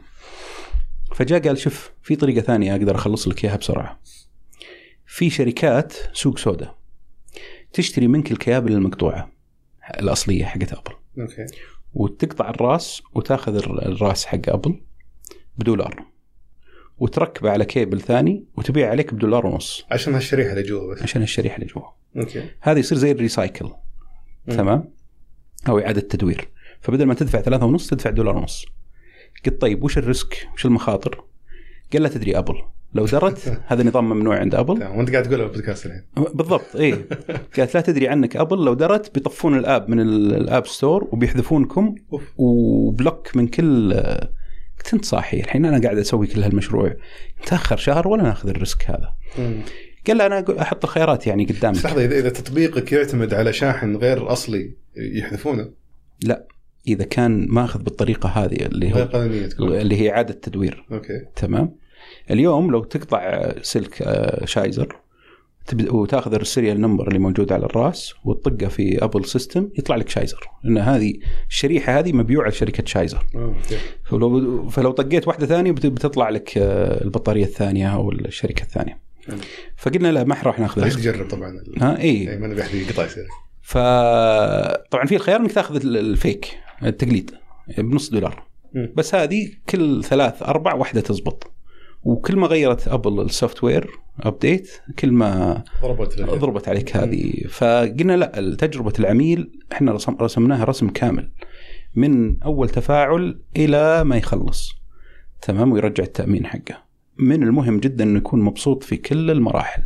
فجاء 1.20 1.48
قال 1.48 1.58
شوف 1.58 1.92
في 2.04 2.16
طريقة 2.16 2.42
ثانية 2.42 2.72
أقدر 2.76 2.96
أخلص 2.96 3.28
لك 3.28 3.46
إياها 3.46 3.56
بسرعة. 3.58 4.00
في 5.06 5.30
شركات 5.30 5.94
سوق 6.14 6.38
سوداء 6.38 6.78
تشتري 7.74 8.08
منك 8.08 8.32
الكيابل 8.32 8.72
المقطوعة 8.72 9.32
الأصلية 10.00 10.46
حقت 10.46 10.74
أبل. 10.74 10.92
أوكي. 11.20 11.46
وتقطع 11.94 12.50
الراس 12.50 13.02
وتاخذ 13.14 13.56
الر- 13.56 13.86
الراس 13.86 14.26
حق 14.26 14.40
أبل 14.48 14.82
بدولار. 15.58 16.06
وتركبه 16.98 17.50
على 17.50 17.66
كيبل 17.66 18.02
ثاني 18.02 18.46
وتبيع 18.58 18.90
عليك 18.90 19.14
بدولار 19.14 19.46
ونص. 19.46 19.86
عشان 19.92 20.14
هالشريحة 20.14 20.52
اللي 20.52 20.64
جوا 20.64 20.94
بس. 20.94 21.02
عشان 21.04 21.22
الشريحه 21.22 21.56
اللي 21.56 21.68
جوا 21.68 21.84
أوكي. 22.18 22.50
هذا 22.62 22.80
يصير 22.80 22.98
زي 22.98 23.12
ال 23.12 23.18
recycle. 23.18 23.70
تمام؟ 24.48 24.94
أو 25.70 25.80
إعادة 25.80 26.02
تدوير. 26.02 26.50
فبدل 26.82 27.06
ما 27.06 27.14
تدفع 27.14 27.42
ثلاثة 27.42 27.66
ونص 27.66 27.88
تدفع 27.90 28.10
دولار 28.10 28.38
ونص. 28.38 28.66
قلت 29.46 29.62
طيب 29.62 29.84
وش 29.84 29.98
ال 29.98 30.06
risk؟ 30.06 30.48
وش 30.56 30.66
المخاطر؟ 30.66 31.24
قال 31.94 32.02
لا 32.02 32.10
تدري 32.10 32.38
أبل. 32.38 32.56
لو 32.94 33.06
درت 33.06 33.40
هذا 33.68 33.84
نظام 33.84 34.10
ممنوع 34.10 34.40
عند 34.40 34.56
أبل. 34.56 34.84
وأنت 34.84 35.12
قاعد 35.12 35.24
تقولها 35.24 35.46
بالبودكاست 35.46 35.86
الحين. 35.86 36.04
بالضبط 36.34 36.76
اي 36.76 36.92
قالت 37.58 37.76
لا 37.76 37.82
تدري 37.82 38.08
عنك 38.08 38.38
أبل 38.38 38.66
لو 38.66 38.74
درت 38.74 39.14
بيطفون 39.14 39.58
ال 39.58 39.66
app 39.66 39.90
من 39.90 40.00
ال- 40.00 40.36
ال 40.36 40.44
App 40.44 40.68
Store 40.68 41.08
وبيحذفونكم 41.12 41.96
وبلوك 42.38 43.36
من 43.36 43.48
كل 43.48 43.94
قلت 44.78 44.94
أنت 44.94 45.06
صاحي 45.06 45.40
الحين 45.40 45.66
أنا 45.66 45.82
قاعد 45.82 45.98
أسوي 45.98 46.28
كل 46.28 46.44
هالمشروع. 46.44 46.96
تاخر 47.46 47.78
شهر 47.78 48.08
ولا 48.08 48.24
ناخذ 48.24 48.50
ال 48.50 48.57
risk 48.57 48.84
هذا؟ 48.90 49.14
مم. 49.38 49.62
قال 50.08 50.18
لا 50.18 50.26
أنا 50.26 50.62
أحط 50.62 50.84
الخيارات 50.84 51.28
يعني 51.28 51.46
قدامك. 51.46 51.86
لحظة 51.86 52.06
إذا 52.06 52.30
تطبيقك 52.30 52.92
يعتمد 52.92 53.34
على 53.34 53.54
شاحن 53.54 53.96
غير 53.96 54.32
أصلي 54.32 54.74
يحذفونه؟ 54.96 55.70
لا. 56.24 56.48
إذا 56.94 57.04
كان 57.06 57.48
ماخذ 57.50 57.84
بالطريقة 57.84 58.30
هذه 58.30 58.56
اللي 58.66 58.94
هو 58.94 59.10
اللي 59.60 60.02
هي 60.02 60.12
إعادة 60.12 60.34
تدوير 60.34 60.86
okay. 60.92 61.26
تمام؟ 61.36 61.76
اليوم 62.32 62.72
لو 62.72 62.84
تقطع 62.84 63.52
سلك 63.62 64.02
آه، 64.02 64.46
شايزر 64.46 64.96
وتاخذ 65.90 66.34
ال 66.34 66.41
serial 66.41 66.82
number 66.82 67.08
اللي 67.08 67.20
موجود 67.20 67.52
على 67.52 67.66
الرأس 67.66 68.14
وتطقه 68.26 68.68
في 68.68 69.04
أبل 69.04 69.26
system 69.26 69.70
يطلع 69.78 69.96
لك 69.96 70.10
شايزر. 70.10 70.40
لأن 70.64 70.78
هذه 70.78 71.14
الشريحة 71.50 72.00
هذه 72.00 72.14
مبيوعة 72.14 72.50
لشركة 72.50 72.84
شايزر. 72.86 73.26
آه، 73.36 73.56
فلو 74.04 74.70
فلو 74.70 74.92
طقيت 74.92 75.28
واحدة 75.28 75.46
ثانية 75.46 75.72
بت- 75.72 75.86
بتطلع 75.86 76.30
لك 76.30 76.58
آه، 76.58 77.04
البطارية 77.04 77.44
الثانية 77.44 77.88
أو 77.96 78.12
الشركة 78.12 78.62
الثانية. 78.64 79.00
فقلنا 79.78 80.12
لا 80.12 80.24
ما 80.24 80.36
راح 80.44 80.60
ناخذ. 80.60 80.90
تجرب 80.90 81.28
طبعا. 81.30 81.50
ال- 81.50 81.84
ها؟ 81.84 81.98
اي 82.00 82.04
إيه، 82.30 82.38
ما 82.38 82.48
نبي 82.48 82.62
أحد 82.62 82.76
يقطع 82.76 83.08
فطبعا 83.62 85.06
في 85.06 85.16
الخيار 85.16 85.40
إنك 85.40 85.52
تاخذ 85.52 85.76
ال- 85.76 85.98
ال 85.98 86.06
fake. 86.06 86.48
التقليد 86.84 87.32
بنص 87.78 88.10
دولار. 88.10 88.44
بس 88.96 89.16
هذه 89.16 89.52
كل 89.70 90.04
ثلاث 90.04 90.44
أربع 90.44 90.74
واحدة 90.74 91.02
تزبط 91.02 91.52
وكل 92.04 92.36
ما 92.36 92.48
غيرت 92.48 92.88
ابل 92.88 93.22
ال 93.22 93.64
software 93.64 93.90
update 94.20 94.72
كل 95.00 95.12
ما 95.12 95.64
ضربت 95.82 96.20
ال- 96.20 96.40
ضربت 96.40 96.68
عليك 96.70 96.98
هذه. 96.98 97.34
فقلنا 97.50 98.16
لا 98.18 98.56
تجربة 98.56 98.94
العميل 99.00 99.52
إحنا 99.72 99.92
رسم 99.92 100.16
رسمناها 100.22 100.64
رسم 100.66 100.90
كامل. 100.90 101.32
من 101.96 102.44
أول 102.44 102.70
تفاعل 102.70 103.42
إلى 103.58 104.04
ما 104.04 104.18
يخلص. 104.18 104.74
تمام؟ 105.42 105.72
ويرجع 105.72 106.04
التأمين 106.04 106.46
حقه. 106.46 106.84
من 107.18 107.44
المهم 107.44 107.80
جدا 107.80 108.04
إنه 108.04 108.18
يكون 108.18 108.42
مبسوط 108.42 108.84
في 108.84 108.98
كل 108.98 109.32
المراحل. 109.32 109.84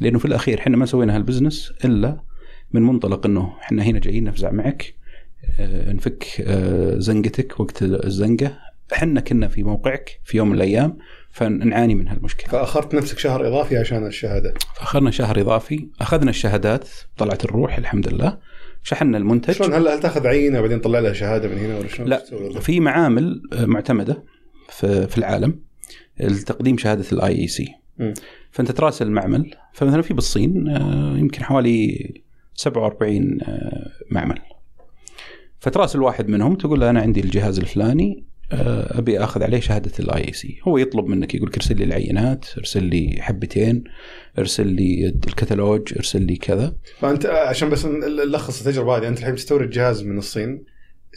لأنه 0.00 0.18
في 0.18 0.24
الأخير 0.24 0.58
إحنا 0.58 0.76
ما 0.76 0.86
سوينا 0.86 1.16
هالبزنس 1.16 1.72
إلا 1.84 2.20
من 2.72 2.82
منطلق 2.82 3.26
إنه 3.26 3.52
إحنا 3.60 3.82
هنا 3.82 3.98
جايين 3.98 4.24
نفزع 4.24 4.50
معك. 4.50 4.94
نفك 5.68 6.44
آه، 6.46 6.98
زنقتك 6.98 7.60
وقت 7.60 7.82
الزنقة. 7.82 8.58
إحنا 8.92 9.20
كنا 9.20 9.48
في 9.48 9.62
موقعك 9.62 10.20
في 10.24 10.36
يوم 10.36 10.48
من 10.48 10.54
الأيام 10.54 10.98
فنعاني 11.30 11.94
من 11.94 12.08
هالمشكلة. 12.08 12.48
فأخرت 12.48 12.94
نفسك 12.94 13.18
شهر 13.18 13.48
إضافي 13.48 13.76
عشان 13.76 14.06
الشهادة. 14.06 14.54
فاخذنا 14.74 15.10
شهر 15.10 15.40
إضافي 15.40 15.88
أخذنا 16.00 16.30
الشهادات 16.30 16.88
طلعت 17.16 17.44
الروح 17.44 17.78
الحمد 17.78 18.08
لله. 18.08 18.38
شحنا 18.82 19.18
المنتج. 19.18 19.54
شلون؟ 19.54 19.72
هل 19.72 19.88
هل 19.88 20.00
تأخذ 20.00 20.26
عينة 20.26 20.58
وبعدين 20.58 20.80
تطلع 20.80 20.98
لها 20.98 21.12
شهادة 21.12 21.48
من 21.48 21.58
هنا 21.58 21.78
ولا 21.78 21.88
شلون؟ 21.88 22.08
لا؟ 22.08 22.22
في 22.60 22.80
معامل 22.80 23.42
آه، 23.52 23.64
معتمدة 23.66 24.24
في 24.68 25.06
في 25.06 25.18
العالم 25.18 25.60
لتقديم 26.20 26.78
شهادة 26.78 27.04
ال 27.12 27.38
IEC. 27.38 27.74
فأنت 28.50 28.70
تراسل 28.70 29.06
المعمل 29.06 29.54
فمثلا 29.72 30.02
في 30.02 30.14
بالصين 30.14 30.68
آه، 30.68 31.16
يمكن 31.18 31.44
حوالي 31.44 32.12
47 32.54 33.38
آه، 33.42 33.90
معمل. 34.10 34.38
فتراسل 35.62 36.02
واحد 36.02 36.28
منهم 36.28 36.54
تقول 36.54 36.80
له 36.80 36.90
أنا 36.90 37.00
عندي 37.00 37.20
الجهاز 37.20 37.58
الفلاني 37.58 38.24
آه، 38.52 38.98
أبي 38.98 39.24
أخذ 39.24 39.42
عليه 39.42 39.60
شهادة 39.60 39.92
ال 40.00 40.28
IEC 40.28 40.60
هو 40.68 40.78
يطلب 40.78 41.06
منك 41.06 41.34
يقول 41.34 41.50
ارسل 41.56 41.76
لي 41.76 41.84
العينات 41.84 42.46
ارسل 42.58 42.84
لي 42.84 43.16
حبتين 43.20 43.84
ارسل 44.38 44.66
لي 44.66 45.08
الكتالوج 45.08 45.92
ارسل 45.96 46.22
لي 46.22 46.36
كذا. 46.36 46.76
فأنت 46.98 47.26
عشان 47.26 47.70
بس 47.70 47.86
نلخص 47.86 48.66
التجربة 48.66 48.96
هذه 48.96 49.08
أنت 49.08 49.18
الحين 49.18 49.34
تستورد 49.34 49.70
جهاز 49.70 50.02
من 50.02 50.18
الصين. 50.18 50.64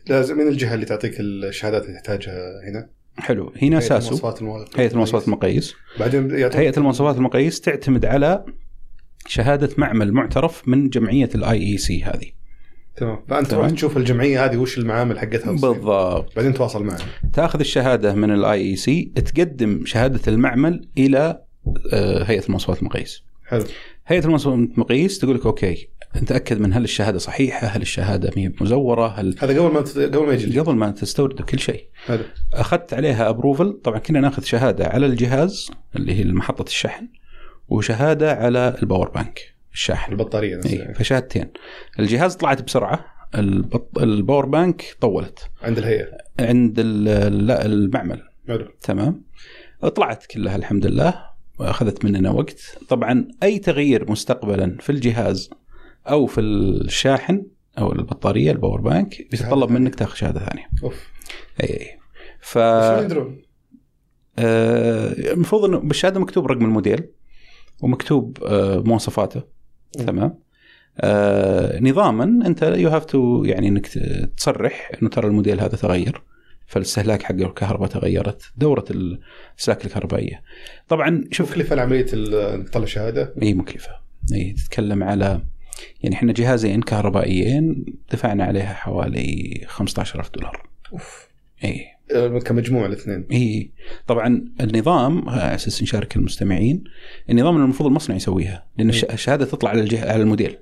لازم 0.10 0.38
من 0.38 0.48
الجهة 0.48 0.74
اللي 0.74 0.86
تعطيك 0.86 1.20
الشهادات 1.20 1.86
اللي 1.86 1.94
تحتاجها 1.94 2.70
هنا؟ 2.70 2.90
حلو. 3.18 3.54
هنا 3.62 3.80
هيئة 3.80 3.88
ساسو 3.88 4.32
المواصفات 4.40 4.80
هيئة 4.80 4.92
المواصفات 4.92 5.28
المقاييس. 5.28 5.74
بعدين 6.00 6.32
هيئة 6.32 6.78
المواصفات 6.78 7.16
المقاييس 7.18 7.62
تعتمد 7.62 8.06
على 8.06 8.46
شهادة 9.28 9.70
معمل 9.78 10.12
معترف 10.12 10.68
من 10.68 10.90
جمعية 10.90 11.30
ال 11.36 11.64
IEC 11.64 12.04
هذه. 12.04 12.45
تمام. 12.98 13.20
فأنت. 13.30 13.48
تروح 13.52 13.70
تشوف 13.70 13.98
الجمعية 13.98 14.46
هذه 14.46 14.58
وش 14.58 14.78
المعامل 14.78 15.20
حقتها. 15.20 15.52
بالضبط. 15.52 16.36
بعدين 16.36 16.54
تواصل 16.54 16.84
معها 16.84 16.98
تاخذ 17.34 17.60
الشهادة 17.60 18.16
من 18.16 18.32
ال 18.32 18.62
IEC 18.62 19.12
تقدم 19.16 19.86
شهادة 19.86 20.22
المعمل 20.28 20.88
إلى 20.98 21.42
آه، 21.94 22.24
هيئة 22.24 22.46
المواصفات 22.46 22.80
المقاييس 22.80 23.24
حلو. 23.48 23.64
هيئة 24.08 24.24
المواصفات 24.26 24.54
المقاييس 24.54 25.20
تقول 25.20 25.36
لك 25.36 25.46
okay 25.46 25.88
نتاكد 26.22 26.60
من 26.60 26.74
هل 26.74 26.84
الشهادة 26.84 27.18
صحيحة 27.20 27.68
هل 27.68 27.82
الشهادة 27.82 28.32
ما 28.38 28.52
مزورة 28.62 29.08
هل 29.08 29.36
هذا 29.40 29.62
قبل 29.62 29.74
ما 29.74 29.82
تت- 29.82 29.98
قبل 29.98 30.26
ما 30.28 30.34
يجي. 30.34 30.60
قبل 30.60 30.76
ما 30.76 30.92
تستورد 30.92 31.42
كل 31.42 31.60
شيء. 31.60 31.86
حلو. 32.06 32.24
أخذت 32.54 32.94
عليها 32.94 33.30
approval 33.30 33.80
طبعا 33.84 34.00
كنا 34.00 34.20
ناخذ 34.20 34.44
شهادة 34.44 34.88
على 34.88 35.06
الجهاز 35.06 35.72
اللي 35.96 36.14
هي 36.20 36.24
محطه 36.24 36.64
الشحن 36.68 37.08
وشهادة 37.70 38.34
على 38.34 38.76
ال 38.82 38.87
power 38.87 39.10
bank 39.10 39.55
الشاحن 39.76 40.12
البطارية 40.12 40.58
نفسها. 40.58 40.94
فشهادتين 40.94 41.48
الجهاز 42.00 42.36
طلعت 42.36 42.62
بسرعة. 42.62 43.06
البط... 43.36 44.00
ال 44.00 44.08
power 44.08 44.46
bank 44.46 44.98
طولت. 45.02 45.50
عند 45.62 45.78
الهيئة. 45.78 46.08
عند 46.40 46.76
ال- 46.80 47.48
لا 47.48 47.66
المعمل. 47.66 48.22
حلو. 48.48 48.68
تمام. 48.82 49.24
طلعت 49.96 50.26
كلها 50.26 50.56
الحمد 50.56 50.86
لله. 50.86 51.26
واخذت 51.60 52.06
مننا 52.06 52.32
وقت. 52.32 52.78
طبعا 52.90 53.28
أي 53.44 53.60
تغيير 53.60 54.12
مستقبلا 54.12 54.78
في 54.80 54.92
الجهاز 54.92 55.50
أو 56.10 56.26
في 56.26 56.42
الشاحن 56.42 57.46
أو 57.78 57.92
البطارية 57.92 58.52
ال 58.52 58.57
power 58.57 58.82
bank 58.82 59.28
بيتطلب. 59.32 59.72
منك 59.72 59.96
تاخذ 59.96 60.16
شهادة 60.16 60.40
ثانية. 60.40 60.66
أوف. 60.84 61.08
إي 61.64 61.82
إي. 61.82 61.88
ف؟ 62.42 62.58
آه، 62.58 63.08
المفروض 65.34 65.66
إنه 65.66 65.80
بالشهادة 65.80 66.20
مكتوب 66.20 66.48
رقم 66.48 66.66
الموديل 66.66 67.08
ومكتوب 67.82 68.44
آه، 68.44 68.80
مواصفاته. 68.80 69.55
تمام؟ 70.04 70.40
آه، 71.00 71.80
نظاما 71.80 72.24
أنت 72.24 72.62
you 72.64 72.90
have 72.90 73.06
to 73.06 73.44
يعني 73.44 73.68
إنك 73.68 73.88
تصرح 74.38 74.92
إنه 75.02 75.10
ترى 75.10 75.28
الموديل 75.28 75.62
هذا 75.62 75.76
تغير 75.76 76.22
فالاستهلاك 76.68 77.24
حق 77.24 77.36
الكهرباء 77.36 77.90
تغيرت 77.90 78.42
دورة 78.58 78.86
الاستهلاك 78.90 79.86
الكهربائية. 79.86 80.42
طبعا 80.88 81.24
شوف 81.32 81.52
مكلفة 81.52 81.76
انك 81.76 82.68
تطلع 82.68 82.86
شهادة؟ 82.86 83.34
إي 83.42 83.54
مكلفة. 83.54 83.92
إي 84.34 84.54
تتكلم 84.54 85.04
على 85.04 85.42
يعني 86.04 86.16
إحنا 86.16 86.34
جهازين 86.34 86.82
كهربائيين 86.82 87.86
دفعنا 88.12 88.44
عليها 88.44 88.74
حوالي 88.74 89.62
15000 89.68 90.30
دولار. 90.30 90.70
أوف. 90.94 91.28
إي. 91.64 91.95
كمجموع 92.46 92.86
الاثنين. 92.86 93.26
إي 93.32 93.72
طبعا 94.08 94.46
النظام 94.62 95.30
على 95.30 95.56
أساس 95.56 95.84
نشارك 95.84 96.16
المستمعين 96.16 96.84
النظام 97.30 97.58
المفروض 97.58 97.88
المصنع 97.90 98.16
يسويها 98.16 98.66
لأن 98.78 98.90
الش- 98.90 99.04
الشهادة 99.04 99.46
تطلع 99.46 99.70
على 99.70 99.82
الجهه 99.82 100.12
على 100.12 100.22
الموديل. 100.22 100.58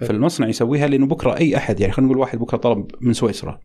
فالمصنع 0.00 0.48
يسويها 0.48 0.86
لأنه 0.86 1.06
بكرة 1.06 1.36
أي 1.36 1.56
أحد 1.56 1.80
يعني 1.80 1.92
خلينا 1.92 2.06
نقول 2.08 2.20
واحد 2.20 2.38
بكرة 2.38 2.56
طلب 2.56 2.86
من 3.00 3.12
سويسرا 3.12 3.60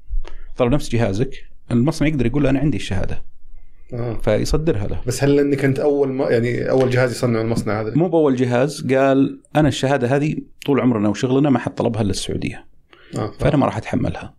طلب 0.58 0.72
نفس 0.74 0.90
جهازك 0.90 1.36
المصنع 1.72 2.08
يقدر 2.08 2.26
يقول 2.26 2.44
له 2.44 2.50
أنا 2.50 2.60
عندي 2.60 2.78
الشهادة. 2.78 3.24
آه. 3.94 4.14
فيصدرها 4.14 4.88
له. 4.88 5.02
بس 5.08 5.24
هل 5.24 5.40
إنك 5.40 5.66
أنت 5.66 5.80
أول 5.80 6.14
ما 6.14 6.30
يعني 6.30 6.70
أول 6.70 6.90
جهاز 6.90 7.12
يصنع 7.12 7.42
المصنع 7.42 7.82
هذا؟ 7.82 7.96
مو 7.96 8.10
بأول 8.10 8.36
جهاز 8.36 8.94
قال 8.94 9.40
أنا 9.56 9.68
الشهادة 9.68 10.16
هذه 10.16 10.36
طول 10.66 10.80
عمرنا 10.80 11.10
وشغلنا 11.10 11.50
ما 11.50 11.60
حد 11.60 11.74
طلبها 11.76 12.02
إلا 12.02 12.12
السعودية. 12.12 12.66
آه. 13.18 13.32
فأنا 13.40 13.58
ما 13.58 13.66
راح 13.66 13.78
أتحملها. 13.78 14.34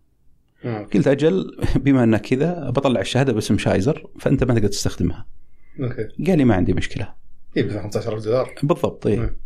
آه. 0.65 0.87
قلت 0.93 1.07
أجل 1.07 1.57
بما 1.75 2.03
انك 2.03 2.21
كذا 2.21 2.69
بطلع 2.69 3.01
الشهادة 3.01 3.33
باسم 3.33 3.57
شايزر 3.57 4.07
فأنت 4.19 4.43
ما 4.43 4.53
تقدر 4.53 4.67
تستخدمها. 4.67 5.25
أوكي. 5.79 6.07
قال 6.27 6.37
لي 6.37 6.45
ما 6.45 6.55
عندي 6.55 6.73
مشكلة. 6.73 7.13
اي 7.57 7.63
ب 7.63 7.71
15000 7.71 8.23
دولار. 8.23 8.55
بالضبط 8.63 9.07
اي 9.07 9.17
مم. 9.17 9.37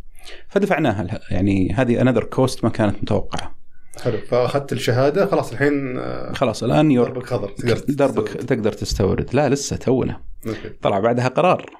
فدفعناها 0.48 1.20
يعني 1.30 1.72
هذه 1.72 2.00
another 2.00 2.24
cost 2.24 2.64
ما 2.64 2.70
كانت 2.70 3.02
متوقعة. 3.02 3.54
حلو 4.02 4.18
فأخذت 4.18 4.72
الشهادة 4.72 5.26
خلاص 5.26 5.52
الحين 5.52 5.98
آه، 5.98 6.32
خلاص 6.32 6.62
الآن 6.62 6.90
يور 6.90 7.08
دربك 7.08 7.26
خضر 7.26 7.48
تقدر 7.48 7.74
دربك 7.88 8.28
تستورد. 8.28 8.46
تقدر 8.46 8.72
تستورد. 8.72 9.34
لا 9.34 9.48
لسه 9.48 9.76
تونا. 9.76 10.20
okay. 10.46 10.68
طلع 10.82 10.98
بعدها 10.98 11.28
قرار. 11.28 11.70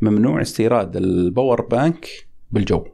ممنوع 0.00 0.40
استيراد 0.40 0.96
ال 0.96 1.07
power 1.07 1.60
bank 1.60 2.08
بالجو. 2.50 2.84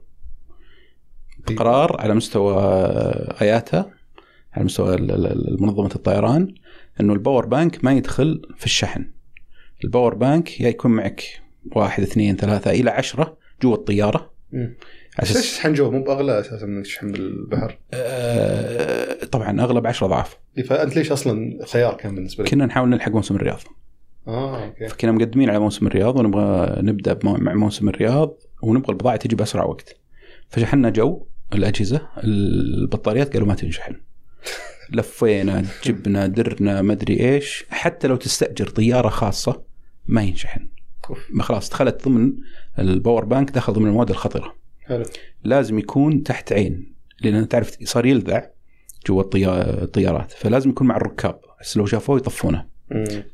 قرار 1.56 2.00
على 2.00 2.14
مستوى 2.14 2.62
اياتا 3.42 3.90
على 4.58 4.64
مستوى 4.64 4.96
منظمة 5.60 5.90
الطيران 5.94 6.54
إنه 7.00 7.12
ال 7.12 7.18
power 7.18 7.46
bank 7.46 7.84
ما 7.84 7.92
يدخل 7.92 8.42
في 8.56 8.66
الشحن. 8.66 9.10
ال 9.84 9.89
power 9.89 10.14
bank 10.14 10.60
يا 10.60 10.68
يكون 10.68 10.90
معك 10.90 11.22
واحد 11.72 12.02
اثنين 12.02 12.36
ثلاثة 12.36 12.70
إلى 12.70 12.90
عشرة 12.90 13.38
جوا 13.62 13.76
بس 15.22 15.36
ليش 15.36 15.50
تشحن 15.50 15.72
جو 15.72 15.90
مو 15.90 16.02
بأغلى 16.02 16.40
أساسا 16.40 16.66
من 16.66 16.82
تشحن 16.82 17.12
بالبحر؟ 17.12 17.78
آه 17.92 19.24
طبعا 19.24 19.60
أغلب 19.60 19.86
عشرة 19.86 20.06
أضعاف. 20.06 20.38
إيه، 20.58 20.64
فأنت 20.64 20.96
ليش 20.96 21.12
أصلا 21.12 21.58
خيار 21.66 21.94
كان 21.94 22.14
بالنسبة 22.14 22.44
لك؟ 22.44 22.50
كنا 22.50 22.66
نحاول 22.66 22.88
نلحق 22.88 23.12
موسم 23.12 23.36
الرياض. 23.36 23.60
آه 24.28 24.64
okay. 24.64 24.88
فكنا 24.88 25.12
مقدمين 25.12 25.50
على 25.50 25.58
موسم 25.58 25.86
الرياض 25.86 26.16
ونبغى 26.16 26.76
نبدأ 26.82 27.18
مع 27.24 27.54
موسم 27.54 27.88
الرياض 27.88 28.38
ونبغى 28.62 28.92
البضاعة 28.92 29.16
تجي 29.16 29.36
بأسرع 29.36 29.64
وقت. 29.64 29.96
فشحنا 30.48 30.90
جو 30.90 31.26
الأجهزة 31.54 32.08
البطاريات 32.24 33.32
قالوا 33.32 33.48
ما 33.48 33.54
تنشحن. 33.54 33.94
لفينا 34.92 35.64
جبنا 35.84 36.26
درنا 36.26 36.82
ما 36.82 36.92
أدري 36.92 37.20
إيش. 37.20 37.64
حتى 37.70 38.08
لو 38.08 38.16
تستأجر 38.16 38.68
طيارة 38.68 39.08
خاصة 39.08 39.62
ما 40.06 40.22
ينشحن. 40.22 40.68
ما 41.30 41.42
خلاص 41.42 41.70
دخلت 41.70 42.04
ضمن 42.08 42.32
ال 42.78 42.86
power 42.86 43.24
bank 43.24 43.50
دخل 43.50 43.72
ضمن 43.72 43.86
المواد 43.86 44.10
الخطرة. 44.10 44.54
حلو. 44.80 45.04
لازم 45.44 45.78
يكون 45.78 46.22
تحت 46.22 46.52
عين 46.52 46.94
لأن 47.20 47.48
تعرف 47.48 47.76
صار 47.84 48.06
يلذع 48.06 48.46
جوا 49.06 49.22
الطيا- 49.22 49.82
الطيارات. 49.82 50.32
فلازم 50.32 50.70
يكون 50.70 50.86
مع 50.86 50.96
الركاب. 50.96 51.40
بس 51.60 51.76
لو 51.76 51.86
شافوه 51.86 52.16
يطفونه. 52.16 52.78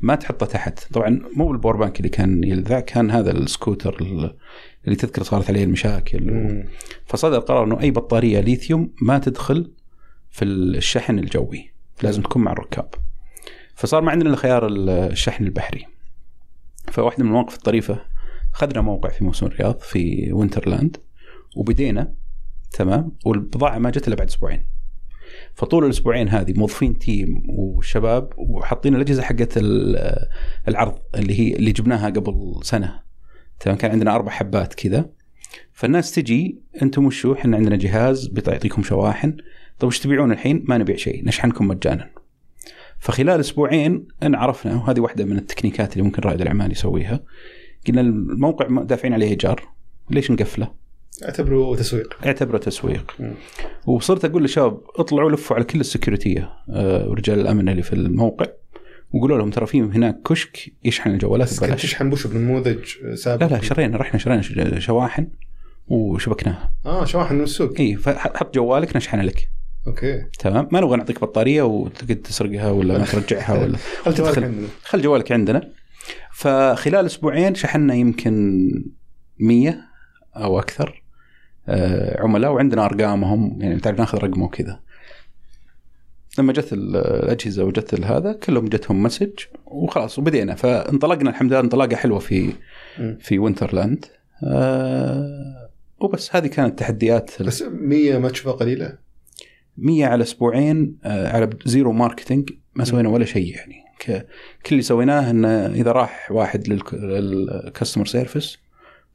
ما 0.01 0.15
تحطه 0.15 0.47
تحت. 0.47 0.93
طبعا 0.93 1.21
مو 1.37 1.49
بال 1.49 1.57
power 1.57 1.77
bank 1.77 1.97
اللي 1.99 2.09
كان 2.09 2.45
يلذع 2.45 2.81
كان 2.81 3.11
هذا 3.11 3.31
السكوتر 3.31 3.97
ال- 4.01 4.37
اللي 4.85 4.97
تذكر 4.97 5.23
صارت 5.23 5.51
عليه 5.51 5.65
المشاكل. 5.65 6.65
فصدر 7.07 7.39
قرار 7.39 7.65
إنه 7.65 7.81
أي 7.81 7.91
بطارية 7.91 8.41
ليثيوم 8.41 8.93
ما 9.03 9.19
تدخل 9.19 9.71
في 10.35 10.45
الشحن 10.45 11.19
الجوي. 11.19 11.71
لازم 12.03 12.23
تكون 12.23 12.43
مع 12.43 12.53
الركاب. 12.53 12.95
فصار 13.75 14.03
ما 14.03 14.11
عندنا 14.11 14.29
إلا 14.29 14.37
خيار 14.37 14.67
الشحن 14.67 15.45
البحري. 15.45 15.87
فواحدة 16.93 17.25
من 17.25 17.31
المواقف 17.31 17.55
الطريفة 17.55 18.01
اخذنا 18.55 18.81
موقع 18.81 19.09
في 19.09 19.25
موسم 19.25 19.47
الرياض 19.47 19.79
في 19.79 20.33
وينترلاند 20.33 20.97
وبدينا 21.57 22.15
تمام؟ 22.73 23.13
والبضاعة 23.25 23.79
ما 23.79 23.91
جت 23.91 24.09
إلا 24.09 24.17
بعد 24.17 24.27
أسبوعين. 24.29 24.65
فطول 25.55 25.85
الأسبوعين 25.85 26.29
هذه 26.29 26.53
موظفين 26.59 26.99
team 26.99 27.43
وشباب 27.49 28.33
وحاطين 28.37 28.95
الأجهزة 28.95 29.23
حقت 29.23 29.57
ال- 29.57 30.29
العرض 30.69 30.99
اللي 31.15 31.41
هي 31.41 31.57
اللي 31.57 31.73
جبناها 31.73 32.07
قبل 32.11 32.61
سنة. 32.63 33.03
تمام؟ 33.61 33.77
كان 33.77 33.91
عندنا 33.91 34.15
أربع 34.15 34.33
حبات 34.33 34.75
كذا. 34.75 35.11
فالناس 35.73 36.13
تجي 36.13 36.59
أنتم 36.83 37.07
وشو؟ 37.07 37.33
إحنا 37.33 37.57
عندنا 37.57 37.77
جهاز 37.77 38.27
بيعطيكم 38.27 38.83
شواحن. 38.83 39.37
طيب 39.79 39.89
وش 39.89 39.99
تبيعون 39.99 40.33
الحين؟ 40.33 40.65
ما 40.69 40.79
نبيع 40.79 40.97
شيء 40.97 41.25
نشحنكم 41.25 41.69
مجانا. 41.69 42.11
فخلال 42.99 43.41
أسبوعين 43.41 44.07
إن 44.23 44.35
عرفنا 44.35 44.75
وهذه 44.75 45.01
واحدة 45.01 45.25
من 45.25 45.39
التكنيكات 45.39 45.93
اللي 45.93 46.03
ممكن 46.03 46.23
رائد 46.23 46.41
الأعمال 46.41 46.73
يسويها 46.73 47.21
قلنا 47.89 48.01
الموقع 48.01 48.83
دافعين 48.83 49.15
عليه 49.15 49.29
إيجار. 49.29 49.69
ليش 50.11 50.31
نقفله؟ 50.31 50.85
اعتبره 51.25 51.77
تسويق. 51.77 52.17
اعتبره 52.27 52.59
تسويق. 52.59 53.15
مم. 53.21 53.35
وصرت 53.87 54.25
أقول 54.25 54.43
للشباب 54.43 54.81
اطلعوا 54.97 55.31
لفوا 55.31 55.57
على 55.57 55.65
كل 55.65 55.81
السكيورتية 55.81 56.53
آه، 56.71 57.09
ورجال 57.09 57.41
الأمن 57.41 57.69
اللي 57.69 57.83
في 57.83 57.93
الموقع 57.93 58.47
وقولوا 59.13 59.39
لهم 59.39 59.51
ترى 59.51 59.67
في 59.67 59.81
هناك 59.81 60.23
كشك 60.23 60.73
يشحن 60.85 61.11
الجوالات 61.11 61.49
بس 61.49 61.61
كنت 61.61 61.65
ببلاش 61.65 61.83
تشحن 61.83 62.11
بوش 62.11 62.27
بنموذج 62.27 62.79
سابق. 63.15 63.47
لا 63.47 63.55
لا 63.55 63.63
شرينا 63.63 63.97
رحنا 63.97 64.19
شرينا 64.19 64.81
شواحن 64.81 65.29
وشبكناها. 65.89 66.73
آه 66.87 67.05
شواحن 67.05 67.35
من 67.35 67.43
السوق. 67.43 67.73
اي 67.81 67.97
فحط 67.97 68.55
جوالك 68.55 68.97
نشحن 68.97 69.21
لك. 69.21 69.49
okay. 69.87 70.25
تمام؟ 70.39 70.69
ما 70.73 70.81
نبغى 70.81 70.97
نعطيك 70.97 71.21
بطارية 71.21 71.63
وتقعد 71.63 72.17
تسرقها 72.17 72.71
ولا 72.71 72.99
ما 72.99 73.05
ترجعها 73.05 73.53
ولا 73.63 73.79
هل 74.07 74.15
جوالك 74.15 74.39
عندنا؟ 74.39 74.67
خل 74.83 75.03
جوالك 75.03 75.33
عندنا. 75.33 75.71
فخلال 76.33 77.07
أسبوعين 77.07 77.55
شحنا 77.55 77.95
يمكن 77.95 78.69
100 79.39 79.75
أو 80.37 80.59
أكثر 80.59 81.03
آه، 81.69 82.21
عملاء 82.23 82.53
وعندنا 82.53 82.85
أرقامهم 82.85 83.59
يعني 83.63 83.81
تعرف 83.81 83.99
ناخذ 83.99 84.19
رقمه 84.19 84.45
وكذا. 84.45 84.81
لما 86.39 86.53
جت 86.53 86.73
ال- 86.73 86.97
الأجهزة 86.97 87.65
وجت 87.65 88.05
هذا 88.05 88.33
كلهم 88.33 88.69
جتهم 88.69 89.03
message 89.03 89.31
وخلاص 89.67 90.19
وبدينا. 90.19 90.55
فانطلقنا 90.55 91.31
الحمد 91.31 91.51
لله 91.53 91.61
انطلاقة 91.61 91.97
حلوة 91.97 92.19
في. 92.19 92.53
في 93.21 93.39
وينترلاند 93.39 94.05
آه 94.45 95.71
وبس 96.01 96.37
هذه 96.37 96.47
كانت 96.47 96.79
تحديات 96.79 97.43
بس 97.43 97.63
100 97.63 98.19
ما 98.19 98.29
تشوفها 98.29 98.53
قليلة؟ 98.53 99.04
100 99.77 100.07
على 100.07 100.23
أسبوعين 100.23 100.97
آه، 101.05 101.29
على 101.29 101.51
zero 101.65 101.93
marketing 101.93 102.51
ما 102.75 102.85
سوينا 102.85 103.09
ولا 103.09 103.25
شيء 103.25 103.55
يعني 103.55 103.85
كل 104.67 104.73
اللي 104.73 104.83
سويناه 104.83 105.31
إنه 105.31 105.67
إذا 105.67 105.93
راح 105.93 106.29
واحد 106.31 106.69
لل 106.69 106.96
customer 106.96 108.07
service 108.07 108.59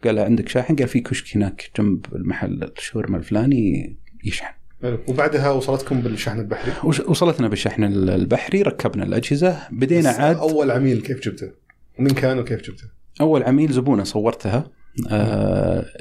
قال 0.03 0.15
له 0.15 0.23
عندك 0.23 0.49
شاحن 0.49 0.75
قال 0.75 0.87
في 0.87 0.99
كشك 0.99 1.37
هناك 1.37 1.71
جنب 1.77 2.05
المحل 2.15 2.71
الشاورما 2.77 3.17
الفلاني 3.17 3.95
يشحن. 4.23 4.53
وبعدها 5.07 5.51
وصلتكم 5.51 6.01
بالشحن 6.01 6.39
البحري 6.39 6.73
وصلتنا 6.83 7.47
بالشحن 7.47 7.83
البحري 7.83 8.61
ركبنا 8.61 9.03
الأجهزة 9.03 9.57
بدينا 9.71 10.09
عاد 10.09 10.37
أول 10.37 10.71
عميل 10.71 11.01
كيف 11.01 11.19
جبته؟ 11.19 11.51
ومين 11.99 12.13
كان 12.13 12.39
وكيف 12.39 12.61
جبته؟ 12.61 12.83
أول 13.21 13.43
عميل 13.43 13.71
زبونة 13.71 14.03
صورتها 14.03 14.71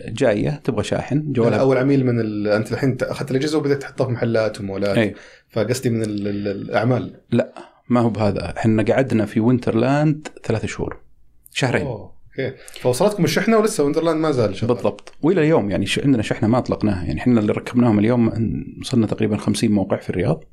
جاية 0.08 0.60
تبغى 0.64 0.84
شاحن 0.84 1.16
لا، 1.16 1.32
جوالها 1.32 1.58
أول 1.58 1.76
عميل 1.78 2.06
من 2.06 2.20
ال... 2.20 2.48
أنت 2.48 2.72
الحين 2.72 2.96
أخذت 3.02 3.30
الأجهزة 3.30 3.58
وبدأت 3.58 3.82
تحطها 3.82 4.04
في 4.06 4.12
محلات 4.12 4.60
ومولات. 4.60 4.98
اي 4.98 5.14
فقصدي 5.48 5.90
من 5.90 6.02
ال... 6.02 6.28
ال... 6.28 6.48
الأعمال. 6.48 7.14
ما 7.88 8.00
هو 8.00 8.10
بهذا. 8.10 8.54
إحنا 8.56 8.82
قعدنا 8.82 9.26
في 9.26 9.40
وينترلاند 9.40 10.28
ثلاث 10.44 10.66
شهور. 10.66 10.96
شهرين. 11.52 11.86
أوه 11.86 12.12
أوكي. 12.38 12.56
فوصلتكم 12.80 13.24
الشحنة 13.24 13.58
ولسه 13.58 13.84
وندرلاند 13.84 14.20
ما 14.20 14.30
زال 14.30 14.56
شغال. 14.56 14.74
بالضبط. 14.74 15.12
وإلى 15.22 15.40
اليوم 15.40 15.70
يعني 15.70 15.86
عندنا 16.04 16.22
شحنة 16.22 16.48
ما 16.48 16.58
أطلقناها. 16.58 17.04
يعني 17.04 17.20
إحنا 17.20 17.40
اللي 17.40 17.52
ركبناهم 17.52 17.98
اليوم 17.98 18.32
وصلنا 18.80 19.06
تقريبا 19.06 19.36
50 19.36 19.70
موقع 19.70 19.96
في 19.96 20.10
الرياض. 20.10 20.44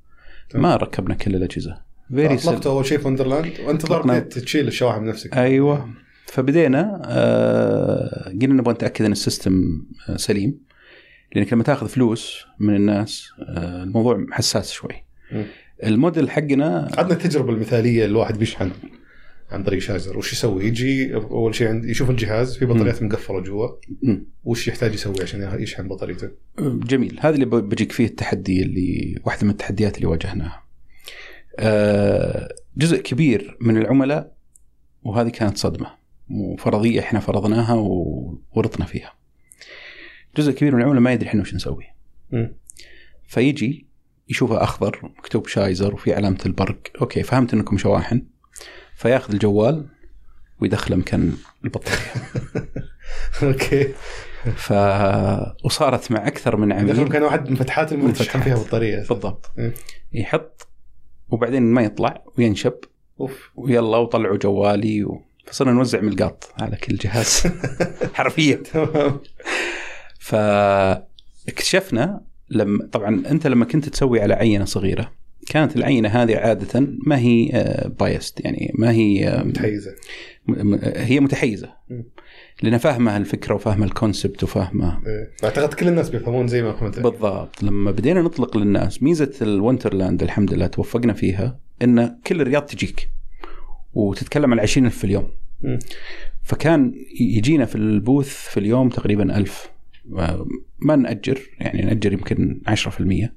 تمام. 0.49 0.63
ما 0.63 0.75
ركبنا 0.75 1.15
كل 1.15 1.35
الأجهزة. 1.35 1.77
فيري 2.15 2.35
اطلقته 2.35 2.69
أول 2.69 2.85
شيء 2.85 2.97
في 2.97 3.07
وندرلاند 3.07 3.51
وأنت 3.65 3.85
ضرب 3.85 4.03
أطلقنا- 4.03 4.07
بديت 4.11 4.39
تشيل 4.39 4.67
الشواحن 4.67 4.99
بنفسك. 4.99 5.37
أيوه. 5.37 5.89
فبدينا 6.25 7.01
آه 7.05 8.29
قلنا 8.41 8.53
نبغى 8.53 8.73
نتأكد 8.73 9.05
إن 9.05 9.11
ال 9.11 9.22
system 9.22 9.85
آه 10.09 10.17
سليم 10.17 10.59
لانك 11.35 11.53
لما 11.53 11.63
تاخذ 11.63 11.87
فلوس 11.87 12.45
من 12.59 12.75
الناس 12.75 13.29
آه 13.39 13.83
الموضوع 13.83 14.25
حساس 14.31 14.71
شوي. 14.71 15.03
الموديل 15.83 16.29
حقنا 16.29 16.91
عندنا 16.97 17.13
التجربة 17.17 17.53
المثالية 17.53 18.05
الواحد 18.05 18.39
بيشحن 18.39 18.71
عن 19.51 19.63
طريق 19.63 19.79
charger 19.79 20.17
وش 20.17 20.33
يسوي؟ 20.33 20.65
يجي 20.65 21.15
أول 21.15 21.55
شيء 21.55 21.67
عند 21.67 21.85
يشوف 21.85 22.09
الجهاز 22.09 22.57
في 22.57 22.65
بطاريات 22.65 23.03
مقفلة 23.03 23.39
جوا. 23.41 23.69
وش 24.43 24.67
يحتاج 24.67 24.93
يسوي 24.93 25.15
عشان 25.21 25.57
يشحن 25.59 25.87
بطاريته؟ 25.87 26.29
جميل 26.59 27.19
هذا 27.21 27.35
اللي 27.35 27.45
بجيك 27.45 27.91
فيه 27.91 28.05
التحدي 28.05 28.63
اللي 28.63 29.19
واحدة 29.25 29.43
من 29.43 29.49
التحديات 29.49 29.97
اللي 29.97 30.07
واجهناها 30.07 30.65
آه، 31.59 32.49
جزء 32.77 33.01
كبير 33.01 33.57
من 33.61 33.77
العملاء 33.77 34.35
وهذه 35.03 35.29
كانت 35.29 35.57
صدمة 35.57 36.04
وفرضية 36.29 36.99
إحنا 36.99 37.19
فرضناها 37.19 37.73
وورطنا 37.73 38.85
فيها. 38.85 39.13
جزء 40.37 40.51
كبير 40.51 40.75
من 40.75 40.81
العملاء 40.81 41.01
ما 41.01 41.13
يدري 41.13 41.29
إحنا 41.29 41.41
وش 41.41 41.55
نسوي. 41.55 41.85
مم. 42.31 42.55
فيجي 43.27 43.87
يشوفه 44.29 44.63
أخضر 44.63 45.11
مكتوب 45.17 45.47
شايزر 45.47 45.93
وفي 45.93 46.13
علامة 46.13 46.39
البرق. 46.45 46.79
أوكي 47.01 47.23
فهمت 47.23 47.53
إنكم 47.53 47.77
شواحن. 47.77 48.21
فيأخذ 48.95 49.33
الجوال 49.33 49.85
ويدخله 50.59 50.95
مكان 50.95 51.33
البطارية. 51.63 51.97
أوكي. 53.43 53.93
ف 54.55 54.73
وصارت 55.63 56.11
مع 56.11 56.27
أكثر 56.27 56.57
من 56.57 56.69
دخل 56.69 56.79
عميل 56.79 57.09
كان 57.09 57.23
واحد 57.23 57.49
من 57.49 57.55
فتحات 57.55 57.93
فتحات. 57.93 58.43
فيها 58.43 58.55
بطارية. 58.55 58.97
بالضبط. 58.97 59.51
إيه. 59.59 59.73
يحط 60.13 60.67
وبعدين 61.29 61.63
ما 61.63 61.81
يطلع 61.81 62.23
وينشب. 62.37 62.73
أوف. 63.19 63.51
ويلا 63.55 63.97
وطلعوا 63.97 64.37
جوالي 64.37 65.03
و... 65.03 65.21
فصرنا 65.45 65.71
نوزع 65.71 66.01
ملقاط 66.01 66.53
على 66.59 66.75
كل 66.75 66.95
جهاز. 66.95 67.43
حرفيا. 68.13 68.55
تمام. 68.55 69.19
فاكتشفنا 70.19 72.21
لما 72.49 72.89
طبعا 72.91 73.23
أنت 73.31 73.47
لما 73.47 73.65
كنت 73.65 73.89
تسوي 73.89 74.21
على 74.21 74.33
عينة 74.33 74.65
صغيرة 74.65 75.11
كانت 75.47 75.75
العينة 75.75 76.09
هذه 76.09 76.37
عادة 76.37 76.87
ما 77.05 77.19
هي 77.19 77.49
biased 77.99 78.39
يعني 78.45 78.71
ما 78.75 78.91
هي 78.91 79.27
آه، 79.27 79.43
متحيزة. 79.43 79.91
هي 80.95 81.19
متحيزة. 81.19 81.73
لأن 82.61 82.77
فاهمة 82.77 83.17
الفكرة 83.17 83.55
وفاهمة 83.55 83.85
ال 83.85 83.92
concept 83.93 84.43
وفاهمة. 84.43 85.01
إيه. 85.07 85.31
أعتقد 85.43 85.73
كل 85.73 85.87
الناس 85.87 86.09
بيفهمون 86.09 86.47
زي 86.47 86.61
ما 86.61 86.73
فهمت 86.73 86.99
بالضبط. 86.99 87.63
لما 87.63 87.91
بدينا 87.91 88.21
نطلق 88.21 88.57
للناس 88.57 89.03
ميزة 89.03 89.31
الونترلاند 89.41 90.23
الحمد 90.23 90.53
لله 90.53 90.67
توفقنا 90.67 91.13
فيها 91.13 91.59
إن 91.81 92.19
كل 92.27 92.41
الرياض 92.41 92.65
تجيك. 92.65 93.09
وتتكلم 93.95 94.51
عن 94.51 94.59
20000 94.59 94.97
في 94.97 95.03
اليوم. 95.03 95.29
فكان 96.43 96.93
يجينا 97.19 97.65
في 97.65 97.75
ال 97.75 97.84
booth 97.84 98.29
في 98.29 98.59
اليوم 98.59 98.89
تقريبا 98.89 99.37
ألف. 99.37 99.69
ما 100.79 100.95
نأجر 100.95 101.39
يعني 101.59 101.81
نأجر 101.81 102.13
يمكن 102.13 102.61
10% 102.67 103.29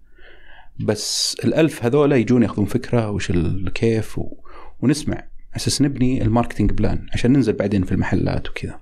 بس 0.80 1.36
الألف 1.44 1.84
هذولا 1.84 2.16
يجون 2.16 2.42
ياخذون 2.42 2.66
فكرة 2.66 3.10
وش 3.10 3.30
ال- 3.30 3.72
كيف 3.72 4.18
و... 4.18 4.36
ونسمع 4.80 5.24
أساس 5.56 5.82
نبني 5.82 6.22
ال 6.22 6.27
marketing 6.27 6.72
plan 6.72 7.06
عشان 7.14 7.32
ننزل 7.32 7.52
بعدين 7.52 7.82
في 7.84 7.92
المحلات 7.92 8.48
وكذا. 8.50 8.80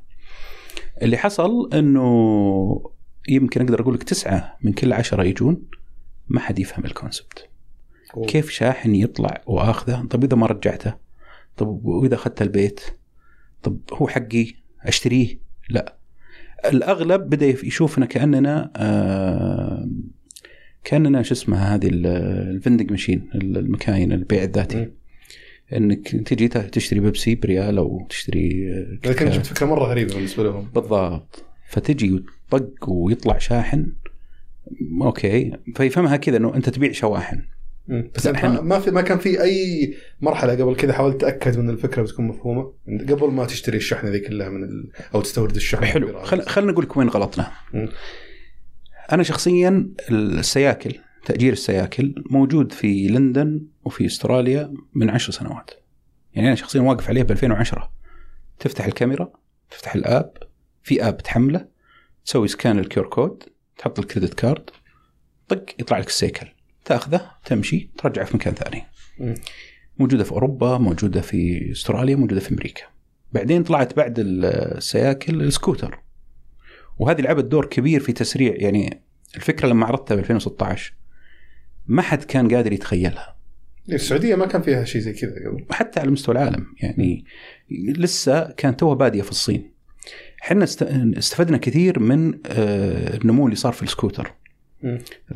اللي 1.03 1.17
حصل 1.17 1.71
إنه 1.75 2.91
يمكن 3.29 3.61
أقدر 3.61 3.81
أقول 3.83 3.95
لك 3.95 4.03
تسعة 4.03 4.57
من 4.63 4.73
كل 4.73 4.93
عشرة 4.93 5.23
يجون 5.25 5.63
ما 6.29 6.41
حد 6.41 6.59
يفهم 6.59 6.85
ال 6.85 6.92
concept. 6.92 7.49
كيف 8.29 8.51
شاحن 8.51 8.95
يطلع 8.95 9.43
وآخذه؟ 9.47 10.07
طب 10.11 10.25
إذا 10.25 10.37
ما 10.37 10.47
رجعته 10.47 10.95
طب 11.57 11.85
وإذا 11.85 12.15
اخذته 12.15 12.43
البيت؟ 12.43 12.81
طب 13.63 13.79
هو 13.93 14.09
حقي 14.09 14.47
أشتريه؟ 14.83 15.39
لا. 15.71 15.97
الأغلب 16.65 17.21
بدأ 17.31 17.47
يشوفنا 17.47 18.07
كأننا 18.07 18.71
آه 18.77 19.89
كأننا 20.85 21.23
شو 21.23 21.35
اسمها 21.35 21.75
هذه 21.75 21.87
ال- 21.89 22.07
الفندق 22.57 22.91
ماشين 22.91 23.29
المكاين 23.35 24.13
البيع 24.13 24.43
الذاتي. 24.43 24.91
إنك 25.77 26.09
تجي 26.09 26.49
تشتري 26.49 27.01
بيبسي 27.01 27.35
بريال 27.35 27.79
أو 27.79 28.07
تشتري 28.09 28.73
آه، 28.73 29.09
لك 29.09 29.13
كيكة. 29.13 29.31
جبت 29.31 29.47
فكرة 29.47 29.67
مرة 29.67 29.85
غريبة 29.85 30.15
بالنسبة 30.15 30.43
لهم. 30.45 30.69
بالضبط. 30.75 31.45
فتجي 31.69 32.13
وتطق 32.53 32.89
ويطلع 32.91 33.39
شاحن. 33.39 33.93
أوكي. 35.03 35.53
فيفهمها 35.75 36.17
كذا 36.17 36.37
إنه 36.37 36.55
أنت 36.55 36.69
تبيع 36.69 36.93
شواحن. 36.93 37.43
بس 37.89 38.29
إحنا- 38.29 38.45
ما 38.61 38.79
في 38.81 38.91
ما 38.91 39.01
كان 39.01 39.19
في 39.19 39.43
أي 39.43 39.95
مرحلة 40.21 40.53
قبل 40.53 40.77
كذا 40.77 40.93
حاولت 40.93 41.21
تاكد 41.21 41.59
من 41.59 41.71
الفكرة 41.71 42.03
بتكون 42.03 42.27
مفهومة؟ 42.27 42.73
قبل 43.09 43.31
ما 43.31 43.45
تشتري 43.45 43.77
الشحنة 43.77 44.11
ذي 44.11 44.21
كلها 44.21 44.49
من 44.49 44.65
ال... 44.65 44.91
أو 45.15 45.21
تستورد 45.21 45.57
الشحنة 45.57 45.87
حلو. 45.87 46.23
خل... 46.23 46.43
خلينا 46.43 46.73
نقول 46.73 46.85
لك 46.85 46.97
وين 46.97 47.09
غلطنا. 47.09 47.53
مم. 47.75 47.89
أنا 49.13 49.23
شخصيا 49.23 49.89
السياكل 50.11 50.95
تأجير 51.25 51.53
السياكل 51.53 52.15
موجود 52.31 52.73
في 52.73 53.07
لندن 53.09 53.67
وفي 53.85 54.07
أستراليا 54.07 54.75
من 54.95 55.11
عشر 55.11 55.33
سنوات. 55.33 55.71
يعني 56.35 56.47
أنا 56.49 56.57
شخصيا 56.57 56.81
واقف 56.81 57.09
عليه 57.09 57.23
ب 57.23 57.31
2010 57.31 57.93
تفتح 58.59 58.85
الكاميرا 58.85 59.33
تفتح 59.71 59.95
ال 59.95 60.04
app 60.04 60.33
في 60.83 61.09
app 61.09 61.17
تحمله 61.17 61.69
تسوي 62.25 62.49
scan 62.49 62.79
ال 62.79 62.88
QR 62.88 63.07
code 63.07 63.43
تحط 63.79 63.99
ال 63.99 64.04
credit 64.04 64.35
card 64.35 64.71
طق 65.49 65.65
يطلع 65.81 65.99
لك 65.99 66.07
السيكل 66.07 66.47
تاخذه 66.87 67.31
تمشي 67.45 67.91
ترجعه 67.99 68.25
في 68.25 68.37
مكان 68.37 68.55
ثاني. 68.55 68.83
موجودة 69.99 70.25
في 70.25 70.33
أوروبا 70.33 70.79
موجودة 70.79 71.21
في 71.21 71.71
أستراليا 71.73 72.17
موجودة 72.17 72.41
في 72.41 72.51
أمريكا. 72.51 72.83
بعدين 73.33 73.63
طلعت 73.63 73.97
بعد 73.97 74.15
السياكل 74.19 75.43
السكوتر. 75.43 75.99
وهذه 76.99 77.21
لعبت 77.21 77.45
دور 77.45 77.67
كبير 77.67 78.01
في 78.01 78.13
تسريع 78.13 78.55
يعني 78.57 79.03
الفكرة 79.37 79.69
لما 79.69 79.87
عرضتها 79.87 80.15
ب 80.15 80.19
2016 80.19 80.95
ما 81.87 82.03
حد 82.03 82.25
كان 82.25 82.55
قادر 82.55 82.73
يتخيلها. 82.73 83.37
السعودية 83.93 84.35
ما 84.35 84.47
كان 84.47 84.63
فيها 84.63 84.85
شيء 84.85 85.01
زي 85.01 85.13
كذا 85.13 85.31
قبل. 85.49 85.65
حتى 85.71 86.01
على 86.01 86.11
مستوى 86.11 86.35
العالم 86.35 86.67
يعني 86.81 87.25
لسه 87.99 88.51
كانت 88.51 88.81
توها 88.81 88.95
بادية 88.95 89.23
في 89.23 89.31
الصين. 89.31 89.71
إحنا 90.43 90.65
است- 90.65 90.83
استفدنا 91.19 91.57
كثير 91.57 91.99
من 91.99 92.35
آه، 92.47 93.17
النمو 93.17 93.45
اللي 93.47 93.57
صار 93.57 93.73
في 93.73 93.83
ال 93.83 93.89
scooter. 93.89 94.33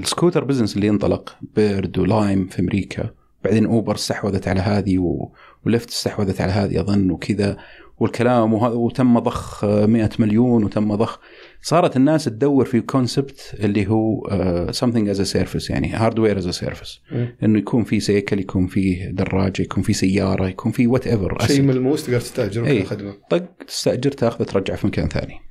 ال 0.01 0.06
scooter 0.06 0.45
business 0.45 0.77
اللي 0.76 0.88
انطلق 0.88 1.36
بيرد 1.57 1.99
ولايم 1.99 2.47
في 2.47 2.61
أمريكا 2.61 3.11
بعدين 3.45 3.66
أوبر 3.66 3.95
استحوذت 3.95 4.49
على 4.49 4.61
هذه 4.61 4.99
و... 4.99 5.32
ولفت 5.66 5.88
استحوذت 5.88 6.41
على 6.41 6.53
هذه 6.53 6.80
أظن 6.80 7.11
وكذا 7.11 7.57
والكلام 7.99 8.55
وهذا 8.55 8.74
وتم 8.74 9.18
ضخ 9.18 9.64
100 9.64 10.11
مليون 10.18 10.64
وتم 10.64 10.95
ضخ. 10.95 11.20
صارت 11.62 11.97
الناس 11.97 12.24
تدور 12.24 12.64
في 12.64 12.80
concept 12.81 13.55
اللي 13.61 13.86
هو 13.88 14.28
something 14.71 15.09
as 15.09 15.23
service 15.23 15.71
يعني 15.70 15.93
hardware 15.93 16.39
as 16.39 16.49
service 16.49 17.01
إنه 17.43 17.59
يكون 17.59 17.84
في 17.84 18.01
سيكل 18.01 18.41
يكون 18.41 18.66
في 18.66 19.12
دراجة 19.12 19.62
يكون 19.62 19.82
في 19.82 19.93
سيارة 19.93 20.49
يكون 20.49 20.72
في 20.72 20.86
whatever 20.87 21.39
شيء 21.47 21.62
ملموس 21.62 22.07
تقدر 22.07 22.20
تستاجر 22.20 22.66
أي. 22.66 22.84
خدمه 22.84 23.14
طق 23.30 23.45
تستأجر 23.66 24.12
تاخذه 24.12 24.45
ترجعه 24.45 24.76
في 24.76 24.86
مكان 24.86 25.09
ثاني. 25.09 25.50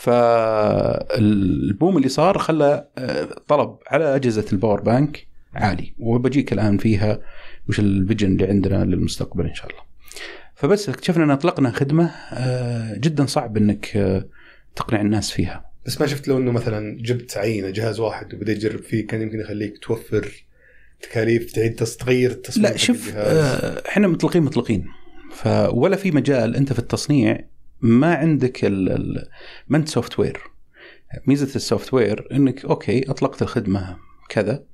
فال 0.00 0.65
boom 0.65 1.96
اللي 1.96 2.08
صار 2.08 2.38
خلى 2.38 2.88
آه، 2.98 3.28
طلب 3.48 3.76
على 3.86 4.16
أجهزة 4.16 4.44
ال 4.52 4.57
power 4.57 4.80
bank 4.80 5.26
عالي 5.54 5.94
وبجيك 5.98 6.52
الآن 6.52 6.78
فيها 6.78 7.20
وش 7.68 7.80
ال 7.80 7.87
vision 7.87 8.32
اللي 8.32 8.46
عندنا 8.46 8.84
للمستقبل 8.84 9.46
إن 9.46 9.54
شاء 9.54 9.66
الله. 9.70 9.80
فبس 10.54 10.88
اكتشفنا 10.88 11.24
أن 11.24 11.30
أطلقنا 11.30 11.70
خدمة 11.70 12.10
آه، 12.32 12.94
جدا 12.96 13.26
صعب 13.26 13.56
إنك 13.56 13.96
آه، 13.96 14.28
تقنع 14.76 15.00
الناس 15.00 15.30
فيها. 15.30 15.70
بس 15.86 16.00
ما 16.00 16.06
شفت 16.06 16.28
لو 16.28 16.38
إنه 16.38 16.52
مثلا 16.52 16.98
جبت 17.02 17.36
عينة 17.36 17.70
جهاز 17.70 18.00
واحد 18.00 18.34
وبديت 18.34 18.58
تجرب 18.58 18.82
فيه 18.82 19.06
كان 19.06 19.22
يمكن 19.22 19.40
يخليك 19.40 19.78
توفر 19.78 20.44
تكاليف 21.02 21.52
تعيد 21.52 21.74
تغير 21.74 22.30
التصميم 22.30 22.66
لا 22.66 22.76
شوف 22.76 23.16
إحنا 23.16 24.08
مطلقين 24.08 24.42
مطلقين 24.42 24.86
ف 25.32 25.46
ولا 25.72 25.96
في 25.96 26.10
مجال 26.10 26.56
أنت 26.56 26.72
في 26.72 26.78
التصنيع 26.78 27.38
ما 27.82 28.14
عندك 28.14 28.64
ال... 28.64 28.92
ال... 28.92 29.28
ما 29.68 29.78
انت 29.78 29.88
software 29.88 30.40
ميزة 31.26 31.56
ال 31.56 31.94
software 31.94 32.28
إنك 32.32 32.64
أوكي 32.64 33.10
أطلقت 33.10 33.42
الخدمة 33.42 33.96
كذا 34.28 34.64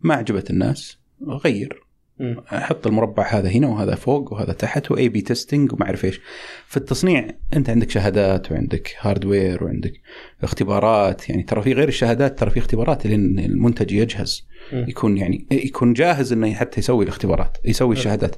ما 0.00 0.14
عجبت 0.14 0.50
الناس 0.50 0.98
غير. 1.28 1.82
مم. 2.18 2.36
حط 2.46 2.86
المربع 2.86 3.26
هذا 3.26 3.48
هنا 3.48 3.68
وهذا 3.68 3.94
فوق 3.94 4.32
وهذا 4.32 4.52
تحت 4.52 4.90
و 4.90 5.08
A/B 5.08 5.20
testing 5.20 5.72
وما 5.72 5.86
أعرف 5.86 6.04
إيش. 6.04 6.20
في 6.66 6.76
التصنيع 6.76 7.28
أنت 7.56 7.70
عندك 7.70 7.90
شهادات 7.90 8.52
وعندك 8.52 8.94
hardware 9.00 9.64
وعندك 9.64 9.92
اختبارات 10.42 11.30
يعني 11.30 11.42
ترى 11.42 11.62
في 11.62 11.72
غير 11.72 11.88
الشهادات 11.88 12.38
ترى 12.38 12.50
في 12.50 12.58
اختبارات 12.58 13.06
لين 13.06 13.38
المنتج 13.38 13.92
يجهز. 13.92 14.46
يكون 14.72 15.16
يعني 15.16 15.46
يكون 15.50 15.92
جاهز 15.92 16.32
إنه 16.32 16.54
حتى 16.54 16.80
يسوي 16.80 17.04
الاختبارات 17.04 17.56
يسوي 17.64 17.94
الشهادات. 17.94 18.36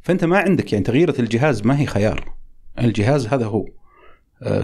فأنت 0.00 0.24
ما 0.24 0.38
عندك 0.38 0.72
يعني 0.72 0.84
تغيير 0.84 1.14
الجهاز 1.18 1.66
ما 1.66 1.80
هي 1.80 1.86
خيار. 1.86 2.39
الجهاز 2.80 3.26
هذا 3.26 3.46
هو 3.46 3.68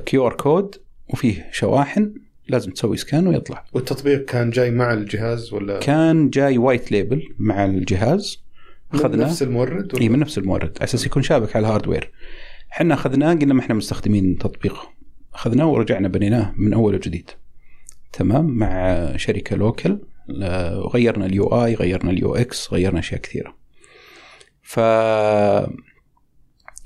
QR 0.07 0.32
code 0.32 0.74
وفيه 1.08 1.48
شواحن 1.52 2.14
لازم 2.48 2.70
تسوي 2.70 2.96
scan 2.96 3.26
ويطلع. 3.26 3.64
والتطبيق 3.72 4.24
كان 4.24 4.50
جاي 4.50 4.70
مع 4.70 4.92
الجهاز 4.92 5.52
ولا؟ 5.52 5.78
كان 5.78 6.30
جاي 6.30 6.58
white 6.59 6.92
label 6.92 7.22
مع 7.38 7.64
الجهاز. 7.64 8.44
من 8.92 9.00
أخذناه. 9.00 9.24
نفس 9.26 9.42
المورد؟ 9.42 9.96
إي 10.00 10.08
من 10.08 10.18
نفس 10.18 10.38
المورد. 10.38 10.76
على 10.76 10.84
أساس 10.84 11.06
يكون 11.06 11.22
شابك 11.22 11.56
على 11.56 11.66
ال 11.66 11.71
hardware 11.71 12.11
إحنا 12.72 12.94
أخذناه 12.94 13.34
قلنا 13.34 13.54
ما 13.54 13.60
إحنا 13.60 13.74
مستخدمين 13.74 14.38
تطبيقه. 14.38 14.90
أخذناه 15.34 15.66
ورجعنا 15.66 16.08
بنيناه 16.08 16.54
من 16.56 16.72
أول 16.74 16.94
وجديد. 16.94 17.30
تمام؟ 18.12 18.46
مع 18.46 19.12
شركة 19.16 19.56
local 19.57 19.98
لا- 20.28 20.74
غيرنا 20.94 21.26
ال 21.26 21.46
UI 21.46 21.74
غيرنا 21.74 22.10
ال 22.11 22.34
UX 22.34 22.72
غيرنا 22.72 22.98
أشياء 22.98 23.20
كثيرة. 23.20 23.56
ف 24.62 24.80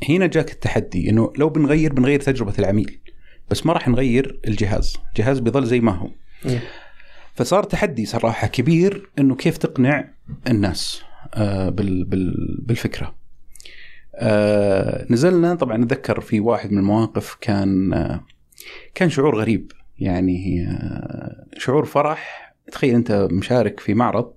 هنا 0.09 0.27
جاك 0.27 0.53
التحدي 0.53 1.11
إنه 1.11 1.33
لو 1.37 1.49
بنغير 1.49 1.93
بنغير 1.93 2.21
تجربة 2.21 2.55
العميل 2.59 3.01
بس 3.51 3.67
ما 3.67 3.73
راح 3.73 3.89
نغير 3.89 4.41
الجهاز 4.47 4.97
الجهاز 5.09 5.39
بيظل 5.39 5.67
زي 5.67 5.81
ما 5.81 5.93
هو 5.93 6.11
مم. 6.45 6.61
فصار 7.35 7.63
تحدي 7.63 8.07
صراحة 8.07 8.47
كبير 8.47 9.11
إنه 9.19 9.35
كيف 9.35 9.57
تقنع 9.57 10.09
الناس 10.49 11.03
آه، 11.35 11.69
بال 11.69 12.05
بال 12.05 12.59
بالفكرة. 12.63 13.15
آه، 14.15 15.07
نزلنا 15.11 15.55
طبعا 15.55 15.85
اتذكر 15.85 16.21
في 16.21 16.41
واحد 16.41 16.73
من 16.73 16.79
المواقف 16.79 17.37
كان 17.41 17.93
آه، 17.93 18.25
كان 18.95 19.11
شعور 19.11 19.39
غريب 19.39 19.73
يعني 19.99 20.69
شعور 21.59 21.85
فرح 21.85 22.55
تخيل 22.73 22.95
أنت 22.95 23.29
مشارك 23.31 23.81
في 23.81 23.95
معرض 23.95 24.33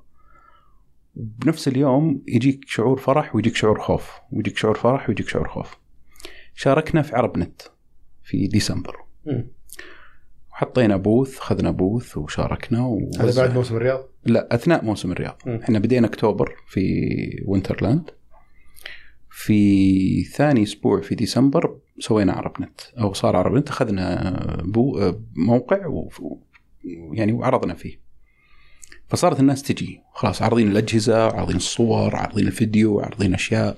بنفس 1.15 1.67
اليوم 1.67 2.21
يجيك 2.27 2.65
شعور 2.67 2.97
فرح 2.99 3.35
ويجيك 3.35 3.55
شعور 3.55 3.79
خوف 3.79 4.11
ويجيك 4.31 4.57
شعور 4.57 4.75
فرح 4.75 5.09
ويجيك 5.09 5.27
شعور 5.27 5.47
خوف. 5.47 5.77
شاركنا 6.55 7.01
في 7.01 7.15
عرب 7.15 7.37
نت 7.37 7.61
في 8.23 8.47
ديسمبر 8.47 8.95
مم. 9.25 9.47
حطينا 10.49 10.97
بوث 10.97 11.39
خذنا 11.39 11.71
بوث 11.71 12.17
وشاركنا 12.17 13.07
هذا. 13.19 13.41
بعد 13.41 13.55
موسم 13.55 13.75
الرياض 13.75 14.09
لا 14.25 14.55
أثناء 14.55 14.85
موسم 14.85 15.11
الرياض. 15.11 15.41
إحنا 15.47 15.79
بدينا 15.79 16.07
أكتوبر 16.07 16.55
في 16.67 17.43
وينترلاند 17.45 18.09
في 19.29 20.23
ثاني 20.23 20.63
أسبوع 20.63 21.01
في 21.01 21.15
ديسمبر 21.15 21.77
سوينا 21.99 22.33
عرب 22.33 22.61
نت 22.61 22.81
أو 22.99 23.13
صار 23.13 23.35
عرب 23.35 23.53
نت 23.53 23.69
أخذنا 23.69 24.61
بو- 24.65 25.13
موقع 25.35 25.87
و 25.87 26.09
يعني 27.13 27.33
وعرضنا 27.33 27.73
فيه 27.73 28.02
فصارت 29.13 29.39
الناس 29.39 29.63
تجي. 29.63 30.01
خلاص 30.13 30.41
عارضين 30.41 30.71
الأجهزة 30.71 31.31
عارضين 31.31 31.55
الصور 31.55 32.15
عارضين 32.15 32.47
الفيديو 32.47 32.99
عارضين 32.99 33.33
أشياء. 33.33 33.77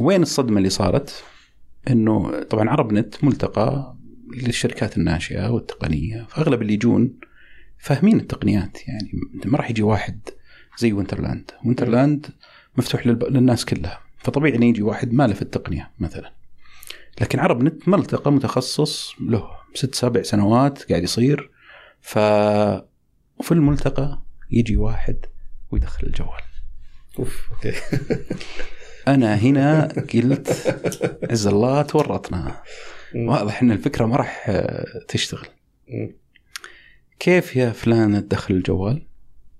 وين 0.00 0.22
الصدمة 0.22 0.58
اللي 0.58 0.68
صارت؟ 0.68 1.24
إنه 1.90 2.42
طبعا 2.42 2.70
عرب 2.70 2.92
نت 2.92 3.24
ملتقى 3.24 3.96
للشركات 4.36 4.96
الناشئة 4.96 5.50
والتقنية. 5.50 6.26
فأغلب 6.28 6.62
اللي 6.62 6.74
يجون 6.74 7.12
فاهمين 7.78 8.20
التقنيات. 8.20 8.88
يعني 8.88 9.10
ما 9.44 9.58
راح 9.58 9.70
يجي 9.70 9.82
واحد 9.82 10.20
زي 10.78 10.92
وينترلاند. 10.92 11.50
وينترلاند 11.64 12.26
مفتوح. 12.76 13.06
للناس 13.06 13.64
كلها. 13.64 14.00
فطبيعي 14.18 14.56
انه 14.56 14.66
يجي 14.66 14.82
واحد 14.82 15.12
ما 15.12 15.26
له 15.26 15.34
في 15.34 15.42
التقنية 15.42 15.90
مثلا. 15.98 16.32
لكن 17.20 17.38
عرب 17.38 17.62
نت 17.62 17.88
ملتقى 17.88 18.32
متخصص 18.32 19.14
له 19.20 19.50
ست 19.74 19.94
سبع 19.94 20.22
سنوات 20.22 20.82
قاعد 20.82 21.02
يصير. 21.02 21.50
ف 22.00 22.18
وفي 23.40 23.52
الملتقى 23.52 24.22
يجي 24.50 24.76
واحد 24.76 25.16
ويدخل 25.70 26.06
الجوال 26.06 26.40
off 27.18 27.50
أوكي 27.52 27.72
أنا 29.08 29.34
هنا 29.34 29.88
قلت 30.14 30.48
عز 31.30 31.46
الله 31.46 31.82
تورطنا. 31.82 32.62
واضح 33.14 33.62
إن 33.62 33.72
الفكرة 33.72 34.06
ما 34.06 34.16
راح 34.16 34.46
آه، 34.48 34.84
تشتغل. 35.08 35.46
كيف 37.18 37.56
يا 37.56 37.70
فلان 37.70 38.28
تدخل 38.28 38.54
الجوال؟ 38.54 39.06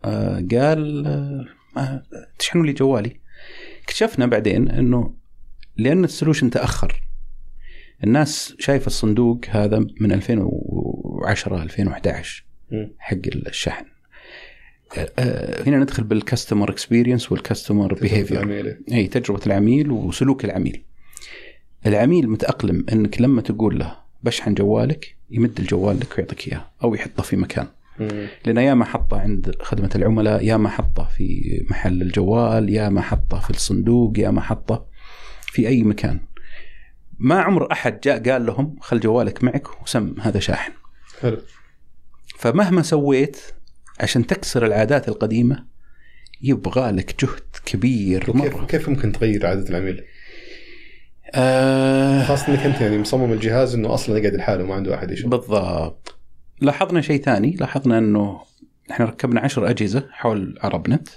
آه 0.04 0.44
قال 0.50 1.06
آه 1.76 2.02
تشحنوا 2.38 2.66
لي 2.66 2.72
جوالي. 2.72 3.20
اكتشفنا 3.84 4.26
بعدين 4.26 4.68
إنه 4.70 5.14
لأن 5.76 6.04
ال 6.04 6.09
solution 6.09 6.50
تأخر 6.50 7.02
الناس 8.04 8.54
شايفه 8.58 8.86
الصندوق 8.86 9.40
هذا 9.48 9.78
من 10.00 10.12
2010 10.12 11.62
2011 11.62 12.44
مم. 12.44 12.49
حق 12.98 13.16
الشحن. 13.26 13.84
آه، 14.98 15.12
آه، 15.18 15.68
هنا 15.68 15.78
ندخل 15.78 16.04
بال 16.04 16.18
customer 16.18 16.70
experience 16.70 17.32
وال 17.32 17.45
customer 17.45 17.94
behavior. 17.94 18.78
أي 18.92 19.06
تجربة 19.06 19.40
العميل 19.46 19.90
وسلوك 19.90 20.44
العميل. 20.44 20.82
العميل 21.86 22.30
متأقلم 22.30 22.86
أنك 22.92 23.20
لما 23.20 23.42
تقول 23.42 23.78
له 23.78 23.96
بشحن 24.22 24.54
جوالك 24.54 25.14
يمد 25.30 25.58
الجوال 25.58 26.00
لك 26.00 26.18
ويعطيك 26.18 26.48
إياه 26.48 26.70
أو 26.84 26.94
يحطه 26.94 27.22
في 27.22 27.36
مكان. 27.36 27.66
لأن 28.46 28.56
يا 28.56 28.74
ما 28.74 28.84
حطه 28.84 29.20
عند 29.20 29.56
خدمة 29.60 29.90
العملاء 29.94 30.44
يا 30.44 30.56
ما 30.56 30.68
حطه 30.68 31.04
في 31.04 31.42
محل 31.70 32.02
الجوال 32.02 32.70
يا 32.70 32.88
ما 32.88 33.00
حطه 33.00 33.40
في 33.40 33.50
الصندوق 33.50 34.18
يا 34.18 34.30
ما 34.30 34.40
حطه 34.40 34.86
في 35.46 35.68
أي 35.68 35.82
مكان. 35.82 36.20
ما 37.18 37.40
عمر 37.40 37.72
أحد 37.72 38.00
جاء 38.00 38.30
قال 38.30 38.46
لهم 38.46 38.76
خل 38.80 39.00
جوالك 39.00 39.44
معك 39.44 39.82
وسم 39.82 40.14
هذا 40.20 40.40
شاحن. 40.40 40.72
حلو 41.20 41.38
فمهما 42.40 42.82
سويت 42.82 43.36
عشان 44.00 44.26
تكسر 44.26 44.66
العادات 44.66 45.08
القديمة 45.08 45.64
يبغى 46.42 46.90
لك 46.90 47.24
جهد 47.24 47.40
كبير 47.64 48.24
كيف 48.24 48.36
مرة. 48.36 48.66
كيف 48.66 48.88
ممكن 48.88 49.12
تغير 49.12 49.46
عادة 49.46 49.70
العميل؟ 49.70 50.04
آه 51.34 52.24
خاصة 52.24 52.48
إنك 52.48 52.58
أنت 52.58 52.80
يعني 52.80 52.98
مصمم 52.98 53.32
الجهاز 53.32 53.74
إنه 53.74 53.94
أصلا 53.94 54.18
يقعد 54.18 54.34
لحاله 54.34 54.64
ما 54.64 54.74
عنده 54.74 54.94
أحد 54.94 55.10
يشوف. 55.10 55.30
بالضبط. 55.30 56.18
لاحظنا 56.60 57.00
شيء 57.00 57.22
ثاني. 57.22 57.50
لاحظنا 57.50 57.98
إنه 57.98 58.40
إحنا 58.90 59.06
ركبنا 59.06 59.40
عشر 59.40 59.70
أجهزة 59.70 60.08
حول 60.10 60.58
عرب 60.62 60.90
نت. 60.90 61.08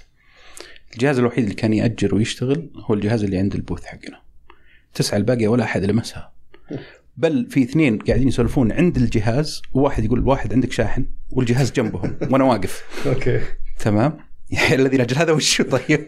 الجهاز 0.92 1.18
الوحيد 1.18 1.44
اللي 1.44 1.54
كان 1.54 1.72
يأجر 1.72 2.14
ويشتغل 2.14 2.70
هو 2.76 2.94
الجهاز 2.94 3.24
اللي 3.24 3.38
عند 3.38 3.54
ال 3.54 3.59
booth 3.59 3.84
حقنا. 3.84 4.20
تسعة 4.94 5.18
الباقيه 5.18 5.48
ولا 5.48 5.64
أحد 5.64 5.84
لمسها. 5.84 6.32
بل 7.16 7.46
في 7.50 7.62
اثنين 7.62 7.98
قاعدين 7.98 8.28
يسولفون 8.28 8.72
عند 8.72 8.96
الجهاز 8.96 9.62
وواحد 9.72 10.04
يقول 10.04 10.28
واحد 10.28 10.52
عندك 10.52 10.72
شاحن 10.72 11.06
والجهاز 11.30 11.72
جنبهم 11.72 12.16
وأنا 12.30 12.44
واقف. 12.44 12.84
okay. 13.06 13.40
تمام؟ 13.78 14.16
يا 14.50 14.74
الذي 14.74 14.96
لاجل 14.96 15.16
هذا 15.16 15.32
وش 15.32 15.62
طيب؟ 15.62 16.06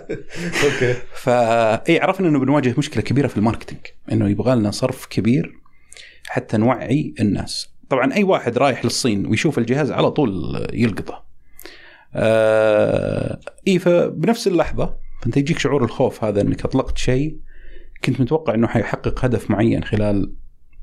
okay. 0.64 0.94
ف 1.14 2.00
عرفنا 2.00 2.28
إنه 2.28 2.38
بنواجه 2.38 2.74
مشكلة 2.78 3.02
كبيرة 3.02 3.26
في 3.26 3.36
ال 3.36 3.40
marketing 3.40 3.80
إنه 4.12 4.28
يبغى 4.28 4.54
لنا 4.56 4.70
صرف 4.70 5.06
كبير 5.06 5.52
حتى 6.26 6.56
نوعي 6.56 7.14
الناس. 7.20 7.68
طبعا 7.88 8.14
أي 8.14 8.24
واحد 8.24 8.58
رايح 8.58 8.84
للصين 8.84 9.26
ويشوف 9.26 9.58
الجهاز 9.58 9.92
على 9.92 10.10
طول 10.10 10.66
يلقطه. 10.72 11.24
آه 12.14 13.40
إي 13.68 13.78
فبنفس 13.78 14.46
اللحظة 14.46 14.96
فأنت 15.22 15.36
يجيك 15.36 15.58
شعور 15.58 15.84
الخوف 15.84 16.24
هذا 16.24 16.40
إنك 16.40 16.64
أطلقت 16.64 16.98
شيء 16.98 17.36
كنت 18.04 18.20
متوقع 18.20 18.54
إنه 18.54 18.66
حيحقق 18.66 19.24
هدف 19.24 19.50
معين 19.50 19.84
خلال 19.84 20.32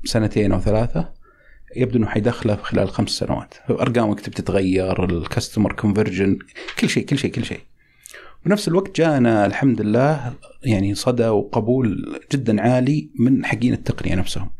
سنتين 0.04 0.52
أو 0.52 0.60
ثلاثة 0.60 1.12
يبدو 1.76 1.98
إنه 1.98 2.06
حيدخله 2.06 2.56
خلال 2.56 2.90
خمس 2.90 3.10
سنوات 3.10 3.54
ارقامك 3.70 4.20
تبي 4.20 4.34
تتغير 4.34 5.04
الكاستمر 5.04 5.72
كونفرجن 5.72 6.38
كل 6.78 6.88
شيء 6.88 7.04
كل 7.04 7.18
شيء 7.18 7.30
كل 7.30 7.44
شيء 7.44 7.60
بنفس 8.46 8.68
الوقت 8.68 8.96
جانا 8.96 9.46
الحمد 9.46 9.80
لله 9.80 10.34
يعني 10.62 10.94
صدى 10.94 11.28
وقبول 11.28 12.18
جدا 12.32 12.62
عالي 12.62 13.10
من 13.18 13.44
حقين 13.44 13.72
التقنية 13.72 14.14
نفسهم. 14.14 14.50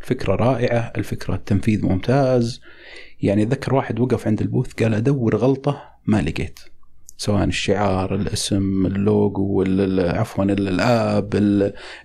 الفكرة 0.00 0.34
رائعة، 0.34 0.92
الفكرة 0.96 1.34
التنفيذ 1.34 1.86
ممتاز. 1.86 2.60
يعني 3.22 3.42
أتذكر 3.42 3.74
واحد 3.74 4.00
وقف 4.00 4.26
عند 4.26 4.40
ال 4.40 4.45
booth 4.45 4.72
قال 4.72 4.94
أدور 4.94 5.36
غلطة 5.36 5.82
ما 6.06 6.22
لقيت. 6.22 6.60
سواء 7.16 7.44
الشعار، 7.44 8.14
الاسم، 8.14 8.86
اللوجو، 8.86 9.64
عفوا 9.98 10.44
ال 10.44 10.62
app، 10.62 11.34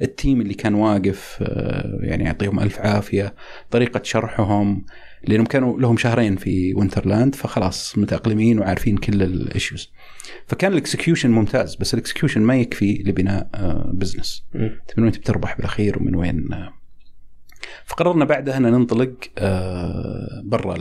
ال 0.01 0.09
team 0.09 0.41
اللي 0.41 0.53
كان 0.53 0.73
واقف 0.73 1.37
آه، 1.41 1.99
يعني 2.01 2.23
يعطيهم 2.23 2.59
ألف 2.59 2.79
عافية، 2.79 3.33
طريقة 3.71 4.01
شرحهم 4.03 4.85
لأنهم 5.27 5.45
كانوا 5.45 5.79
لهم 5.79 5.97
شهرين 5.97 6.35
في 6.35 6.73
وينترلاند 6.73 7.35
فخلاص 7.35 7.97
متأقلمين 7.97 8.59
وعارفين 8.59 8.97
كل 8.97 9.23
ال 9.23 9.32
issues. 9.32 9.91
فكان 10.47 10.71
ال 10.71 10.77
execution 10.77 11.29
ممتاز 11.29 11.75
بس 11.75 11.93
ال 11.93 11.98
execution 11.98 12.41
ما 12.41 12.55
يكفي 12.55 13.03
لبناء 13.05 13.49
business 13.93 14.43
من 14.97 15.03
وين 15.03 15.11
تربح 15.11 15.55
بالأخير 15.57 15.97
ومن 15.99 16.15
وين 16.15 16.53
آه. 16.53 16.78
فقررنا 17.85 18.25
بعدها 18.25 18.57
أن 18.57 18.61
ننطلق 18.61 19.13
آه، 19.37 20.41
برا 20.43 20.77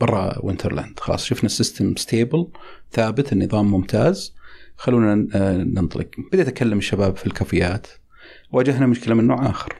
برا 0.00 0.38
وينترلاند 0.42 1.00
خلاص 1.00 1.24
شفنا 1.24 1.46
ال 1.46 1.53
system 1.53 1.96
stable 1.96 2.48
ثابت 2.92 3.32
النظام 3.32 3.70
ممتاز. 3.70 4.34
خلونا 4.76 5.28
آه، 5.34 5.56
ننطلق. 5.56 6.08
بديت 6.32 6.48
أكلم 6.48 6.78
الشباب 6.78 7.16
في 7.16 7.26
الكافيات. 7.26 7.86
واجهنا 8.52 8.86
مشكلة 8.86 9.14
من 9.14 9.26
نوع 9.26 9.50
آخر. 9.50 9.76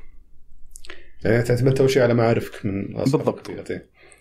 يعني 1.24 1.42
اعتمدت 1.42 1.80
أول 1.80 1.90
شيء 1.90 2.02
على 2.02 2.14
معارفك 2.14 2.66
من 2.66 2.86
بالضبط. 2.86 3.50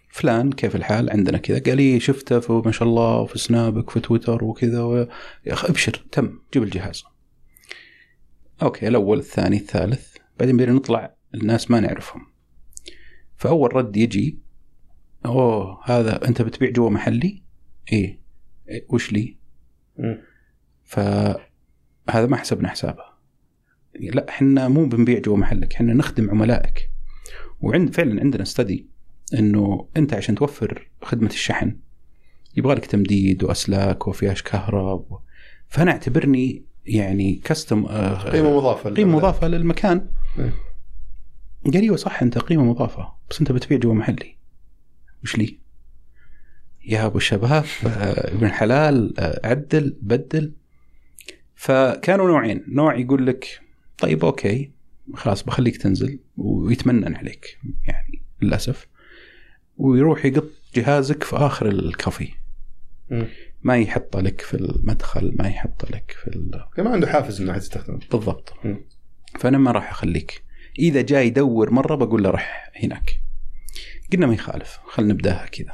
فلان 0.10 0.52
كيف 0.52 0.76
الحال؟ 0.76 1.10
عندنا 1.10 1.38
كذا. 1.38 1.62
قال 1.66 1.78
لي 1.78 2.00
شفته 2.00 2.40
في 2.40 2.62
ما 2.66 2.72
شاء 2.72 2.88
الله 2.88 3.26
في 3.26 3.40
سنابك 3.40 3.90
في 3.90 4.00
تويتر 4.00 4.44
وكذا 4.44 4.82
و... 4.82 4.98
يا 5.46 5.54
أخي 5.54 5.68
أبشر. 5.68 6.04
تم. 6.12 6.40
جيب 6.54 6.64
الجهاز. 6.64 7.04
أوكي 8.62 8.88
الأول 8.88 9.20
الثاني 9.20 9.58
الثالث. 9.58 10.16
بعدين 10.40 10.58
بدنا 10.58 10.72
نطلع 10.72 11.16
الناس 11.34 11.72
ما 11.72 11.80
نعرفهم. 11.80 12.22
فأول 13.36 13.76
رد 13.76 13.98
يجي 13.98 14.40
أوه 15.26 15.80
هذا 15.86 16.28
أنت 16.28 16.42
بتبيع 16.42 16.70
جوا 16.70 16.90
محلي؟ 16.90 17.44
إيه, 17.92 18.20
إيه 18.70 18.86
وش 18.90 19.12
لي؟ 19.14 19.38
فهذا 20.84 22.26
ما 22.28 22.38
حسبنا 22.38 22.70
حسابه. 22.70 23.04
لا 24.00 24.30
إحنا 24.30 24.68
مو 24.68 24.86
بنبيع 24.86 25.20
جوا 25.20 25.38
محلك 25.38 25.74
إحنا 25.74 25.94
نخدم 25.94 26.30
عملائك. 26.30 26.90
وعند 27.62 27.94
فعلا 27.94 28.22
عندنا 28.22 28.44
استدي 28.44 28.88
إنه 29.34 29.88
أنت 29.98 30.14
عشان 30.14 30.36
توفر 30.36 30.90
خدمة 31.02 31.30
الشحن 31.30 31.78
يبغى 32.58 32.76
لك 32.76 32.86
تمديد 32.86 33.44
وأسلاك 33.44 34.08
وفياش 34.08 34.44
كهرب 34.44 35.20
فأنا 35.68 35.92
أعتبرني 35.92 36.66
يعني 36.86 37.36
كاستم 37.36 37.86
آه، 37.86 38.30
قيمة 38.30 38.58
مضافة 38.58 38.90
قيمة 38.90 39.18
مضافة 39.18 39.48
للمكان. 39.48 40.08
إيه. 40.40 40.54
قال 41.66 41.82
أيوه 41.82 41.96
صح 41.98 42.22
أنت 42.22 42.38
قيمة 42.38 42.64
مضافة 42.64 43.14
بس 43.30 43.40
أنت 43.40 43.52
بتبيع 43.52 43.78
جوا 43.78 43.94
محلي. 43.94 44.38
وش 45.24 45.38
لي؟ 45.38 45.60
يا 46.86 47.06
أبو 47.06 47.18
الشباب 47.18 47.66
آه، 47.86 48.34
ابن 48.34 48.46
الحلال 48.46 49.20
آه، 49.20 49.48
عدل 49.48 49.98
بدل. 50.02 50.54
فكانوا 51.56 52.28
نوعين 52.28 52.66
نوع 52.68 52.96
يقول 52.96 53.28
لك 53.28 53.62
طيب 53.98 54.26
أوكي 54.26 54.72
خلاص 55.14 55.44
بخليك 55.44 55.78
تنزل 55.78 56.20
ويتمنن 56.38 57.16
عليك. 57.16 57.60
يعني 57.86 58.22
للأسف. 58.42 58.88
ويروح 59.78 60.26
يقط 60.26 60.50
جهازك 60.76 61.24
في 61.24 61.36
آخر 61.36 61.68
الكافي 61.68 62.30
ما 63.64 63.78
يحطه 63.78 64.22
لك 64.22 64.42
في 64.42 64.54
المدخل 64.54 65.36
ما 65.40 65.48
يحطه 65.48 65.88
لك 65.92 66.16
في 66.22 66.28
ال... 66.28 66.64
ما 66.78 66.90
عنده 66.90 67.08
حافز 67.08 67.42
إنه 67.42 67.58
تستخدمه 67.58 68.00
بالضبط. 68.12 68.54
م. 68.66 68.76
فأنا 69.40 69.58
ما 69.58 69.72
راح 69.72 69.92
أخليك. 69.92 70.43
إذا 70.80 71.02
جاي 71.02 71.28
يدور 71.28 71.72
مرة 71.72 71.96
بقول 71.96 72.24
له 72.24 72.30
روح 72.30 72.72
هناك. 72.84 73.20
قلنا 74.14 74.26
ما 74.26 74.34
يخالف 74.34 74.80
خلينا 74.86 75.14
نبدأها 75.14 75.46
كذا. 75.46 75.74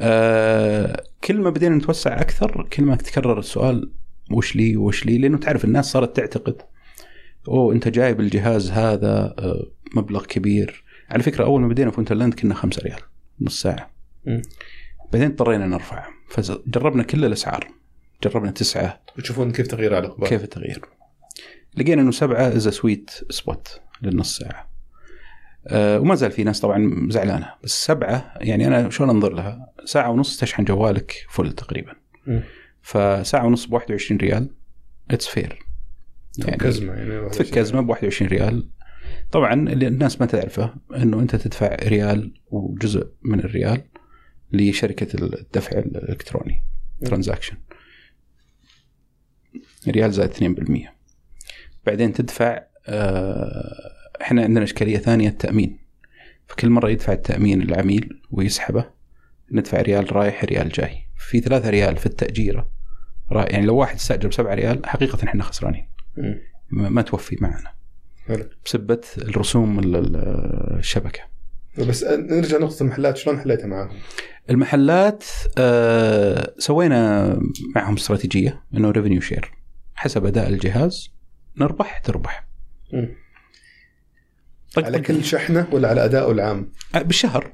آه 0.00 1.02
كل 1.24 1.40
ما 1.40 1.50
بدينا 1.50 1.76
نتوسع 1.76 2.20
أكثر 2.20 2.68
كل 2.72 2.82
ما 2.82 2.96
تكرر 2.96 3.38
السؤال 3.38 3.92
وش 4.30 4.56
لي 4.56 4.76
وش 4.76 5.06
لي 5.06 5.18
لأنه 5.18 5.38
تعرف 5.38 5.64
الناس 5.64 5.92
صارت 5.92 6.16
تعتقد 6.16 6.62
أوه 7.48 7.74
أنت 7.74 7.88
جايب 7.88 8.20
الجهاز 8.20 8.70
هذا 8.70 9.34
آه 9.38 9.66
مبلغ 9.94 10.24
كبير. 10.24 10.84
على 11.10 11.22
فكرة 11.22 11.44
أول 11.44 11.60
ما 11.60 11.68
بدينا 11.68 11.90
في 11.90 12.00
ونترلاند 12.00 12.34
كنا 12.34 12.54
5 12.54 12.82
ريال 12.82 13.00
نص 13.40 13.62
ساعة. 13.62 13.90
م. 14.26 14.42
بعدين 15.12 15.30
اضطرينا 15.30 15.66
نرفع. 15.66 16.08
فجربنا 16.28 17.02
كل 17.02 17.24
الأسعار 17.24 17.68
جربنا 18.24 18.50
تسعة. 18.50 19.00
وتشوفون 19.18 19.52
كيف 19.52 19.66
تغيير 19.66 19.94
على 19.94 20.06
الاقبال 20.06 20.28
كيف 20.28 20.44
التغيير؟ 20.44 20.80
لقينا 21.76 22.02
إنه 22.02 22.10
سبعة 22.10 22.48
is 22.48 22.68
sweet 22.68 23.10
spot 23.30 23.80
للنص 24.02 24.38
ساعة. 24.38 24.70
أه 25.66 26.00
وما 26.00 26.14
زال 26.14 26.30
في 26.30 26.44
ناس 26.44 26.60
طبعا 26.60 27.06
زعلانة 27.10 27.54
بس 27.64 27.84
سبعة 27.84 28.34
يعني 28.36 28.66
أنا 28.66 28.90
شلون 28.90 29.10
أنظر 29.10 29.32
لها؟ 29.32 29.72
ساعة 29.84 30.10
ونص 30.10 30.40
تشحن 30.40 30.64
جوالك 30.64 31.26
full 31.30 31.52
تقريبا. 31.52 31.92
م. 32.26 32.40
فساعة 32.82 33.46
ونص 33.46 33.66
ب 33.66 33.72
21 33.72 34.20
ريال 34.20 34.50
it's 35.10 35.26
fair 35.26 35.58
يعني 36.38 36.56
كزمة 36.56 36.92
يعني 36.92 37.28
تفك 37.30 37.58
ازمه 37.58 37.80
ب 37.80 37.88
21 37.88 38.30
ريال. 38.30 38.68
طبعا 39.32 39.54
اللي 39.54 39.86
الناس 39.86 40.20
ما 40.20 40.26
تعرفه 40.26 40.74
إنه 40.96 41.20
أنت 41.20 41.36
تدفع 41.36 41.76
ريال 41.82 42.34
وجزء 42.50 43.12
من 43.22 43.40
الريال 43.40 43.82
لشركة 44.52 45.24
الدفع 45.24 45.78
الإلكتروني 45.78 46.64
transaction 47.04 47.56
ريال 49.88 50.12
زائد 50.12 50.30
2% 50.30 50.99
بعدين 51.86 52.12
تدفع 52.12 52.62
آه، 52.86 53.90
إحنا 54.22 54.42
عندنا 54.42 54.64
إشكالية 54.64 54.98
ثانية 54.98 55.28
التأمين. 55.28 55.78
فكل 56.46 56.70
مرة 56.70 56.90
يدفع 56.90 57.12
التأمين 57.12 57.62
العميل 57.62 58.20
ويسحبه 58.30 58.84
ندفع 59.52 59.80
ريال 59.80 60.16
رايح 60.16 60.44
ريال 60.44 60.68
جاي. 60.68 60.96
في 61.18 61.40
ثلاثة 61.40 61.70
ريال 61.70 61.96
في 61.96 62.06
التأجيرة 62.06 62.70
يعني 63.30 63.66
لو 63.66 63.76
واحد 63.76 63.94
استأجر 63.94 64.28
بسبعة 64.28 64.54
ريال 64.54 64.86
حقيقة 64.86 65.24
إحنا 65.24 65.42
خسرانين. 65.42 65.88
ما 66.70 67.02
توفي 67.02 67.36
معنا. 67.40 67.72
بسبة 68.64 69.00
الرسوم 69.18 69.80
الشبكة. 69.84 71.20
بس 71.78 72.04
نرجع 72.04 72.58
نقطة 72.58 72.82
المحلات 72.82 73.16
شلون 73.16 73.40
حليتها 73.40 73.66
معهم؟ 73.66 73.96
المحلات 74.50 75.24
آه 75.58 76.54
سوينا 76.58 77.38
معهم 77.74 77.94
استراتيجية 77.94 78.62
إنه 78.74 78.90
revenue 78.90 79.20
share 79.20 79.50
حسب 79.94 80.26
أداء 80.26 80.48
الجهاز. 80.48 81.10
نربح 81.56 81.98
تربح. 81.98 82.46
طيب 84.74 84.84
على 84.84 85.00
كل 85.00 85.24
شحنة 85.24 85.68
ولا 85.72 85.88
على 85.88 86.04
ادائه 86.04 86.30
العام؟ 86.30 86.72
آه، 86.94 87.02
بالشهر 87.02 87.50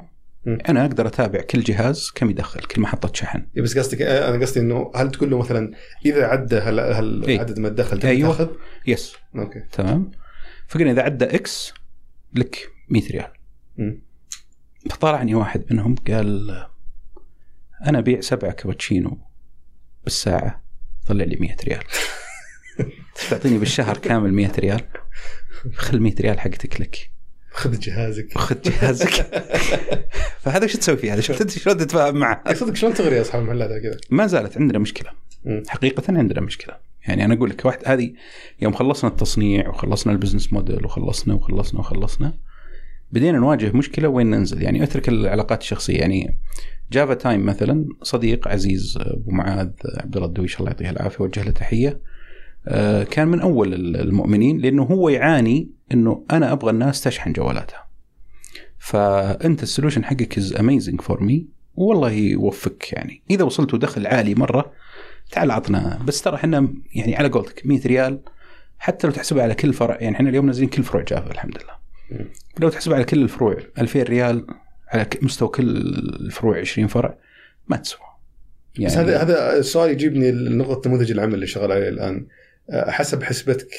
م. 0.46 0.58
أنا 0.68 0.84
أقدر 0.84 1.06
أتابع 1.06 1.40
كل 1.40 1.60
جهاز 1.60 2.10
كم 2.14 2.30
يدخل 2.30 2.60
كل 2.60 2.80
محطة 2.80 3.12
شحن. 3.14 3.46
بس 3.56 3.78
قصدك 3.78 4.02
آه، 4.02 4.28
أنا 4.28 4.42
قصدي 4.42 4.60
إنه 4.60 4.92
هل 4.94 5.10
تقول 5.10 5.30
له 5.30 5.38
مثلا 5.38 5.72
إذا 6.06 6.26
عدى 6.26 6.56
هل, 6.56 6.80
هل 6.80 7.24
إيه؟ 7.24 7.40
عدد 7.40 7.58
ما 7.58 7.68
تدخل 7.68 8.00
أيوة. 8.00 8.36
تاخذ؟ 8.36 8.48
yes 8.86 9.16
okay 9.36 9.60
تمام 9.72 10.10
فقلنا 10.68 10.90
إذا 10.90 11.02
عدى 11.02 11.24
X 11.24 11.74
لك 12.34 12.70
100 12.88 13.08
ريال 13.10 13.30
فطلعني 14.90 15.34
واحد 15.34 15.64
منهم 15.70 15.94
قال 15.94 16.66
أنا 17.86 17.98
أبيع 17.98 18.20
سبعة 18.20 18.52
كابتشينو 18.52 19.18
بالساعة 20.04 20.62
طلع 21.06 21.24
لي 21.24 21.36
100 21.36 21.56
ريال 21.64 21.82
تعطيني 23.30 23.58
بالشهر 23.58 23.96
كامل 23.96 24.32
100 24.32 24.52
ريال؟ 24.58 24.80
خل 25.74 26.00
100 26.00 26.14
ريال 26.20 26.40
حقتك 26.40 26.80
لك. 26.80 27.10
خذ 27.50 27.78
جهازك. 27.78 28.38
خذ 28.38 28.56
جهازك. 28.64 29.12
فهذا 30.42 30.66
شو 30.66 30.78
تسوي 30.78 30.96
فيه؟ 30.96 31.14
هذا 31.14 31.20
شفت 31.20 31.50
شلون 31.50 31.76
تتفاهم 31.76 32.16
معه؟ 32.16 32.54
صدق 32.54 32.74
شلون 32.74 32.94
تغري 32.94 33.20
أصحاب 33.20 33.42
المحلات 33.42 33.82
كذا؟ 33.82 33.96
ما 34.10 34.26
زالت 34.26 34.56
عندنا 34.56 34.78
مشكلة. 34.78 35.10
حقيقة 35.68 36.18
عندنا 36.18 36.40
مشكلة. 36.40 36.76
يعني 37.08 37.24
أنا 37.24 37.34
أقول 37.34 37.50
لك 37.50 37.64
واحد 37.64 37.78
هذه 37.86 38.12
يوم 38.60 38.72
خلصنا 38.72 39.10
التصنيع 39.10 39.68
وخلصنا 39.68 40.12
ال 40.12 40.17
business 40.17 40.52
model 40.52 40.84
وخلصنا 40.84 41.34
وخلصنا 41.34 41.80
وخلصنا 41.80 42.34
بدينا 43.12 43.38
نواجه 43.38 43.76
مشكلة 43.76 44.08
وين 44.08 44.30
ننزل. 44.30 44.62
يعني 44.62 44.82
أترك 44.82 45.08
العلاقات 45.08 45.60
الشخصية. 45.60 45.98
يعني 45.98 46.38
Java 46.92 47.14
Time 47.14 47.46
مثلا 47.46 47.84
صديق 48.02 48.48
عزيز 48.48 48.98
أبو 49.00 49.30
معاذ 49.30 49.70
عبد 49.84 50.16
الله 50.16 50.28
الدويش 50.28 50.60
الله 50.60 50.70
يعطيه 50.70 50.90
العافية 50.90 51.24
وجه 51.24 51.42
له 51.42 51.50
تحية. 51.50 52.00
كان 53.10 53.28
من 53.28 53.40
أول 53.40 53.74
المؤمنين 53.96 54.58
لأنه 54.58 54.82
هو 54.82 55.08
يعاني 55.08 55.70
إنه 55.92 56.24
أنا 56.30 56.52
أبغى 56.52 56.70
الناس 56.70 57.00
تشحن 57.00 57.32
جوالاتها. 57.32 57.86
فأنت 58.78 59.62
ال 59.62 59.67
solution 59.67 60.04
حقك 60.04 60.38
is 60.38 60.56
amazing 60.56 61.00
for 61.00 61.22
me 61.22 61.46
والله 61.74 62.10
يوفقك 62.10 62.92
يعني. 62.92 63.22
إذا 63.30 63.44
وصلتوا 63.44 63.78
دخل 63.78 64.06
عالي 64.06 64.34
مرة 64.34 64.72
تعال 65.30 65.50
عطنا. 65.50 66.00
بس 66.06 66.22
ترى 66.22 66.34
إحنا 66.34 66.74
يعني 66.94 67.16
على 67.16 67.28
قولتك 67.28 67.66
100 67.66 67.80
ريال 67.86 68.20
حتى 68.78 69.06
لو 69.06 69.12
تحسبها 69.12 69.42
على 69.42 69.54
كل 69.54 69.72
فرع 69.72 69.96
يعني 70.00 70.16
إحنا 70.16 70.28
اليوم 70.30 70.46
نازلين 70.46 70.68
كل 70.68 70.82
فروع 70.82 71.02
جافا 71.02 71.30
الحمد 71.30 71.58
لله. 71.58 71.76
لو 72.60 72.68
تحسبها 72.68 72.96
على 72.96 73.04
كل 73.04 73.22
الفروع 73.22 73.56
2000 73.78 74.02
ريال 74.02 74.46
على 74.88 75.06
مستوى 75.22 75.48
كل 75.48 75.76
الفروع 76.20 76.58
20 76.58 76.88
فرع 76.88 77.18
ما 77.68 77.76
تسوى. 77.76 78.00
يعني 78.74 78.86
بس 78.86 78.98
هذا 78.98 79.22
هذا 79.22 79.58
السؤال 79.58 79.90
يجيبني 79.90 80.32
لنقطة 80.32 80.88
نموذج 80.88 81.10
العمل 81.10 81.34
اللي 81.34 81.46
شغال 81.46 81.72
عليه 81.72 81.88
الآن. 81.88 82.26
حسب 82.70 83.22
حسبتك 83.22 83.70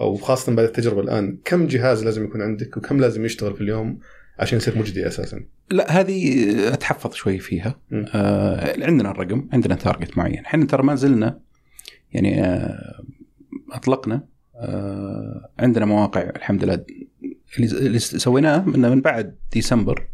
أو 0.00 0.16
خاصة 0.16 0.54
بعد 0.54 0.66
التجربة 0.66 1.00
الآن 1.00 1.38
كم 1.44 1.66
جهاز 1.66 2.04
لازم 2.04 2.24
يكون 2.24 2.42
عندك 2.42 2.76
وكم 2.76 3.00
لازم 3.00 3.24
يشتغل 3.24 3.54
في 3.54 3.60
اليوم 3.60 3.98
عشان 4.38 4.56
يصير 4.56 4.78
مجدي 4.78 5.06
أساسا؟ 5.06 5.44
لا 5.70 6.00
هذه 6.00 6.72
أتحفظ 6.74 7.14
شوي 7.14 7.38
فيها. 7.38 7.80
آه 7.92 8.84
عندنا 8.84 9.10
الرقم 9.10 9.48
عندنا 9.52 9.74
target 9.74 10.18
معين. 10.18 10.44
إحنا 10.44 10.66
ترى 10.66 10.82
ما 10.82 10.94
زلنا 10.94 11.40
يعني 12.12 12.44
آه 12.44 13.04
أطلقنا 13.72 14.24
آه 14.56 15.50
عندنا 15.58 15.84
مواقع 15.84 16.20
الحمد 16.20 16.64
لله 16.64 16.84
اللي 17.58 17.78
اللي 17.86 17.98
سويناه 17.98 18.64
من 18.64 18.80
من 18.80 19.00
بعد 19.00 19.36
ديسمبر. 19.52 20.08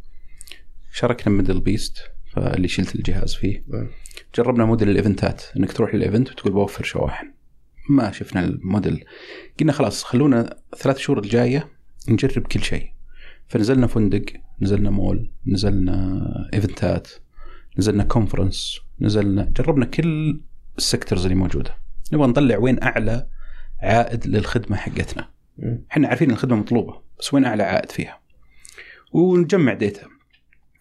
شاركنا 0.93 1.35
ميدل 1.35 1.61
بيست 1.61 1.99
فاللي 2.33 2.69
شلت 2.69 2.95
الجهاز 2.95 3.35
فيه. 3.35 3.65
جربنا 4.35 4.65
model 4.65 4.89
ال 4.89 4.96
events 4.96 5.43
إنك 5.57 5.73
تروح 5.73 5.95
لل 5.95 6.05
event 6.05 6.31
وتقول 6.31 6.53
بوفر 6.53 6.85
شواحن. 6.85 7.36
ما 7.89 8.13
شفنا 8.13 8.45
الموديل. 8.45 9.05
قلنا 9.61 9.73
خلاص 9.73 10.05
خلونا 10.05 10.57
ثلاث 10.77 10.99
شهور 10.99 11.19
الجاية 11.19 11.69
نجرب 12.09 12.47
كل 12.47 12.63
شيء. 12.63 12.93
فنزلنا 13.49 13.87
فندق 13.87 14.25
نزلنا 14.61 14.91
مول 14.91 15.31
نزلنا 15.47 16.21
events 16.55 17.09
نزلنا 17.79 18.05
conference 18.05 18.81
نزلنا 19.01 19.53
جربنا 19.57 19.87
كل 19.87 20.41
ال 20.79 20.84
sectors 20.84 21.23
اللي 21.23 21.35
موجودة. 21.35 21.79
نبغى 22.13 22.27
نطلع 22.27 22.59
وين 22.59 22.83
أعلى 22.83 23.27
عائد 23.83 24.27
للخدمة 24.27 24.77
حقتنا. 24.77 25.31
إحنا 25.91 26.09
عارفين 26.09 26.31
الخدمة 26.31 26.57
مطلوبة 26.57 27.03
بس 27.21 27.35
وين 27.35 27.45
أعلى 27.45 27.63
عائد 27.63 27.91
فيها؟ 27.91 28.21
ونجمع 29.13 29.73
data 29.73 30.07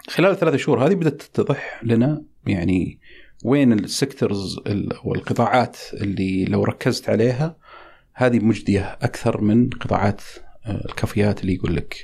خلال 0.08 0.32
الثلاث 0.32 0.56
شهور 0.56 0.88
هذه 0.88 0.94
بدأت 0.94 1.22
تتضح 1.22 1.82
لنا 1.84 2.24
يعني 2.48 3.00
وين 3.46 3.74
ال 3.74 3.84
sectors 3.85 4.60
والقطاعات 5.04 5.78
اللي 5.94 6.46
لو 6.46 6.64
ركزت 6.64 7.10
عليها 7.10 7.56
هذه 8.14 8.40
مجدية 8.40 8.98
أكثر 9.02 9.42
من 9.42 9.70
قطاعات 9.70 10.22
آه، 10.66 10.86
الكافيات 10.86 11.42
اللي 11.42 11.54
يقول 11.54 11.76
لك 11.76 11.96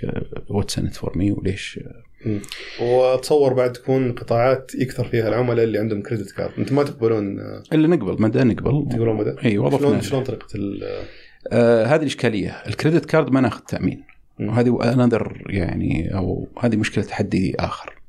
what's 0.50 0.80
in 0.80 0.90
for 0.90 1.18
me 1.18 1.32
وليش 1.32 1.80
وأتصور 2.82 3.54
بعد 3.54 3.74
تكون 3.74 4.12
قطاعات 4.12 4.72
يكثر 4.76 5.04
فيها 5.04 5.28
العملاء 5.28 5.66
اللي 5.66 5.80
عندهم 5.80 6.02
credit 6.02 6.32
card 6.32 6.52
أنتم 6.58 6.76
ما 6.76 6.84
تقبلون 6.84 7.40
إلا 7.74 7.88
نقبل 7.88 8.22
مدى 8.22 8.44
نقبل. 8.44 8.88
تقولون 8.92 9.16
مدى 9.16 9.30
إي 9.46 9.52
شلون 9.52 9.66
وظفنا 9.66 10.02
شلون 10.02 10.24
طريقة 10.24 10.48
ال 10.56 10.84
آه 11.52 11.86
هذه 11.86 12.02
الإشكالية. 12.02 12.50
ال 12.50 12.58
credit 12.58 13.06
card 13.06 13.32
ما 13.32 13.42
ناخذ 13.42 13.62
تأمين. 13.62 14.04
وهذه 14.40 14.94
another 14.94 15.44
يعني 15.50 16.16
أو 16.16 16.48
هذه 16.60 16.76
مشكلة 16.76 17.04
تحدي 17.04 17.56
آخر. 17.60 17.90
آه 17.90 18.01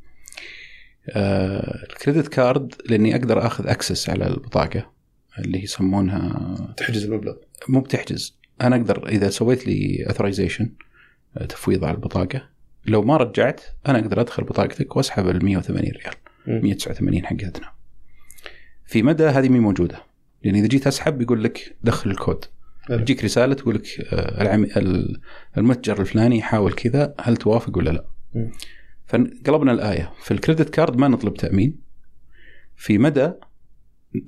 ال 1.09 1.26
credit 1.26 2.29
card 2.29 2.75
لأني 2.89 3.17
أقدر 3.17 3.47
أخذ 3.47 3.67
access 3.67 4.11
على 4.11 4.27
البطاقة 4.27 4.91
اللي 5.39 5.63
يسمونها 5.63 6.75
تحجز 6.77 7.05
المبلغ 7.05 7.35
مو 7.69 7.81
بتحجز 7.81 8.37
أنا 8.61 8.77
أقدر 8.77 9.09
إذا 9.09 9.31
سويت 9.31 9.67
لي 9.67 10.05
authorization 10.11 10.73
تفويض 11.49 11.85
على 11.85 11.95
البطاقة 11.95 12.49
لو 12.87 13.03
ما 13.03 13.17
رجعت 13.17 13.61
أنا 13.89 13.99
أقدر 13.99 14.21
أدخل 14.21 14.45
بطاقتك 14.45 14.97
وأسحب 14.97 15.29
ال 15.29 15.45
180 15.45 15.83
ريال 15.83 16.15
مم. 16.47 16.61
189 16.63 17.27
حقتنا 17.27 17.73
في 18.87 19.03
مدى 19.03 19.25
هذه 19.25 19.49
مي 19.49 19.59
موجودة 19.59 20.03
لأن 20.45 20.55
إذا 20.55 20.67
جيت 20.67 20.87
أسحب 20.87 21.23
يقول 21.23 21.45
لك 21.45 21.77
دخل 21.83 22.11
الكود. 22.11 22.45
تجيك 22.89 23.25
رسالة 23.25 23.55
تقول 23.55 23.75
لك 23.75 24.01
آه، 24.13 24.67
المتجر 25.59 26.01
الفلاني 26.01 26.39
يحاول 26.39 26.73
كذا 26.73 27.15
هل 27.21 27.37
توافق 27.37 27.79
ولا 27.79 27.91
لا؟ 27.91 28.05
مم. 28.35 28.53
فقلبنا 29.13 29.73
الآية. 29.73 30.13
في 30.23 30.31
ال 30.31 30.36
credit 30.36 30.71
card 30.71 30.97
ما 30.97 31.09
نطلب 31.09 31.35
تأمين. 31.35 31.77
في 32.77 32.99
مدى 32.99 33.33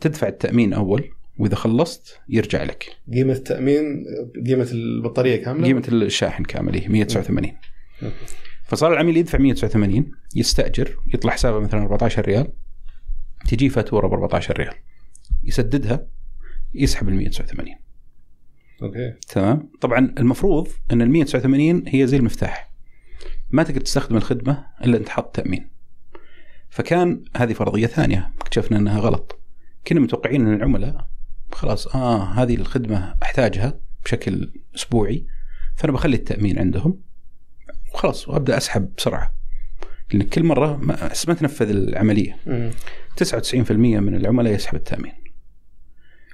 تدفع 0.01 0.28
التأمين 0.28 0.72
أول 0.72 1.11
وإذا 1.39 1.55
خلصت 1.55 2.20
يرجع 2.28 2.62
لك. 2.62 2.97
قيمة 3.12 3.32
التأمين 3.32 4.05
قيمة 4.47 4.68
البطارية 4.72 5.37
كاملة؟ 5.37 5.66
قيمة 5.66 5.82
الشاحن 5.89 6.45
كامل 6.45 6.74
هي 6.74 6.89
189 6.89 7.53
okay. 8.03 8.14
فصار 8.64 8.93
العميل 8.93 9.16
يدفع 9.16 9.39
189 9.39 10.11
يستأجر 10.37 10.97
يطلع 11.14 11.32
حسابه 11.32 11.61
مثلا 11.61 11.82
14 11.82 12.26
ريال 12.26 12.53
تجي 13.49 13.68
فاتورة 13.68 14.07
ب 14.07 14.12
14 14.12 14.59
ريال. 14.59 14.74
يسددها 15.45 16.07
يسحب 16.74 17.09
ال 17.09 17.14
189 17.14 17.76
okay. 18.82 19.14
تمام؟ 19.28 19.70
طبعا 19.80 20.14
المفروض 20.18 20.68
إن 20.93 21.03
ال 21.03 21.11
189 21.11 21.85
هي 21.89 22.07
زي 22.07 22.16
المفتاح. 22.16 22.74
ما 23.55 23.62
تقدر 23.62 23.80
تستخدم 23.80 24.16
الخدمة 24.16 24.66
إلا 24.84 24.96
أنت 24.96 25.09
حاط 25.09 25.36
تأمين. 25.36 25.70
فكان 26.70 27.24
هذه 27.36 27.52
فرضية 27.52 27.86
ثانية 27.86 28.30
اكتشفنا 28.40 28.78
أنها 28.78 29.00
غلط. 29.00 29.40
كنا 29.86 30.00
متوقعين 30.00 30.46
أن 30.46 30.55
العملاء 30.55 31.09
خلاص 31.52 31.86
آه 31.86 32.24
هذه 32.24 32.55
الخدمة 32.55 33.16
أحتاجها 33.22 33.78
بشكل 34.05 34.52
أسبوعي 34.74 35.26
فأنا 35.76 35.92
بخلي 35.92 36.16
التأمين 36.16 36.59
عندهم 36.59 37.00
وخلاص 37.94 38.28
وأبدأ 38.28 38.57
أسحب 38.57 38.94
بسرعة. 38.96 39.34
لأن 40.12 40.22
كل 40.22 40.44
مرة 40.44 40.76
ما, 40.76 41.12
ما 41.28 41.34
تنفذ 41.34 41.70
العملية. 41.70 42.36
مم. 42.46 42.70
99% 43.16 44.00
من 44.00 44.14
العملاء 44.14 44.55
يسحب 44.55 44.74
التأمين. 44.74 45.12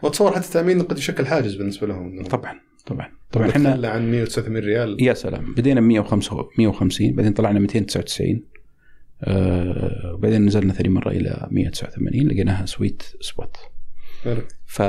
واتصور 0.03 0.33
حتى 0.33 0.47
التأمين 0.47 0.83
قد 0.83 0.99
يشكل 0.99 1.27
حاجز 1.27 1.55
بالنسبة 1.55 1.87
لهم. 1.87 2.25
طبعا 2.25 2.61
طبعا. 2.87 3.20
طبعا 3.33 3.49
إحنا 3.51 3.75
إحنا 3.75 3.89
عن 3.89 4.11
189 4.11 4.65
ريال. 4.65 4.97
يا 5.03 5.15
سلام. 5.15 5.55
بدينا 5.55 5.81
ب 5.81 5.85
105 5.85 6.49
150 6.59 7.13
بعدين 7.15 7.33
طلعنا 7.33 7.61
299 7.61 8.45
آه 9.23 10.19
بعدين 10.19 10.47
نزلنا 10.47 10.73
ثاني 10.73 10.89
مرة 10.89 11.11
إلى 11.11 11.49
189 11.51 12.29
لقيناها 12.29 12.67
sweet 12.67 13.03
spot. 13.21 13.57
ف 14.67 14.83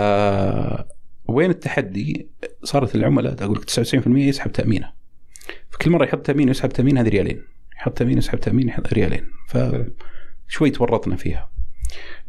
وين 1.25 1.49
التحدي؟ 1.49 2.29
صارت 2.63 2.95
العملاء 2.95 3.35
أقول 3.43 3.57
لك 3.57 3.69
99% 3.69 4.07
يسحب 4.07 4.51
تأمينه. 4.51 4.91
فكل 5.69 5.89
مرة 5.89 6.03
يحط 6.03 6.25
تأمين 6.25 6.47
ويسحب 6.47 6.69
تأمين 6.69 6.97
هذه 6.97 7.09
ريالين. 7.09 7.41
يحط 7.77 7.97
تأمين 7.97 8.17
يسحب 8.17 8.39
تأمين 8.39 8.67
يحط 8.67 8.93
ريالين. 8.93 9.27
فشوي 9.47 10.69
تورطنا 10.69 11.15
فيها. 11.15 11.51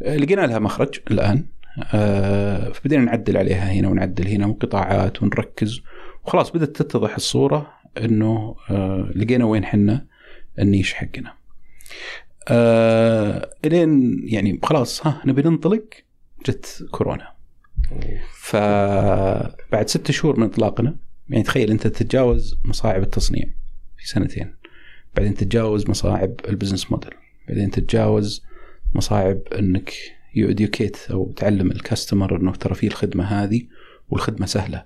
آه، 0.02 0.16
لقينا 0.16 0.40
لها 0.40 0.58
مخرج 0.58 1.00
الآن. 1.10 1.46
آه، 1.94 2.72
فبدينا 2.72 3.04
نعدل 3.04 3.36
عليها 3.36 3.72
هنا 3.72 3.88
ونعدل 3.88 4.28
هنا 4.28 4.46
وقطاعات 4.46 5.22
ونركز. 5.22 5.82
وخلاص 6.24 6.50
بدأت 6.50 6.76
تتضح 6.76 7.14
الصورة 7.14 7.72
إنه 7.98 8.56
آه، 8.70 9.12
لقينا 9.16 9.44
وين 9.44 9.64
حنا 9.64 10.06
ال 10.58 10.64
niche 10.64 10.94
حقنا. 10.94 11.34
آه، 12.48 13.50
إلين 13.64 14.20
يعني 14.24 14.60
خلاص 14.62 15.06
ها 15.06 15.22
نبي 15.26 15.42
ننطلق 15.42 15.84
جت 16.46 16.86
كورونا. 16.90 17.32
فبعد 18.34 19.88
ستة 19.88 20.12
شهور 20.12 20.40
من 20.40 20.46
إطلاقنا 20.46 20.96
يعني 21.28 21.42
تخيل 21.42 21.70
أنت 21.70 21.86
تتجاوز 21.86 22.58
مصاعب 22.64 23.02
التصنيع 23.02 23.44
في 23.98 24.08
سنتين 24.08 24.54
بعدين 25.16 25.34
تتجاوز 25.34 25.90
مصاعب 25.90 26.34
ال 26.48 26.53
business 26.53 26.92
model 26.92 27.14
بعدين 27.48 27.70
تتجاوز 27.70 28.44
مصاعب 28.94 29.40
إنك 29.58 29.92
يوديوكيت 30.34 30.96
أو 31.10 31.32
تعلم 31.36 31.70
الكاستمر 31.70 32.36
إنه 32.36 32.52
ترى 32.52 32.74
في 32.74 32.86
الخدمة 32.86 33.24
هذه 33.24 33.62
والخدمة 34.08 34.46
سهلة 34.46 34.84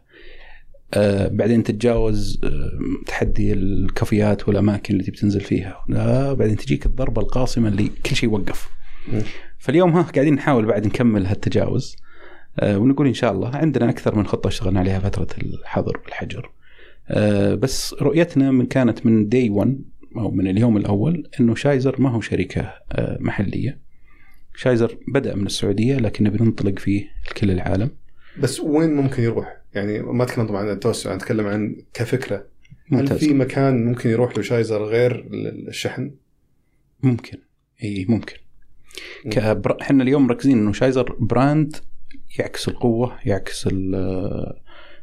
بعدين 1.29 1.63
تتجاوز 1.63 2.41
آه 2.45 2.71
تحدي 3.07 3.53
الكافيات 3.53 4.49
والأماكن 4.49 4.95
اللي 4.95 5.05
تبي 5.05 5.17
تنزل 5.17 5.41
فيها. 5.41 5.85
لا 5.89 6.33
بعدين 6.33 6.57
تجيك 6.57 6.87
الضربة 6.87 7.23
القاصمه 7.23 7.69
اللي 7.69 7.91
كل 8.07 8.17
شيء 8.17 8.31
وقف. 8.31 8.69
فاليوم 9.59 9.93
ها 9.93 10.03
قاعدين 10.03 10.35
نحاول 10.35 10.67
بعد 10.67 10.87
نكمل 10.87 11.27
هالتجاوز 11.27 11.97
آه 12.61 12.79
ونقول 12.79 13.07
إن 13.07 13.15
شاء 13.15 13.33
الله 13.33 13.57
عندنا 13.57 13.91
أكثر 13.91 14.15
من 14.15 14.27
خطة 14.27 14.49
اشتغلنا 14.49 14.81
عليها 14.81 14.99
فترة 14.99 15.27
الحظر 15.43 16.01
والحجر. 16.05 16.51
آه 17.09 17.55
بس 17.55 17.95
رؤيتنا 18.03 18.51
من 18.51 18.67
كانت 18.67 19.07
من 19.07 19.29
دي 19.29 19.51
1 19.51 19.79
أو 20.17 20.31
من 20.31 20.49
اليوم 20.49 20.77
الأول 20.77 21.29
إنه 21.41 21.55
شايزر 21.55 22.01
ما 22.01 22.11
هو 22.11 22.21
شركة 22.21 22.73
آه 22.93 23.19
محلية. 23.21 23.79
شايزر 24.55 24.99
بدأ 25.09 25.35
من 25.35 25.47
السعودية 25.47 25.97
لكن 25.97 26.25
نبي 26.25 26.45
ننطلق 26.45 26.79
فيه 26.79 27.09
لكل 27.31 27.51
العالم. 27.51 27.91
بس 28.41 28.61
وين 28.61 28.95
ممكن 28.95 29.23
يروح؟ 29.23 29.57
يعني 29.77 29.99
ما 29.99 30.25
أتكلم 30.25 30.47
طبعا 30.47 30.61
عن 30.61 30.71
التوسع 30.71 31.15
أتكلم 31.15 31.47
عن 31.47 31.77
كفكرة 31.95 32.37
هل 32.93 32.99
ممتاز 32.99 33.19
في 33.19 33.35
مكان 33.35 33.85
ممكن 33.85 34.11
يروح 34.11 34.37
له 34.37 34.43
شايزر 34.43 34.85
غير 34.85 35.29
الشحن؟ 35.69 36.11
ممكن 37.03 37.39
إي 37.85 38.07
ممكن 38.09 38.37
مم. 39.25 39.31
كبر... 39.31 39.81
إحنا 39.81 40.03
اليوم 40.03 40.27
مركزين 40.27 40.59
إنه 40.59 40.73
شايزر 40.73 41.17
brand 41.21 41.77
يعكس 42.39 42.69
القوة 42.69 43.19
يعكس. 43.25 43.69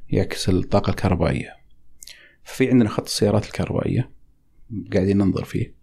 يعكس 0.09 0.49
الطاقة 0.49 0.89
الكهربائية 0.89 1.55
في 2.43 2.69
عندنا 2.69 2.89
خط 2.89 3.05
السيارات 3.05 3.45
الكهربائية 3.45 4.09
قاعدين 4.93 5.17
ننظر 5.17 5.43
فيه 5.43 5.74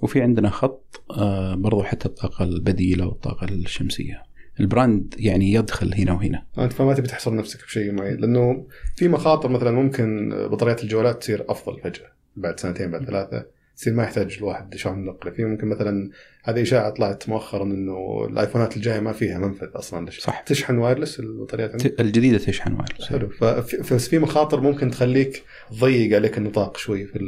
وفي 0.00 0.22
عندنا 0.22 0.50
خط 0.50 1.02
آه، 1.10 1.54
برضو 1.54 1.82
حتى 1.82 2.08
الطاقة 2.08 2.44
البديلة 2.44 3.06
والطاقة 3.06 3.44
الشمسية 3.44 4.22
ال 4.60 4.69
brand 4.69 5.14
يعني 5.18 5.52
يدخل 5.52 5.94
هنا 5.94 6.12
وهنا. 6.12 6.46
أنت 6.58 6.72
فما 6.72 6.94
تبي 6.94 7.08
تحصر 7.08 7.34
نفسك 7.34 7.64
بشيء 7.64 7.92
معين 7.92 8.16
لأنه 8.16 8.66
في 8.96 9.08
مخاطر 9.08 9.48
مثلا 9.48 9.70
ممكن 9.70 10.30
بطاريات 10.50 10.82
الجوالات 10.82 11.20
تصير 11.20 11.44
أفضل 11.48 11.80
فجأة 11.80 12.12
بعد 12.36 12.60
سنتين 12.60 12.90
بعد 12.90 13.04
ثلاثة 13.04 13.46
تصير 13.76 13.92
ما 13.94 14.02
يحتاج 14.02 14.36
الواحد 14.38 14.74
شحن 14.74 15.04
نقلة. 15.04 15.32
في 15.32 15.44
ممكن 15.44 15.66
مثلا 15.66 16.10
هذه 16.44 16.62
إشاعة 16.62 16.90
طلعت 16.90 17.28
مؤخرا 17.28 17.64
إنه 17.64 18.26
الآيفونات 18.30 18.76
الجاية 18.76 19.00
ما 19.00 19.12
فيها 19.12 19.38
منفذ 19.38 19.68
أصلا. 19.74 20.10
صح. 20.10 20.40
تشحن 20.40 20.78
wireless 20.78 21.20
البطاريات 21.20 21.70
عندك؟ 21.70 22.00
الجديدة 22.00 22.38
تشحن 22.38 22.72
wireless. 22.72 23.08
حلو. 23.08 23.28
ففي 23.28 23.94
بس 23.94 24.08
في 24.08 24.18
مخاطر 24.18 24.60
ممكن 24.60 24.90
تخليك 24.90 25.42
تضيق 25.70 26.16
عليك 26.16 26.38
النطاق 26.38 26.76
شوي 26.76 27.06
في 27.06 27.20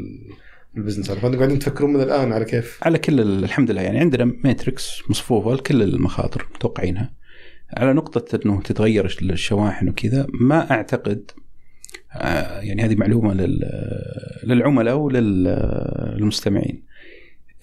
ال 0.77 0.80
business. 0.80 1.11
هذا 1.11 1.21
فأنتم 1.21 1.39
قاعدين 1.39 1.59
تفكرون 1.59 1.93
من 1.93 2.01
الآن 2.01 2.33
على 2.33 2.45
كيف؟ 2.45 2.79
على 2.83 2.99
كل 2.99 3.21
الحمد 3.21 3.71
لله 3.71 3.83
يعني 3.83 3.99
عندنا 3.99 4.25
matrix 4.25 5.03
مصفوفة 5.11 5.55
لكل 5.55 5.83
المخاطر 5.83 6.47
متوقعينها. 6.55 7.22
على 7.77 7.93
نقطة 7.93 8.41
إنه 8.45 8.61
تتغير 8.61 9.05
الشواحن 9.23 9.89
وكذا 9.89 10.27
ما 10.41 10.71
أعتقد 10.71 11.31
آه، 12.13 12.61
يعني 12.61 12.83
هذه 12.83 12.95
معلومة 12.95 13.35
للعملاء 14.45 14.97
وللمستمعين 14.97 16.83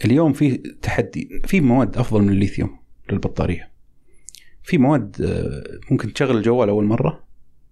اليوم 0.05 0.33
في 0.33 0.57
تحدي 0.57 1.41
في 1.45 1.61
مواد 1.61 1.97
أفضل 1.97 2.21
من 2.21 2.29
الليثيوم 2.29 2.79
للبطارية. 3.11 3.71
في 4.63 4.77
مواد 4.77 5.21
آه، 5.21 5.91
ممكن 5.91 6.13
تشغل 6.13 6.37
الجوال 6.37 6.69
أول 6.69 6.85
مرة 6.85 7.23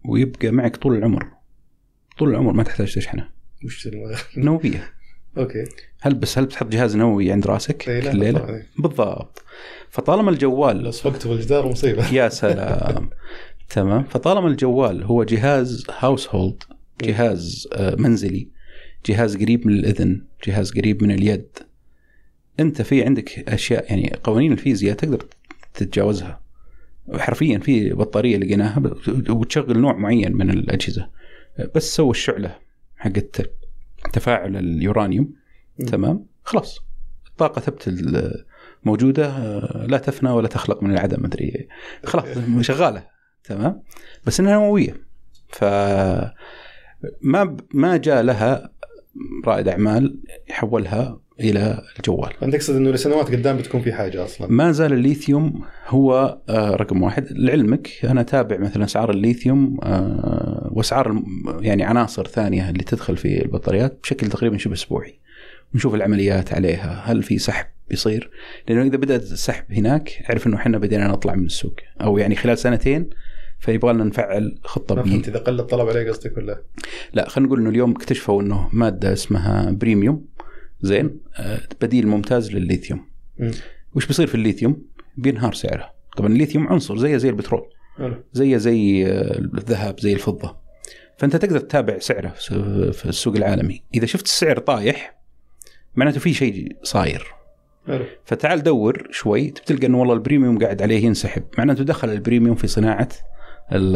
ويبقى 0.05 0.51
معك 0.51 0.75
طول 0.75 0.97
العمر. 0.97 1.27
طول 2.17 2.29
العمر 2.29 2.53
ما 2.53 2.63
تحتاج 2.63 2.93
تشحنه 2.93 3.29
وش 3.65 3.89
نووية 4.37 4.96
okay. 5.39 5.65
هل 6.01 6.13
بس 6.13 6.37
هل 6.37 6.45
بتحط 6.45 6.67
جهاز 6.67 6.95
نووي 6.95 7.31
عند 7.31 7.47
راسك 7.47 7.89
إيه، 7.89 8.11
كل 8.11 8.19
ليلة؟ 8.19 8.39
طبعاً، 8.39 8.55
إيه. 8.55 8.67
بالضبط. 8.77 9.43
فطالما 9.89 10.31
الجوال 10.31 10.83
لو 10.83 10.91
صفقته 10.91 11.29
بالجدار 11.29 11.67
مصيبة. 11.67 12.13
يا 12.13 12.29
سلام. 12.29 13.09
تمام. 13.69 14.03
فطالما 14.03 14.47
الجوال 14.47 15.03
هو 15.03 15.23
جهاز 15.23 15.83
household 15.99 16.63
جهاز 17.01 17.67
آه، 17.73 17.95
منزلي 17.95 18.47
جهاز 19.05 19.37
قريب 19.37 19.67
من 19.67 19.73
الإذن 19.73 20.21
جهاز 20.47 20.71
قريب 20.71 21.03
من 21.03 21.11
اليد 21.11 21.47
أنت 22.59 22.81
في 22.81 23.03
عندك 23.03 23.49
أشياء 23.49 23.85
يعني 23.89 24.15
قوانين 24.23 24.51
الفيزياء 24.51 24.95
تقدر 24.95 25.25
تتجاوزها. 25.73 26.41
حرفيا 27.13 27.59
في 27.59 27.89
بطارية 27.89 28.37
لقيناها 28.37 28.83
وتشغل 29.29 29.79
نوع 29.79 29.93
معين 29.97 30.33
من 30.37 30.49
الأجهزة. 30.49 31.09
بس 31.75 31.95
سوى 31.95 32.09
الشعلة 32.09 32.55
حقت 32.97 33.51
تفاعل 34.13 34.57
اليورانيوم 34.57 35.33
مم. 35.79 35.85
تمام؟ 35.85 36.25
خلاص. 36.43 36.79
الطاقه 37.27 37.61
ثبت 37.61 37.89
موجودة 38.83 39.25
آه، 39.27 39.85
لا 39.85 39.97
تفنى 39.97 40.29
ولا 40.29 40.47
تخلق 40.47 40.83
من 40.83 40.91
العدم 40.91 41.23
مدري 41.23 41.67
خلاص 42.05 42.25
شغالة 42.61 43.07
تمام؟ 43.43 43.83
بس 44.25 44.39
إنها 44.39 44.53
نووية. 44.53 45.07
ف 45.49 45.63
ما 47.21 47.57
ما 47.73 47.97
جاء 47.97 48.21
لها 48.23 48.69
رائد 49.45 49.67
أعمال 49.67 50.19
يحولها 50.49 51.19
إلى 51.39 51.81
الجوال. 51.97 52.29
انت 52.43 52.55
تقصد 52.55 52.75
إنه 52.75 52.91
لسنوات 52.91 53.27
قدام 53.27 53.57
بتكون 53.57 53.81
في 53.81 53.93
حاجة 53.93 54.25
أصلا. 54.25 54.47
ما 54.51 54.71
زال 54.71 54.93
الليثيوم 54.93 55.61
هو 55.87 56.37
آه، 56.49 56.75
رقم 56.75 57.03
واحد. 57.03 57.27
لعلمك 57.31 57.89
أنا 58.03 58.21
أتابع 58.21 58.57
مثلا 58.57 58.83
أسعار 58.83 59.09
الليثيوم 59.09 59.77
آه، 59.83 60.69
وأسعار 60.71 61.23
يعني 61.59 61.83
عناصر 61.83 62.27
ثانية 62.27 62.69
اللي 62.69 62.83
تدخل 62.83 63.17
في 63.17 63.41
البطاريات 63.41 63.99
بشكل 64.03 64.27
تقريبا 64.27 64.57
شبه 64.57 64.73
أسبوعي. 64.73 65.19
نشوف 65.75 65.95
العمليات 65.95 66.53
عليها 66.53 67.03
هل 67.05 67.23
في 67.23 67.37
سحب 67.37 67.65
بيصير 67.89 68.31
لأنه 68.67 68.81
إذا 68.81 68.97
بدأت 68.97 69.21
السحب 69.21 69.63
هناك 69.71 70.23
أعرف 70.29 70.47
إنه 70.47 70.57
إحنا 70.57 70.77
بدينا 70.77 71.07
نطلع 71.07 71.35
من 71.35 71.45
السوق. 71.45 71.75
أو 72.01 72.17
يعني 72.17 72.35
خلال 72.35 72.57
سنتين 72.57 73.09
فيبغى 73.59 73.93
لنا 73.93 74.03
نفعل 74.03 74.59
خطة 74.63 74.95
ما 74.95 75.03
فهمت 75.03 75.27
إذا 75.27 75.39
قل 75.39 75.59
الطلب 75.59 75.89
عليه 75.89 76.09
قصدك 76.09 76.37
ولا؟ 76.37 76.61
لا 77.13 77.29
خلينا 77.29 77.47
نقول 77.47 77.59
إنه 77.59 77.69
اليوم 77.69 77.91
اكتشفوا 77.91 78.41
إنه 78.41 78.69
مادة 78.73 79.13
اسمها 79.13 79.71
بريميوم. 79.71 80.25
زين 80.81 81.19
آه، 81.37 81.59
بديل 81.81 82.07
ممتاز 82.07 82.51
للليثيوم. 82.51 83.05
مم. 83.39 83.51
وش 83.95 84.05
بيصير 84.05 84.27
في 84.27 84.35
الليثيوم؟ 84.35 84.81
بينهار 85.17 85.53
سعره. 85.53 85.91
طبعا 86.17 86.29
الليثيوم 86.29 86.67
عنصر 86.67 86.97
زيه 86.97 87.17
زي 87.17 87.29
البترول. 87.29 87.69
زيه 88.33 88.57
زي 88.57 89.05
آه، 89.07 89.37
الذهب 89.39 89.99
زي 89.99 90.13
الفضة. 90.13 90.57
فأنت 91.17 91.35
تقدر 91.35 91.59
تتابع 91.59 91.99
سعره 91.99 92.29
في 92.91 93.05
السوق 93.05 93.35
العالمي. 93.35 93.81
إذا 93.95 94.05
شفت 94.05 94.25
السعر 94.25 94.59
طايح 94.59 95.17
معناته 95.95 96.19
في 96.19 96.33
شيء 96.33 96.75
صاير. 96.83 97.27
فتعال 98.25 98.63
دور 98.63 99.07
شوي. 99.11 99.47
بتلقى 99.49 99.87
إنه 99.87 99.99
والله 99.99 100.13
البريميوم 100.13 100.59
قاعد 100.59 100.81
عليه 100.81 101.05
ينسحب. 101.05 101.43
معناته 101.57 101.83
دخل 101.83 102.09
البريميوم 102.09 102.55
في 102.55 102.67
صناعة 102.67 103.09
ال- 103.71 103.95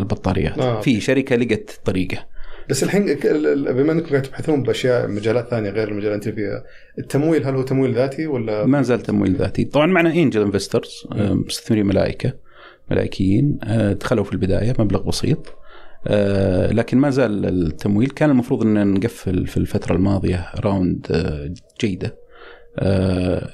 البطاريات. 0.00 0.58
آه. 0.58 0.80
في 0.80 1.00
شركة 1.00 1.36
لقت 1.36 1.80
طريقة. 1.84 2.26
بس 2.72 2.82
الحين 2.82 3.14
بما 3.54 3.92
انكم 3.92 4.10
قاعد 4.10 4.22
تبحثون 4.22 4.62
بأشياء 4.62 5.08
مجالات 5.08 5.48
ثانية 5.48 5.70
غير 5.70 5.88
المجال 5.88 6.06
اللي 6.06 6.14
انت 6.14 6.28
فيها 6.28 6.64
التمويل 6.98 7.44
هل 7.44 7.54
هو 7.54 7.62
تمويل 7.62 7.94
ذاتي 7.94 8.26
ولا؟ 8.26 8.66
ما 8.66 8.82
زال 8.82 9.02
تمويل 9.02 9.36
ذاتي. 9.36 9.64
طبعا 9.64 9.86
معنا 9.86 10.12
angel 10.12 10.42
investors 10.42 11.06
مستثمرين 11.16 11.86
ملائكة 11.86 12.32
ملائكيين 12.90 13.58
آه، 13.64 13.92
دخلوا 13.92 14.24
في 14.24 14.32
البداية 14.32 14.74
مبلغ 14.78 15.02
بسيط 15.02 15.54
آه، 16.06 16.72
لكن 16.72 16.98
ما 16.98 17.10
زال 17.10 17.46
التمويل. 17.46 18.10
كان 18.10 18.30
المفروض 18.30 18.62
إن 18.62 18.94
نقفل 18.94 19.46
في 19.46 19.56
الفترة 19.56 19.94
الماضية 19.94 20.46
round 20.60 21.06
آه، 21.10 21.54
جيدة 21.80 22.22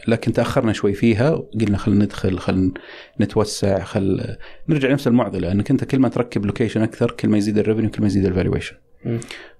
لكن 0.08 0.32
تأخرنا 0.32 0.72
شوي 0.72 0.92
فيها 0.92 1.42
قلنا 1.60 1.78
خلينا 1.78 2.04
ندخل 2.04 2.38
خلينا 2.38 2.72
نتوسع 3.20 3.84
خل 3.84 4.36
نرجع 4.68 4.92
نفس 4.92 5.06
المعضلة 5.06 5.52
إنك 5.52 5.70
أنت 5.70 5.84
كل 5.84 5.98
ما 5.98 6.08
تركب 6.08 6.46
location 6.46 6.82
أكثر 6.82 7.10
كل 7.10 7.28
ما 7.28 7.38
يزيد 7.38 7.58
ال 7.58 7.62
revenue 7.62 7.90
كل 7.90 8.00
ما 8.00 8.06
يزيد 8.06 8.24
ال 8.24 8.29
valuation. 8.29 8.76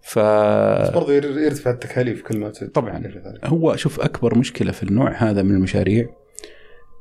ف 0.03 0.18
بس 0.18 0.91
برضه 0.91 1.12
ير- 1.12 1.39
يرتفع 1.39 1.70
التكاليف 1.70 2.22
كل 2.22 2.39
ما 2.39 2.53
طبعاً. 2.74 3.03
هو 3.45 3.76
شوف 3.76 4.01
أكبر 4.01 4.39
مشكلة 4.39 4.72
في 4.72 4.82
النوع 4.82 5.11
هذا 5.12 5.43
من 5.43 5.55
المشاريع 5.55 6.09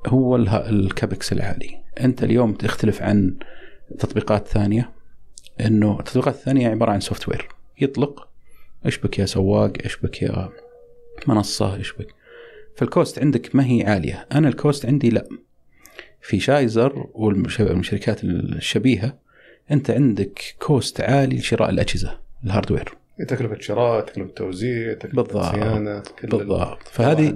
هو 0.08 0.36
ال 0.36 0.52
CapEx 0.52 1.34
العالي. 1.34 1.82
أنت 2.00 2.24
اليوم 2.24 2.54
تختلف 2.54 3.02
عن 3.02 3.36
تطبيقات 4.00 4.48
ثانية 4.48 4.92
إنه 5.62 6.00
التطبيقات 6.00 6.36
الثانية 6.36 6.70
عبارة 6.70 6.92
عن 6.92 7.00
software 7.00 7.48
يطلق 7.82 8.28
اشبك 8.86 9.20
يا 9.20 9.26
سواق؟ 9.26 9.74
اشبك 9.86 10.22
يا 10.22 10.50
منصة؟ 11.28 11.80
اشبك 11.80 12.08
فال 12.76 12.91
cost 12.91 13.20
عندك 13.20 13.56
ما 13.56 13.66
هي 13.66 13.84
عالية. 13.84 14.28
أنا 14.32 14.48
ال 14.48 14.55
cost 14.55 14.86
عندي 14.86 15.10
لا. 15.10 15.28
في 16.22 16.40
شايزر 16.40 17.08
والشركات 17.14 18.24
الشبيهة 18.24 19.18
أنت 19.72 19.92
عندك 19.92 20.42
cost 20.60 21.02
عالي 21.02 21.36
لشراء 21.38 21.70
الأجهزة. 21.70 22.27
ال 22.46 22.51
hardware. 22.51 22.98
تكلفة 23.28 23.58
شراء 23.60 24.06
تكلفة 24.06 24.30
توزيع 24.36 24.94
بالضبط. 25.04 25.32
كل 25.56 25.58
ال- 25.58 26.02
بالضبط. 26.24 26.88
فهذه 26.92 27.30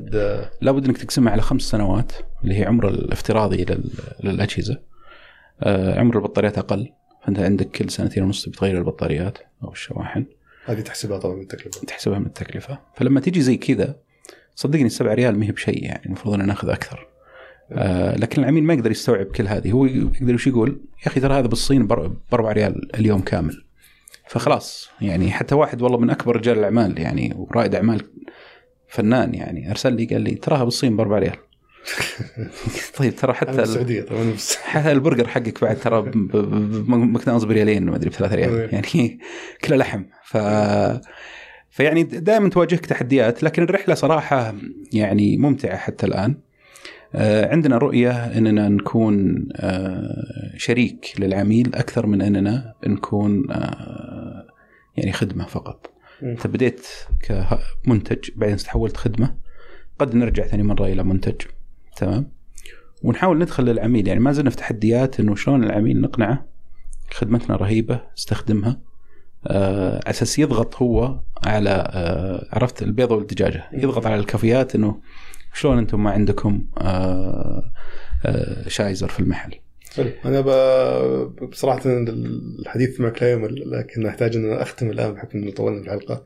لابد 0.62 0.86
إنك 0.86 0.98
تقسمها 0.98 1.32
على 1.34 1.42
خمس 1.42 1.62
سنوات 1.62 2.12
اللي 2.44 2.60
هي 2.60 2.66
عمر 2.66 2.88
الافتراضي 2.88 3.66
لل- 3.66 3.90
للأجهزة. 4.24 4.80
آه، 5.64 6.00
عمر 6.00 6.18
البطاريات 6.18 6.58
أقل. 6.58 6.90
فأنت 7.26 7.40
عندك 7.40 7.68
كل 7.70 7.90
سنتين 7.90 8.24
ونص 8.24 8.50
بتغير 8.50 8.78
البطاريات 8.78 9.38
أو 9.64 9.72
الشواحن. 9.72 10.26
هذه 10.66 10.82
تحسبها 10.82 11.18
طبعا 11.18 11.36
من 11.36 11.42
التكلفة. 11.42 11.82
تحسبها 11.88 12.20
من 12.20 12.26
التكلفة. 12.26 12.80
فلما 12.96 13.20
تيجي 13.20 13.42
زي 13.42 13.58
كذا 13.58 13.96
صدقني 14.56 14.86
السبع 14.86 15.14
ريال 15.14 15.40
ما 15.40 15.46
هي 15.46 15.52
بشيء 15.52 15.84
يعني 15.84 16.06
المفروض 16.06 16.34
أن 16.40 16.48
نأخذ 16.48 16.70
أكثر. 16.70 17.08
آه 17.72 18.16
لكن 18.18 18.42
العميل 18.42 18.64
ما 18.64 18.74
يقدر 18.74 18.92
يستوعب 18.92 19.26
كل 19.26 19.48
هذه. 19.48 19.72
هو 19.72 19.86
يقدر 19.86 20.34
وش 20.34 20.48
يقول 20.48 20.70
يا 21.04 21.08
أخي 21.08 21.20
ترى 21.20 21.34
هذا 21.34 21.48
بالصين 21.48 21.88
ب 21.88 21.92
4 22.34 22.52
ريال 22.52 22.96
اليوم 22.96 23.22
كامل. 23.22 23.64
فخلاص 24.32 24.90
يعني 25.02 25.32
حتى 25.32 25.56
واحد 25.56 25.82
والله 25.82 25.98
من 25.98 26.10
أكبر 26.10 26.36
رجال 26.36 26.60
الأعمال 26.60 27.00
يعني 27.00 27.34
ورائد 27.38 27.76
أعمال 27.76 28.02
فنان 28.88 29.34
يعني. 29.34 29.72
أرسل 29.72 29.94
لي 29.94 30.06
قال 30.06 30.22
لي 30.22 30.36
تراها 30.36 30.64
بالصين 30.64 30.98
ب 30.98 31.00
4 31.00 31.20
ريال. 31.20 31.36
طيب 32.98 33.16
ترى 33.16 33.34
حتى 33.34 33.64
السعودية 33.64 34.02
طبعا 34.02 34.34
حتى 34.66 34.92
البرجر 34.92 35.28
حقك 35.28 35.62
بعد 35.62 35.80
ترى 35.80 36.02
بماكدونالدز 36.02 37.44
بريالين 37.44 37.86
ما 37.86 37.96
أدري 37.96 38.10
بثلاث 38.10 38.34
ريال. 38.34 38.74
يعني 38.74 39.20
كله 39.64 39.78
لحم. 39.78 40.04
ف 40.24 40.38
فيعني 41.70 42.04
دائما 42.04 42.50
تواجهك 42.50 42.86
تحديات 42.86 43.44
لكن 43.44 43.64
الرحلة 43.64 43.96
صراحة 43.96 44.56
يعني 44.94 45.38
ممتعة 45.38 45.78
حتى 45.78 46.06
الآن. 46.06 46.38
عندنا 47.16 47.78
رؤية 47.78 48.12
إننا 48.12 48.70
نكون 48.70 49.48
آه، 49.56 50.54
شريك 50.58 51.14
للعميل 51.20 51.76
أكثر 51.76 52.06
من 52.06 52.22
إننا 52.22 52.74
نكون 52.88 53.52
آه، 53.52 54.48
يعني 54.98 55.12
خدمة 55.12 55.46
فقط. 55.46 55.92
انت 56.24 56.48
بديت 56.48 56.88
كمنتج 57.22 58.30
بعدين 58.36 58.58
تحولت 58.58 58.98
خدمة 58.98 59.36
قد 60.00 60.16
نرجع 60.16 60.44
ثاني 60.48 60.64
مرة 60.64 60.86
إلى 60.86 61.04
منتج 61.04 61.42
تمام؟ 61.98 62.32
ونحاول 63.04 63.40
ندخل 63.40 63.64
للعميل. 63.64 64.08
يعني 64.08 64.20
ما 64.20 64.32
زلنا 64.32 64.50
في 64.50 64.56
تحديات 64.56 65.20
إنه 65.20 65.36
شلون 65.36 65.64
العميل 65.64 66.02
نقنعه 66.02 66.46
خدمتنا 67.12 67.56
رهيبة 67.56 68.02
استخدمها. 68.18 68.80
آه، 69.48 69.96
على 69.96 70.10
أساس 70.10 70.40
يضغط 70.40 70.76
هو 70.76 71.20
على 71.44 71.70
آه، 71.70 72.48
عرفت 72.52 72.84
البيضة 72.84 73.16
والدجاجة. 73.16 73.70
يضغط 73.74 74.06
على 74.06 74.16
الكافيات 74.16 74.76
إنه 74.76 75.02
شلون 75.54 75.78
أنتم 75.78 76.04
ما 76.04 76.12
عندكم 76.12 76.66
آه، 76.78 77.72
آه، 78.26 78.68
شايزر 78.68 79.08
في 79.08 79.20
المحل؟ 79.20 79.56
حلو. 79.96 80.10
أنا. 80.26 80.42
بصراحه 81.46 81.82
الحديث 81.86 83.00
معك 83.00 83.24
لا 83.24 83.32
يمل 83.32 83.72
لكن 83.72 84.06
أحتاج 84.06 84.36
أن 84.36 84.54
أختم 84.54 84.90
الآن 84.90 85.14
بحكم 85.14 85.40
أنه 85.40 85.52
طولنا 85.52 85.82
في 85.82 85.86
الحلقة. 85.86 86.26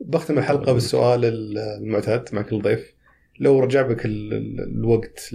بختم 0.00 0.38
الحلقة 0.38 0.72
بالسؤال 0.72 1.24
المعتاد 1.58 2.28
مع 2.32 2.42
كل 2.42 2.62
ضيف. 2.62 2.94
لو 3.40 3.60
رجع 3.60 3.82
بك 3.82 4.06
ال... 4.06 4.32
الوقت 4.60 5.30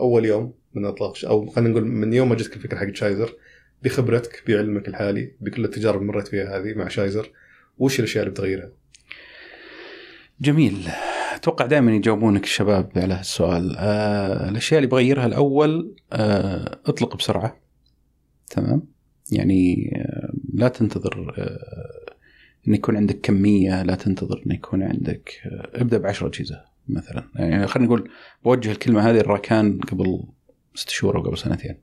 اول 0.00 0.24
يوم 0.24 0.54
من 0.74 0.84
اطلاق 0.84 1.14
أو 1.26 1.46
خلينا 1.46 1.70
نقول 1.70 1.84
من 1.84 2.12
يوم 2.12 2.28
ما 2.28 2.34
جتك 2.34 2.56
الفكرة 2.56 2.78
حق 2.78 2.94
شايزر 2.94 3.34
بخبرتك 3.82 4.42
بعلمك 4.46 4.88
الحالي 4.88 5.32
بكل 5.40 5.64
التجارب 5.64 6.00
اللي 6.00 6.12
مريت 6.12 6.28
فيها 6.28 6.58
هذه 6.58 6.74
مع 6.74 6.88
شايزر 6.88 7.30
وش 7.78 7.98
الأشياء 7.98 8.24
اللي 8.24 8.34
بتغيرها؟ 8.34 8.70
جميل. 10.40 10.88
أتوقع 11.38 11.66
دائما 11.66 11.92
يجاوبونك 11.92 12.44
الشباب 12.44 12.90
على 12.96 13.14
هالسؤال. 13.14 13.76
آه 13.78 14.48
الأشياء 14.48 14.78
اللي 14.78 14.90
بغيرها 14.90 15.26
الأول 15.26 15.96
آه 16.12 16.78
اطلق 16.86 17.16
بسرعة. 17.16 17.56
تمام؟ 18.50 18.82
يعني 19.32 19.92
آه 19.96 20.32
لا 20.54 20.68
تنتظر 20.68 21.34
آه 21.38 22.14
إن 22.68 22.74
يكون 22.74 22.96
عندك 22.96 23.20
كمية 23.20 23.82
لا 23.82 23.94
تنتظر 23.94 24.42
إن 24.46 24.52
يكون 24.52 24.82
عندك 24.82 25.30
آه 25.46 25.80
ابدأ 25.80 25.98
ب 25.98 26.06
10 26.06 26.26
أجهزة 26.28 26.64
مثلا. 26.88 27.28
يعني 27.34 27.66
خلينا 27.66 27.88
نقول 27.88 28.10
بوجه 28.44 28.70
الكلمة 28.72 29.10
هذه 29.10 29.20
لراكان 29.20 29.78
قبل 29.80 30.22
ست 30.74 30.88
شهور 30.90 31.16
أو 31.16 31.22
قبل 31.22 31.38
سنتين. 31.38 31.76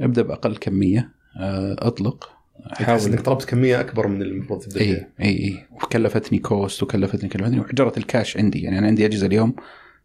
ابدأ 0.00 0.22
بأقل 0.22 0.56
كمية 0.56 1.12
آه 1.36 1.76
اطلق. 1.78 2.30
حاول. 2.70 3.00
إنك 3.00 3.20
طلبت 3.20 3.44
كمية 3.44 3.80
أكبر 3.80 4.06
من 4.06 4.22
اللي 4.22 4.34
المفروض 4.34 4.62
تبدا 4.62 4.80
إي 4.80 5.06
إي 5.20 5.28
إي. 5.28 5.66
وكلفتني 5.70 6.38
cost 6.38 6.82
وكلفتني 6.82 7.28
كلفتني. 7.28 7.60
وحجرت 7.60 7.98
الكاش 7.98 8.36
عندي. 8.36 8.62
يعني 8.62 8.78
أنا 8.78 8.86
عندي 8.86 9.06
أجهزة 9.06 9.26
اليوم 9.26 9.54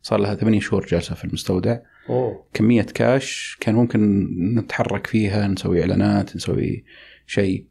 صار 0.02 0.20
لها 0.20 0.36
ثمانية 0.36 0.60
شهور 0.60 0.86
جالسة 0.86 1.16
في 1.16 1.26
المستودع. 1.26 1.78
أوه. 2.10 2.46
كمية 2.54 2.82
كاش 2.82 3.58
كان 3.60 3.76
ممكن 3.76 4.28
نتحرك 4.56 5.08
فيها 5.08 5.48
نسوي 5.48 5.82
إعلانات 5.82 6.36
نسوي 6.36 6.84
شيء. 7.28 7.66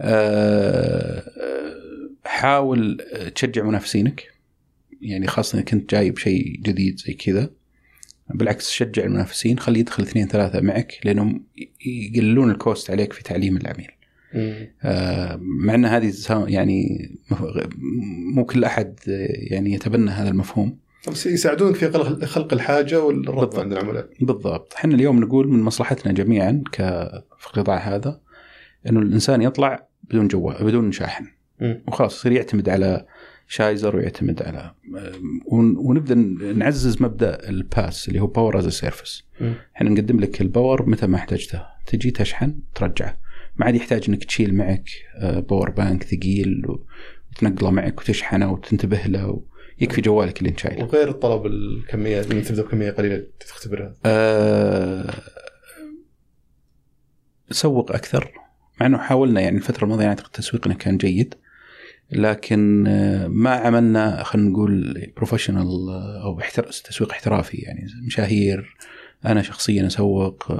أه 0.00 1.30
حاول 2.24 2.98
تشجع 3.34 3.62
منافسينك. 3.62 4.22
يعني 5.00 5.26
خاصة 5.26 5.58
اذا 5.58 5.64
كنت 5.64 5.90
جايب 5.90 6.18
شيء 6.18 6.60
جديد 6.62 6.98
زي 6.98 7.14
كذا. 7.14 7.50
بالعكس 8.34 8.70
شجع 8.70 9.04
المنافسين. 9.04 9.58
خلي 9.58 9.80
يدخل 9.80 10.02
اثنين 10.02 10.28
ثلاثة 10.28 10.60
معك 10.60 11.00
لأنهم 11.04 11.44
يقللون 11.86 12.50
الكوست 12.50 12.90
عليك 12.90 13.12
في 13.12 13.22
تعليم 13.22 13.56
العميل. 13.56 13.90
آه 14.82 15.40
مع 15.42 15.74
إن 15.74 15.84
هذه 15.84 16.12
يعني 16.28 17.10
مو 18.34 18.44
كل 18.44 18.64
أحد 18.64 18.98
يعني 19.50 19.72
يتبنى 19.72 20.10
هذا 20.10 20.28
المفهوم. 20.28 20.78
بس 21.08 21.26
يساعدونك 21.26 21.76
في 21.76 22.26
خلق 22.26 22.52
الحاجة 22.52 23.04
والرغبه 23.04 23.60
عند 23.60 23.72
العملاء. 23.72 24.08
بالضبط، 24.20 24.74
إحنا 24.76 24.94
اليوم 24.94 25.20
نقول 25.20 25.48
من 25.48 25.62
مصلحتنا 25.62 26.12
جميعا 26.12 26.62
ك 26.72 26.76
في 27.38 27.46
القطاع 27.46 27.76
هذا 27.76 28.20
إنه 28.88 29.00
الإنسان 29.00 29.42
يطلع 29.42 29.86
بدون 30.02 30.28
جوال 30.28 30.64
بدون 30.64 30.92
شاحن. 30.92 31.26
وخلاص 31.88 32.18
يصير 32.18 32.32
يعتمد 32.32 32.68
على 32.68 33.06
شايزر 33.48 33.96
ويعتمد 33.96 34.42
على 34.42 34.74
ونبدأ 35.76 36.14
نعزز 36.54 37.02
مبدأ 37.02 37.48
ال 37.48 37.60
PaaS 37.60 38.08
اللي 38.08 38.20
هو 38.20 38.26
power 38.26 38.58
as 38.58 38.68
service 38.68 39.24
إحنا 39.76 39.90
نقدم 39.90 40.20
لك 40.20 40.40
ال 40.40 40.48
power 40.48 40.90
متى 40.90 41.06
ما 41.06 41.16
احتجته. 41.16 41.62
تجي 41.86 42.10
تشحن 42.10 42.58
ترجعه. 42.74 43.16
ما 43.56 43.66
عاد 43.66 43.74
يحتاج 43.74 44.04
إنك 44.08 44.24
تشيل 44.24 44.54
معك 44.54 44.88
power 45.22 45.70
bank 45.70 46.02
ثقيل 46.02 46.62
وتنقله 47.32 47.70
معك 47.70 48.00
وتشحنه 48.00 48.52
وتنتبه 48.52 49.02
له 49.06 49.42
يكفي 49.80 50.00
جوالك 50.00 50.38
اللي 50.38 50.50
أنت 50.50 50.58
شايله. 50.58 50.84
وغير 50.84 51.08
الطلب 51.08 51.46
الكمية 51.46 52.22
من 52.30 52.42
تبدأ 52.42 52.62
بكمية 52.62 52.90
قليلة 52.90 53.26
تختبرها. 53.40 53.94
أه 54.04 55.14
سوق 57.50 57.92
أكثر. 57.92 58.32
مع 58.80 58.86
إنه 58.86 58.98
حاولنا 58.98 59.40
يعني 59.40 59.56
الفترة 59.56 59.84
الماضية 59.84 60.06
أعتقد 60.06 60.30
تسويقنا 60.30 60.74
كان 60.74 60.96
جيد. 60.96 61.34
لكن 62.12 62.82
ما 63.28 63.50
عملنا 63.50 64.22
خلينا 64.22 64.48
نقول 64.48 65.06
professional 65.16 65.66
أو 66.22 66.40
تسويق 66.84 67.10
احترافي 67.10 67.56
يعني. 67.56 67.86
مشاهير 68.06 68.76
أنا 69.26 69.42
شخصيا 69.42 69.86
أسوق 69.86 70.52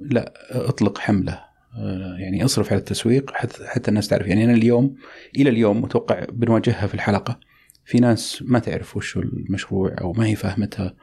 لا 0.00 0.32
اطلق 0.50 0.98
حملة. 0.98 1.50
يعني 2.18 2.44
اصرف 2.44 2.72
على 2.72 2.78
التسويق 2.78 3.30
حتى 3.30 3.66
حتى 3.66 3.88
الناس 3.88 4.08
تعرف. 4.08 4.26
يعني 4.26 4.44
أنا 4.44 4.52
اليوم 4.52 4.96
إلى 5.36 5.50
اليوم 5.50 5.82
متوقع 5.82 6.24
بنواجهها 6.32 6.86
في 6.86 6.94
الحلقة. 6.94 7.40
في 7.84 7.98
ناس 7.98 8.44
ما 8.46 8.58
تعرف 8.58 8.96
وش 8.96 9.16
المشروع 9.16 9.96
أو 10.00 10.12
ما 10.12 10.26
هي 10.26 10.34
فاهمتها 10.34 10.94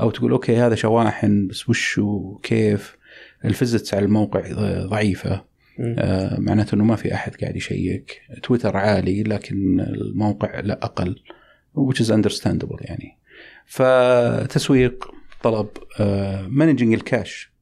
أو 0.00 0.10
تقول 0.10 0.32
okay 0.32 0.56
هذا 0.56 0.74
شواحن 0.74 1.46
بس 1.46 1.68
وش 1.68 1.98
وكيف؟ 1.98 2.96
ال 3.44 3.51
visits 3.51 3.94
على 3.94 4.04
الموقع 4.04 4.52
ضعيفة. 4.86 5.44
آه 5.80 6.40
معناته 6.40 6.74
إنه 6.74 6.84
ما 6.84 6.96
في 6.96 7.14
أحد 7.14 7.34
قاعد 7.34 7.56
يشيك. 7.56 8.20
تويتر 8.42 8.76
عالي 8.76 9.22
لكن 9.22 9.80
الموقع 9.80 10.60
لا 10.60 10.80
أقل 10.82 11.22
which 11.76 11.96
is 11.96 12.08
understandable 12.08 12.78
يعني. 12.80 13.18
فتسويق 13.66 15.10
طلب. 15.42 15.68
آه 16.00 16.46
managing 16.48 16.94
ال 16.94 17.06
cash 17.06 17.53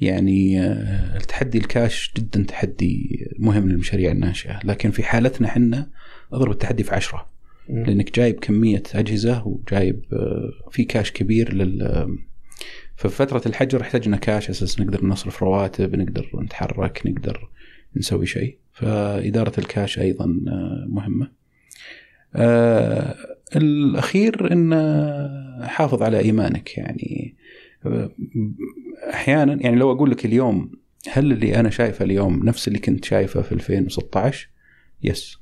يعني 0.00 0.60
آه 0.60 1.16
التحدي 1.16 1.58
الكاش 1.58 2.12
جدا 2.16 2.42
تحدي 2.42 3.26
مهم 3.38 3.68
للمشاريع 3.68 4.12
الناشئة. 4.12 4.60
لكن 4.64 4.90
في 4.90 5.02
حالتنا 5.02 5.48
إحنا 5.48 5.90
أضرب 6.32 6.50
التحدي 6.50 6.82
في 6.82 6.94
عشرة. 6.94 7.26
لأنك 7.68 8.16
جايب 8.16 8.38
كمية 8.40 8.82
أجهزة 8.94 9.46
وجايب 9.46 10.04
آه 10.12 10.70
في 10.70 10.84
كاش 10.84 11.12
كبير 11.12 11.52
لل 11.52 12.08
ففي 12.96 13.16
فترة 13.16 13.42
الحجر 13.46 13.80
احتاجنا 13.80 14.16
كاش 14.16 14.50
أساس 14.50 14.80
نقدر 14.80 15.04
نصرف 15.04 15.42
رواتب 15.42 15.96
نقدر 15.96 16.30
نتحرك 16.42 17.02
نقدر 17.06 17.48
نسوي 17.96 18.26
شيء. 18.26 18.58
فإدارة 18.72 19.52
الكاش 19.58 19.98
مهمة. 20.88 21.30
آه 22.34 23.14
الأخير 23.56 24.52
أن 24.52 24.74
حافظ 25.62 26.02
على 26.02 26.18
إيمانك. 26.18 26.78
يعني 26.78 27.34
أحيانا 29.12 29.62
يعني 29.62 29.76
لو 29.76 29.92
أقول 29.92 30.10
لك 30.10 30.24
اليوم 30.24 30.72
هل 31.08 31.32
اللي 31.32 31.60
أنا 31.60 31.70
شايفه 31.70 32.04
اليوم 32.04 32.44
نفس 32.44 32.68
اللي 32.68 32.78
كنت 32.78 33.04
شايفه 33.04 33.42
في 33.42 33.52
2016 33.52 34.48
يس. 35.02 35.38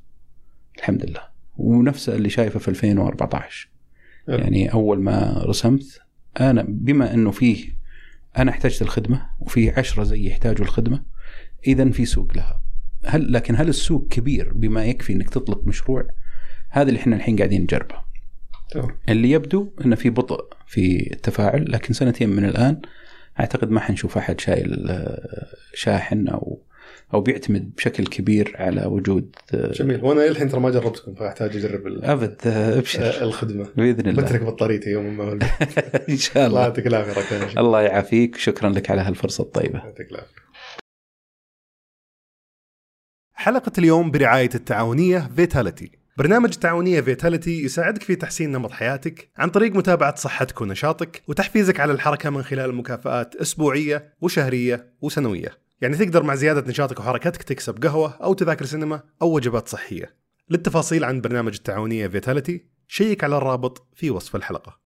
الحمد 0.78 1.04
لله. 1.10 1.20
ونفس 1.56 2.08
اللي 2.08 2.28
شايفه 2.30 2.58
في 2.58 2.68
2014 2.68 3.68
يعني 4.28 4.72
أول 4.72 5.02
ما 5.02 5.42
رسمت 5.46 6.00
أنا 6.40 6.64
بما 6.68 7.14
إنه 7.14 7.30
فيه 7.30 7.76
أنا 8.38 8.50
احتجت 8.50 8.82
الخدمة 8.82 9.30
وفي 9.40 9.70
عشرة 9.70 10.04
زي 10.04 10.26
يحتاجوا 10.26 10.64
الخدمة 10.64 11.02
اذا 11.66 11.90
في 11.90 12.04
سوق 12.04 12.36
لها. 12.36 12.62
هل 13.04 13.32
لكن 13.32 13.56
هل 13.56 13.68
السوق 13.68 14.08
كبير 14.08 14.52
بما 14.52 14.84
يكفي 14.84 15.12
إنك 15.12 15.30
تطلق 15.30 15.64
مشروع؟ 15.66 16.06
هذا 16.70 16.88
اللي 16.88 17.00
إحنا 17.00 17.16
الحين 17.16 17.36
قاعدين 17.36 17.62
نجربه. 17.62 18.06
اللي 19.08 19.30
يبدو 19.30 19.72
إنه 19.84 19.96
في 19.96 20.10
بطء 20.10 20.48
في 20.66 21.12
التفاعل 21.12 21.72
لكن 21.72 21.94
سنتين 21.94 22.28
من 22.28 22.44
الآن 22.44 22.80
أعتقد 23.40 23.70
ما 23.70 23.80
حنشوف 23.80 24.18
أحد 24.18 24.40
شايل 24.40 24.90
شاحن 25.74 26.28
أو 26.28 26.62
أو 27.14 27.20
بيعتمد 27.20 27.74
بشكل 27.74 28.06
كبير 28.06 28.52
على 28.58 28.86
وجود 28.86 29.36
جميل. 29.54 30.04
وأنا 30.04 30.26
الحين 30.26 30.48
ترى 30.48 30.60
ما 30.60 30.70
جربتكم 30.70 31.14
فأحتاج 31.14 31.56
أجرب 31.56 31.86
أبد 31.86 32.46
أبشر. 32.46 33.22
الخدمة. 33.22 33.68
بإذن 33.76 34.08
الله. 34.08 34.22
بترك 34.22 34.42
بطاريتي 34.42 34.90
يوم 34.90 35.16
ما 35.16 35.38
إن 36.08 36.16
شاء 36.16 36.46
الله. 36.46 36.46
الله 36.46 36.62
يعطيك 36.62 36.86
العافية 36.86 37.60
الله 37.60 37.82
يعافيك. 37.82 38.36
شكرا 38.36 38.70
لك 38.70 38.90
على 38.90 39.00
هالفرصة 39.00 39.42
الطيبة. 39.42 39.78
يعطيك 39.78 40.10
العافية. 40.10 40.46
حلقة 43.34 43.72
اليوم 43.78 44.10
برعاية 44.10 44.50
التعاونية 44.54 45.18
Vitality 45.36 46.05
برنامج 46.18 46.50
التعاونية 46.52 47.00
Vitality 47.00 47.62
يساعدك 47.64 48.02
في 48.02 48.16
تحسين 48.16 48.52
نمط 48.52 48.72
حياتك 48.72 49.30
عن 49.36 49.50
طريق 49.50 49.76
متابعة 49.76 50.14
صحتك 50.14 50.60
ونشاطك 50.60 51.22
وتحفيزك 51.28 51.80
على 51.80 51.92
الحركة 51.92 52.30
من 52.30 52.42
خلال 52.42 52.74
مكافآت 52.74 53.36
أسبوعية 53.36 54.14
وشهرية 54.20 54.92
وسنوية. 55.00 55.58
يعني 55.80 55.96
تقدر 55.96 56.22
مع 56.22 56.34
زيادة 56.34 56.70
نشاطك 56.70 57.00
وحركتك 57.00 57.42
تكسب 57.42 57.84
قهوة 57.84 58.16
أو 58.22 58.34
تذاكر 58.34 58.64
سينما 58.64 59.02
أو 59.22 59.34
وجبات 59.34 59.68
صحية. 59.68 60.14
للتفاصيل 60.50 61.04
عن 61.04 61.20
برنامج 61.20 61.54
التعاونية 61.54 62.08
Vitality 62.08 62.66
شيك 62.88 63.24
على 63.24 63.36
الرابط 63.36 63.86
في 63.94 64.10
وصف 64.10 64.36
الحلقة. 64.36 64.80